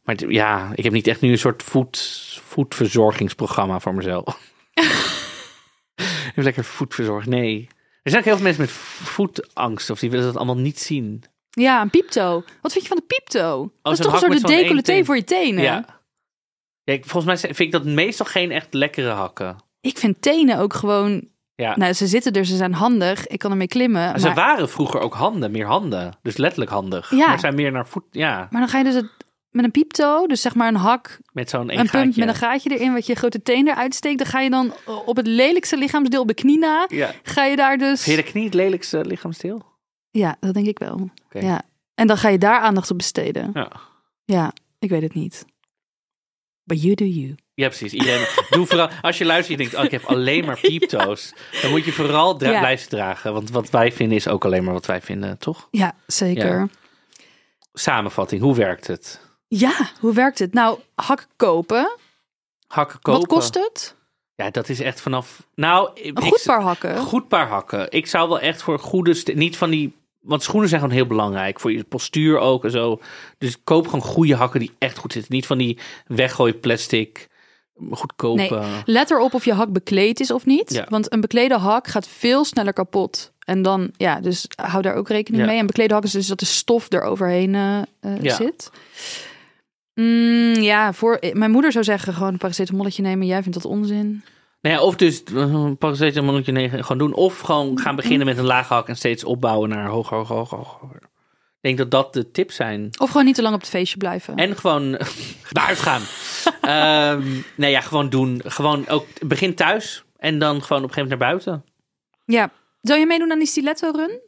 Maar 0.03 0.31
ja, 0.31 0.71
ik 0.75 0.83
heb 0.83 0.93
niet 0.93 1.07
echt 1.07 1.21
nu 1.21 1.31
een 1.31 1.37
soort 1.37 1.63
voet, 1.63 1.97
voetverzorgingsprogramma 2.43 3.79
voor 3.79 3.95
mezelf. 3.95 4.39
Even 6.29 6.43
lekker 6.43 6.63
voetverzorgd. 6.63 7.27
Nee. 7.27 7.67
Er 8.03 8.11
zijn 8.11 8.17
ook 8.17 8.27
heel 8.27 8.35
veel 8.35 8.45
mensen 8.45 8.61
met 8.61 8.71
voetangst, 8.71 9.89
of 9.89 9.99
die 9.99 10.09
willen 10.09 10.25
dat 10.25 10.35
allemaal 10.35 10.57
niet 10.57 10.79
zien. 10.79 11.23
Ja, 11.49 11.81
een 11.81 11.89
pieptoe. 11.89 12.43
Wat 12.61 12.71
vind 12.71 12.83
je 12.83 12.89
van 12.89 12.97
de 12.97 13.15
pieptoe? 13.15 13.71
dat 13.81 13.93
is 13.93 13.99
toch 13.99 14.13
een 14.13 14.19
soort 14.19 14.49
één 14.49 14.61
decolleté 14.61 15.05
voor 15.05 15.15
je 15.15 15.23
tenen? 15.23 15.63
Ja. 15.63 15.85
ja 16.83 16.93
ik, 16.93 17.05
volgens 17.05 17.41
mij 17.41 17.53
vind 17.53 17.59
ik 17.59 17.71
dat 17.71 17.85
meestal 17.85 18.25
geen 18.25 18.51
echt 18.51 18.73
lekkere 18.73 19.09
hakken. 19.09 19.55
Ik 19.81 19.97
vind 19.97 20.21
tenen 20.21 20.59
ook 20.59 20.73
gewoon 20.73 21.33
Ja. 21.55 21.77
Nou, 21.77 21.93
ze 21.93 22.07
zitten 22.07 22.31
er, 22.33 22.45
ze 22.45 22.55
zijn 22.55 22.73
handig. 22.73 23.27
Ik 23.27 23.39
kan 23.39 23.51
ermee 23.51 23.67
klimmen. 23.67 24.01
Maar 24.09 24.19
Ze 24.19 24.33
waren 24.33 24.69
vroeger 24.69 24.99
ook 24.99 25.13
handen, 25.13 25.51
meer 25.51 25.65
handen. 25.65 26.17
Dus 26.21 26.37
letterlijk 26.37 26.71
handig. 26.71 27.11
Ja. 27.11 27.27
Maar 27.27 27.39
zijn 27.39 27.55
meer 27.55 27.71
naar 27.71 27.87
voet, 27.87 28.03
ja, 28.11 28.47
maar 28.49 28.61
dan 28.61 28.69
ga 28.69 28.77
je 28.77 28.83
dus 28.83 28.93
het, 28.93 29.09
met 29.49 29.65
een 29.65 29.71
pieptoe, 29.71 30.27
dus 30.27 30.41
zeg 30.41 30.55
maar 30.55 30.67
een 30.67 30.75
hak, 30.75 31.19
met 31.33 31.49
zo'n 31.49 31.77
een 31.77 32.11
met 32.15 32.17
een 32.27 32.35
gaatje 32.35 32.69
erin, 32.77 32.93
wat 32.93 33.05
je 33.05 33.15
grote 33.15 33.41
teen 33.41 33.67
eruit 33.67 33.95
steekt. 33.95 34.17
Dan 34.17 34.27
ga 34.27 34.39
je 34.39 34.49
dan 34.49 34.73
op 35.05 35.15
het 35.15 35.27
lelijkste 35.27 35.77
lichaamsdeel, 35.77 36.21
op 36.21 36.27
de 36.27 36.33
knie 36.33 36.57
na, 36.59 36.85
Ja. 36.87 37.11
ga 37.23 37.45
je 37.45 37.55
daar 37.55 37.77
dus... 37.77 38.03
Vind 38.03 38.17
je 38.17 38.23
de 38.23 38.29
knie 38.29 38.45
het 38.45 38.53
lelijkste 38.53 39.05
lichaamsdeel? 39.05 39.65
Ja, 40.11 40.35
dat 40.39 40.53
denk 40.53 40.65
ik 40.67 40.79
wel. 40.79 41.09
Ja. 41.29 41.61
En 41.95 42.07
dan 42.07 42.17
ga 42.17 42.29
je 42.29 42.37
daar 42.37 42.59
aandacht 42.59 42.91
op 42.91 42.97
besteden. 42.97 43.49
Ja. 43.53 43.71
Ja, 44.25 44.53
ik 44.79 44.89
weet 44.89 45.01
het 45.01 45.13
niet. 45.13 45.45
But 46.63 46.81
you 46.81 46.95
do 46.95 47.05
you. 47.05 47.35
Ja, 47.55 47.67
precies. 47.67 47.93
Iedereen, 47.93 48.27
doe 48.49 48.65
vooral, 48.65 48.89
als 49.01 49.17
je 49.17 49.25
luistert 49.25 49.59
en 49.59 49.63
je 49.65 49.69
denkt, 49.69 49.79
oh, 49.79 49.93
ik 49.93 50.01
heb 50.01 50.09
alleen 50.15 50.45
maar 50.45 50.59
pieptoes. 50.59 51.33
Dan 51.61 51.71
moet 51.71 51.85
je 51.85 51.91
vooral 51.91 52.37
dra- 52.37 52.49
Ja. 52.49 52.59
blijven 52.59 52.89
dragen. 52.89 53.33
Want 53.33 53.49
wat 53.49 53.69
wij 53.69 53.91
vinden 53.91 54.17
is 54.17 54.27
ook 54.27 54.45
alleen 54.45 54.63
maar 54.63 54.73
wat 54.73 54.85
wij 54.85 55.01
vinden, 55.01 55.37
toch? 55.37 55.67
Ja, 55.71 55.93
zeker. 56.07 56.45
Ja. 56.47 56.57
Ja. 56.59 56.67
Samenvatting, 57.73 58.41
hoe 58.41 58.55
werkt 58.55 58.87
het? 58.87 59.19
hoe 59.99 60.13
werkt 60.13 60.39
het? 60.39 60.53
Nou, 60.53 60.79
hak 60.95 61.27
kopen. 61.35 61.97
Hakken 62.67 62.99
kopen. 63.01 63.19
Wat 63.21 63.29
kost 63.29 63.53
het? 63.53 63.95
Ja, 64.35 64.49
dat 64.49 64.69
is 64.69 64.79
echt 64.79 65.01
vanaf... 65.01 65.43
Nou, 65.55 65.89
Een 66.03 66.21
goed 66.21 66.41
paar 66.45 66.61
hakken. 66.61 66.97
Goed 66.97 67.27
paar 67.27 67.47
hakken. 67.47 67.91
Ik 67.91 68.07
zou 68.07 68.29
wel 68.29 68.39
echt 68.39 68.61
voor 68.61 68.79
goede... 68.79 69.21
Niet 69.33 69.57
van 69.57 69.69
die... 69.69 69.95
Want 70.21 70.43
schoenen 70.43 70.69
zijn 70.69 70.81
gewoon 70.81 70.95
heel 70.95 71.07
belangrijk. 71.07 71.59
Voor 71.59 71.71
je 71.71 71.83
postuur 71.83 72.37
ook 72.37 72.63
en 72.63 72.71
zo. 72.71 73.01
Dus 73.37 73.57
koop 73.63 73.85
gewoon 73.85 74.01
goede 74.01 74.35
hakken 74.35 74.59
die 74.59 74.71
echt 74.79 74.97
goed 74.97 75.13
zitten. 75.13 75.33
Niet 75.33 75.45
van 75.45 75.57
die 75.57 75.77
weggooi 76.07 76.53
plastic. 76.53 77.27
Goedkope... 77.91 78.35
Nee, 78.41 78.81
let 78.85 79.11
erop 79.11 79.33
of 79.33 79.45
je 79.45 79.53
hak 79.53 79.71
bekleed 79.71 80.19
is 80.19 80.31
of 80.31 80.45
niet. 80.45 80.73
Ja. 80.73 80.85
Want 80.89 81.13
een 81.13 81.21
beklede 81.21 81.57
hak 81.57 81.87
gaat 81.87 82.07
veel 82.07 82.45
sneller 82.45 82.73
kapot. 82.73 83.31
En 83.45 83.61
dan, 83.61 83.89
ja, 83.97 84.19
dus 84.19 84.45
hou 84.55 84.81
daar 84.81 84.95
ook 84.95 85.09
rekening 85.09 85.43
Ja. 85.43 85.49
mee. 85.49 85.59
En 85.59 85.65
beklede 85.65 85.93
hak 85.93 86.03
is 86.03 86.11
dus 86.11 86.27
dat 86.27 86.39
de 86.39 86.45
stof 86.45 86.91
eroverheen 86.91 87.55
eh 87.55 87.77
eh, 87.99 88.21
Ja. 88.21 88.35
zit. 88.35 88.71
Mm, 89.93 90.53
ja, 90.53 90.93
voor, 90.93 91.19
mijn 91.33 91.51
moeder 91.51 91.71
zou 91.71 91.83
zeggen 91.83 92.13
gewoon 92.13 92.31
een 92.33 92.37
paracetamolletje 92.37 93.01
nemen. 93.01 93.27
Jij 93.27 93.41
vindt 93.41 93.61
dat 93.61 93.71
onzin. 93.71 94.23
Nou 94.61 94.75
ja, 94.75 94.81
of 94.81 94.95
dus 94.95 95.23
uh, 95.33 95.41
een 95.53 95.77
paracetamoletje 95.77 96.51
negen 96.51 96.81
gewoon 96.81 96.97
doen. 96.97 97.13
Of 97.13 97.39
gewoon 97.39 97.79
gaan 97.79 97.95
beginnen 97.95 98.27
met 98.27 98.37
een 98.37 98.45
lage 98.45 98.73
hak 98.73 98.87
en 98.87 98.95
steeds 98.97 99.23
opbouwen 99.23 99.69
naar 99.69 99.87
hoger, 99.87 100.17
hoger, 100.17 100.35
hoger, 100.35 100.57
hoger. 100.57 100.99
Ik 101.65 101.75
denk 101.77 101.89
dat 101.89 102.03
dat 102.03 102.13
de 102.13 102.31
tips 102.31 102.55
zijn. 102.55 102.89
Of 102.99 103.09
gewoon 103.09 103.25
niet 103.25 103.35
te 103.35 103.41
lang 103.41 103.55
op 103.55 103.59
het 103.61 103.69
feestje 103.69 103.97
blijven. 103.97 104.35
En 104.35 104.57
gewoon 104.57 104.89
naar 105.51 105.65
uitgaan. 105.67 106.01
Ehm 106.61 107.23
nee, 107.55 107.71
ja, 107.71 107.81
gewoon 107.81 108.09
doen. 108.09 108.41
Gewoon 108.45 108.87
ook 108.87 109.05
begin 109.27 109.55
thuis 109.55 110.03
en 110.17 110.39
dan 110.39 110.61
gewoon 110.63 110.83
op 110.83 110.89
een 110.89 110.93
gegeven 110.95 111.17
moment 111.17 111.19
naar 111.19 111.53
buiten. 111.53 111.63
Ja. 112.25 112.51
Zou 112.81 112.99
je 112.99 113.05
meedoen 113.05 113.31
aan 113.31 113.37
die 113.39 113.47
stiletto 113.47 113.91
run? 113.95 114.19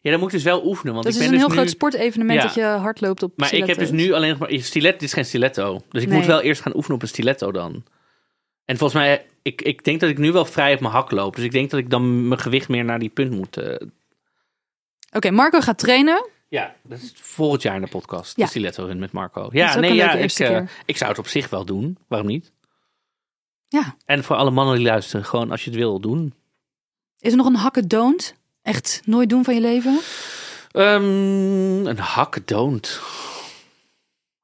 Ja, 0.00 0.10
dan 0.10 0.18
moet 0.18 0.28
ik 0.28 0.34
dus 0.34 0.42
wel 0.44 0.66
oefenen. 0.66 0.92
Want 0.92 1.04
Dat 1.04 1.14
ik 1.14 1.20
is 1.20 1.26
ben 1.26 1.34
een 1.34 1.40
dus 1.40 1.46
heel 1.48 1.56
nu... 1.56 1.62
groot 1.62 1.76
sportevenement 1.76 2.40
Ja. 2.40 2.46
dat 2.46 2.54
je 2.54 2.62
hard 2.64 3.00
loopt 3.00 3.22
op 3.22 3.32
Maar 3.36 3.54
ik 3.54 3.66
heb 3.66 3.78
dus 3.78 3.90
nu 3.90 4.12
alleen 4.12 4.30
nog 4.30 4.38
maar... 4.38 4.50
Stilet, 4.60 4.92
dit 4.92 5.02
is 5.02 5.12
geen 5.12 5.24
stiletto. 5.24 5.80
Dus 5.88 6.02
ik 6.02 6.08
Nee. 6.08 6.18
moet 6.18 6.26
wel 6.26 6.40
eerst 6.40 6.60
gaan 6.62 6.74
oefenen 6.76 6.96
op 6.96 7.02
een 7.02 7.08
stiletto 7.08 7.52
dan. 7.52 7.84
En 8.64 8.76
volgens 8.76 9.00
mij... 9.02 9.26
Ik, 9.42 9.62
ik 9.62 9.84
denk 9.84 10.00
dat 10.00 10.10
ik 10.10 10.18
nu 10.18 10.32
wel 10.32 10.44
vrij 10.44 10.74
op 10.74 10.80
mijn 10.80 10.92
hak 10.92 11.10
loop. 11.10 11.36
Dus 11.36 11.44
ik 11.44 11.52
denk 11.52 11.70
dat 11.70 11.80
ik 11.80 11.90
dan 11.90 12.28
mijn 12.28 12.40
gewicht 12.40 12.68
meer 12.68 12.84
naar 12.84 12.98
die 12.98 13.08
punt 13.08 13.30
moet... 13.30 13.56
eh, 13.56 13.74
Oké, 15.12 15.30
Marco 15.30 15.60
gaat 15.60 15.78
trainen. 15.78 16.28
Ja, 16.48 16.74
dat 16.82 16.98
is 16.98 17.12
volgend 17.14 17.62
jaar 17.62 17.74
in 17.74 17.82
de 17.82 17.88
podcast. 17.88 18.36
Ja. 18.36 18.44
De 18.44 18.50
stiletto 18.50 18.86
in 18.86 18.98
met 18.98 19.12
Marco. 19.12 19.48
Ja, 19.52 19.78
nee, 19.78 19.94
ja, 19.94 20.12
ik, 20.12 20.32
eh, 20.32 20.62
ik 20.84 20.96
zou 20.96 21.10
het 21.10 21.18
op 21.18 21.26
zich 21.26 21.48
wel 21.48 21.64
doen. 21.64 21.98
Waarom 22.08 22.28
niet? 22.28 22.52
Ja. 23.68 23.96
En 24.04 24.24
voor 24.24 24.36
alle 24.36 24.50
mannen 24.50 24.76
die 24.76 24.86
luisteren, 24.86 25.26
gewoon 25.26 25.50
als 25.50 25.64
je 25.64 25.70
het 25.70 25.78
wil 25.78 26.00
doen. 26.00 26.34
Is 27.18 27.30
er 27.30 27.36
nog 27.36 27.46
een 27.46 27.54
hakken 27.54 27.88
don't? 27.88 28.34
Echt 28.62 29.00
nooit 29.04 29.28
doen 29.28 29.44
van 29.44 29.54
je 29.54 29.60
leven? 29.60 30.00
Ehm, 30.70 31.86
een 31.86 31.98
hakkedoont. 31.98 33.00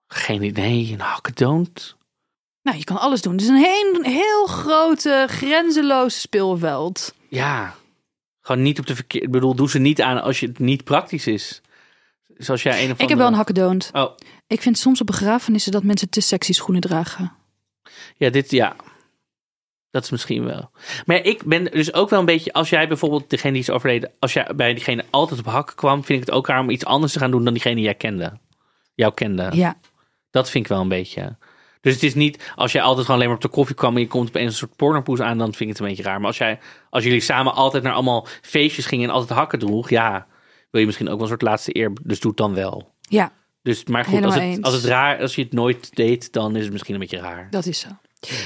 Geen 0.06 0.42
idee, 0.42 0.92
een 0.92 1.00
hakkedoont. 1.00 1.96
Nou, 2.62 2.78
je 2.78 2.84
kan 2.84 2.96
alles 2.96 3.22
doen. 3.22 3.32
Het 3.32 3.42
is 3.42 3.48
een 3.48 3.54
heel, 3.54 4.02
heel 4.02 4.46
grote, 4.46 5.26
grenzeloos 5.28 6.20
speelveld. 6.20 7.14
Ja, 7.28 7.74
gewoon 8.48 8.62
niet 8.62 8.78
op 8.78 8.86
de 8.86 8.94
verkeer. 8.94 9.22
Ik 9.22 9.30
bedoel, 9.30 9.54
doe 9.54 9.70
ze 9.70 9.78
niet 9.78 10.02
aan 10.02 10.22
als 10.22 10.40
je 10.40 10.46
het 10.46 10.58
niet 10.58 10.84
praktisch 10.84 11.26
is. 11.26 11.60
Zoals 12.36 12.62
jij 12.62 12.84
een 12.84 12.90
of 12.90 12.98
Ik 12.98 13.08
heb 13.08 13.18
wel 13.18 13.26
een 13.26 13.34
hakkedoont. 13.34 13.90
Oh, 13.92 14.16
Ik 14.46 14.62
vind 14.62 14.78
soms 14.78 15.00
op 15.00 15.06
begrafenissen 15.06 15.72
dat 15.72 15.82
mensen 15.82 16.10
te 16.10 16.20
sexy 16.20 16.52
schoenen 16.52 16.80
dragen. 16.80 17.32
ja, 18.16 18.30
dit, 18.30 18.50
ja. 18.50 18.76
Dat 19.90 20.02
is 20.02 20.10
misschien 20.10 20.44
wel. 20.44 20.70
Maar 21.06 21.24
ik 21.24 21.44
ben 21.44 21.64
dus 21.64 21.92
ook 21.92 22.10
wel 22.10 22.18
een 22.18 22.24
beetje, 22.24 22.52
als 22.52 22.70
jij 22.70 22.88
bijvoorbeeld 22.88 23.30
degene 23.30 23.52
die 23.52 23.62
is 23.62 23.70
overleden, 23.70 24.10
als 24.18 24.32
jij 24.32 24.50
bij 24.56 24.74
diegene 24.74 25.04
altijd 25.10 25.40
op 25.40 25.46
hakken 25.46 25.76
kwam, 25.76 26.04
vind 26.04 26.20
ik 26.20 26.26
het 26.26 26.34
ook 26.34 26.46
raar 26.46 26.60
om 26.60 26.70
iets 26.70 26.84
anders 26.84 27.12
te 27.12 27.18
gaan 27.18 27.30
doen 27.30 27.44
dan 27.44 27.52
diegene 27.52 27.80
jij 27.80 27.94
kende. 27.94 28.38
Jou 28.94 29.14
kende. 29.14 29.50
Ja. 29.52 29.78
Dat 30.30 30.50
vind 30.50 30.64
ik 30.64 30.70
wel 30.70 30.80
een 30.80 30.88
beetje. 30.88 31.36
Dus 31.80 31.94
het 31.94 32.02
is 32.02 32.14
niet, 32.14 32.52
als 32.54 32.72
jij 32.72 32.82
altijd 32.82 33.00
gewoon 33.00 33.16
alleen 33.16 33.28
maar 33.28 33.36
op 33.44 33.50
de 33.50 33.56
koffie 33.56 33.74
kwam 33.76 33.94
en 33.94 34.00
je 34.00 34.06
komt 34.08 34.28
opeens 34.28 34.50
een 34.52 34.58
soort 34.58 34.76
pornopoes 34.76 35.20
aan, 35.20 35.38
dan 35.38 35.46
vind 35.54 35.60
ik 35.60 35.68
het 35.68 35.78
een 35.78 35.86
beetje 35.86 36.02
raar. 36.02 36.18
Maar 36.18 36.26
als, 36.26 36.38
jij, 36.38 36.58
als 36.90 37.04
jullie 37.04 37.20
samen 37.20 37.54
altijd 37.54 37.82
naar 37.82 37.92
allemaal 37.92 38.26
feestjes 38.42 38.86
gingen 38.86 39.08
en 39.08 39.14
altijd 39.14 39.38
hakken 39.38 39.58
droeg, 39.58 39.90
ja, 39.90 40.26
wil 40.70 40.80
je 40.80 40.86
misschien 40.86 41.06
ook 41.08 41.12
wel 41.14 41.22
een 41.22 41.28
soort 41.28 41.42
laatste 41.42 41.76
eer, 41.76 41.92
dus 42.02 42.20
doe 42.20 42.30
het 42.30 42.38
dan 42.40 42.54
wel. 42.54 42.92
Ja, 43.00 43.32
Dus, 43.62 43.84
maar 43.84 44.04
goed, 44.04 44.24
als 44.24 44.34
het, 44.34 44.42
eens. 44.42 44.62
als 44.62 44.74
het 44.74 44.84
raar, 44.84 45.20
als 45.20 45.34
je 45.34 45.42
het 45.42 45.52
nooit 45.52 45.96
deed, 45.96 46.32
dan 46.32 46.56
is 46.56 46.62
het 46.62 46.72
misschien 46.72 46.94
een 46.94 47.00
beetje 47.00 47.18
raar. 47.20 47.46
dat 47.50 47.66
is 47.66 47.80
zo. 47.80 47.88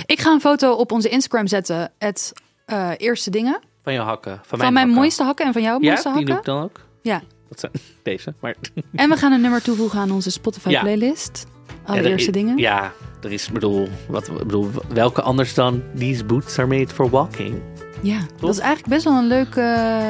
Ik 0.06 0.20
ga 0.20 0.32
een 0.32 0.40
foto 0.40 0.72
op 0.72 0.92
onze 0.92 1.08
Instagram 1.08 1.46
zetten. 1.46 1.92
Het 1.98 2.32
eh, 2.66 2.90
eerste 2.96 3.30
dingen. 3.30 3.60
Van 3.82 3.92
jouw 3.92 4.04
hakken. 4.04 4.34
Van, 4.36 4.58
Van 4.58 4.58
mijn 4.58 4.74
hakken. 4.76 4.94
mooiste 4.94 5.22
hakken 5.22 5.46
en 5.46 5.52
van 5.52 5.62
jouw 5.62 5.78
mooiste 5.78 6.08
Ja, 6.08 6.14
die 6.16 6.24
doe 6.24 6.34
hakken. 6.34 6.52
ik 6.52 6.58
dan 6.58 6.64
ook. 6.70 6.80
Ja. 7.02 7.22
Dat 7.48 7.60
zijn 7.60 7.72
deze. 8.02 8.34
Maar 8.40 8.54
En 8.94 9.08
we 9.08 9.16
gaan 9.16 9.32
een 9.32 9.40
nummer 9.40 9.62
toevoegen 9.62 9.98
aan 10.00 10.10
onze 10.10 10.30
Spotify 10.30 10.78
playlist. 10.80 11.44
Ja, 11.46 11.51
Allereerste 11.84 12.26
er- 12.26 12.32
dingen. 12.32 12.56
Ja, 12.58 12.92
er 13.22 13.32
is, 13.32 13.50
bedoel, 13.50 13.88
wat, 14.06 14.30
bedoel, 14.38 14.70
welke 14.88 15.22
anders 15.22 15.54
dan 15.54 15.82
These 15.98 16.24
boots 16.24 16.58
are 16.58 16.68
made 16.68 16.88
for 16.94 17.10
walking. 17.10 17.54
Ja, 18.00 18.18
dat 18.40 18.50
is 18.50 18.58
eigenlijk 18.58 18.88
best 18.88 19.04
wel 19.04 19.14
een 19.14 19.26
leuke... 19.26 20.00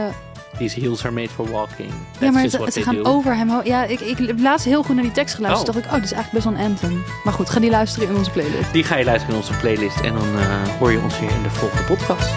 These 0.58 0.80
heels 0.80 1.04
are 1.04 1.14
made 1.14 1.28
for 1.28 1.50
walking. 1.50 1.88
That's 1.88 2.20
ja, 2.20 2.30
maar 2.30 2.70
ze, 2.70 2.82
gaan 2.82 2.94
do. 2.94 3.02
over 3.02 3.37
hem. 3.37 3.50
Ja, 3.64 3.85
ik, 3.85 4.00
ik 4.00 4.18
heb 4.18 4.40
laatst 4.40 4.64
heel 4.66 4.82
goed 4.82 4.94
naar 4.94 5.04
die 5.04 5.12
tekst 5.12 5.35
geluisterd. 5.35 5.68
Oh. 5.68 5.74
dacht 5.74 5.87
ik, 5.87 5.92
oh, 5.92 5.96
dit 6.00 6.04
is 6.11 6.12
eigenlijk 6.12 6.44
best 6.44 6.56
wel 6.56 6.64
een 6.64 6.70
anthem. 6.70 7.02
Maar 7.24 7.32
goed, 7.32 7.50
ga 7.50 7.61
die 7.61 7.70
luisteren 7.70 8.08
in 8.08 8.16
onze 8.16 8.30
playlist. 8.30 8.72
Die 8.72 8.85
ga 8.85 8.96
je 8.96 9.04
luisteren 9.04 9.35
in 9.35 9.40
onze 9.40 9.54
playlist 9.56 10.00
en 10.00 10.12
dan 10.12 10.38
eh, 10.38 10.68
hoor 10.78 10.92
je 10.92 11.00
ons 11.00 11.20
weer 11.20 11.30
in 11.30 11.42
de 11.42 11.50
volgende 11.50 11.82
podcast. 11.85 12.30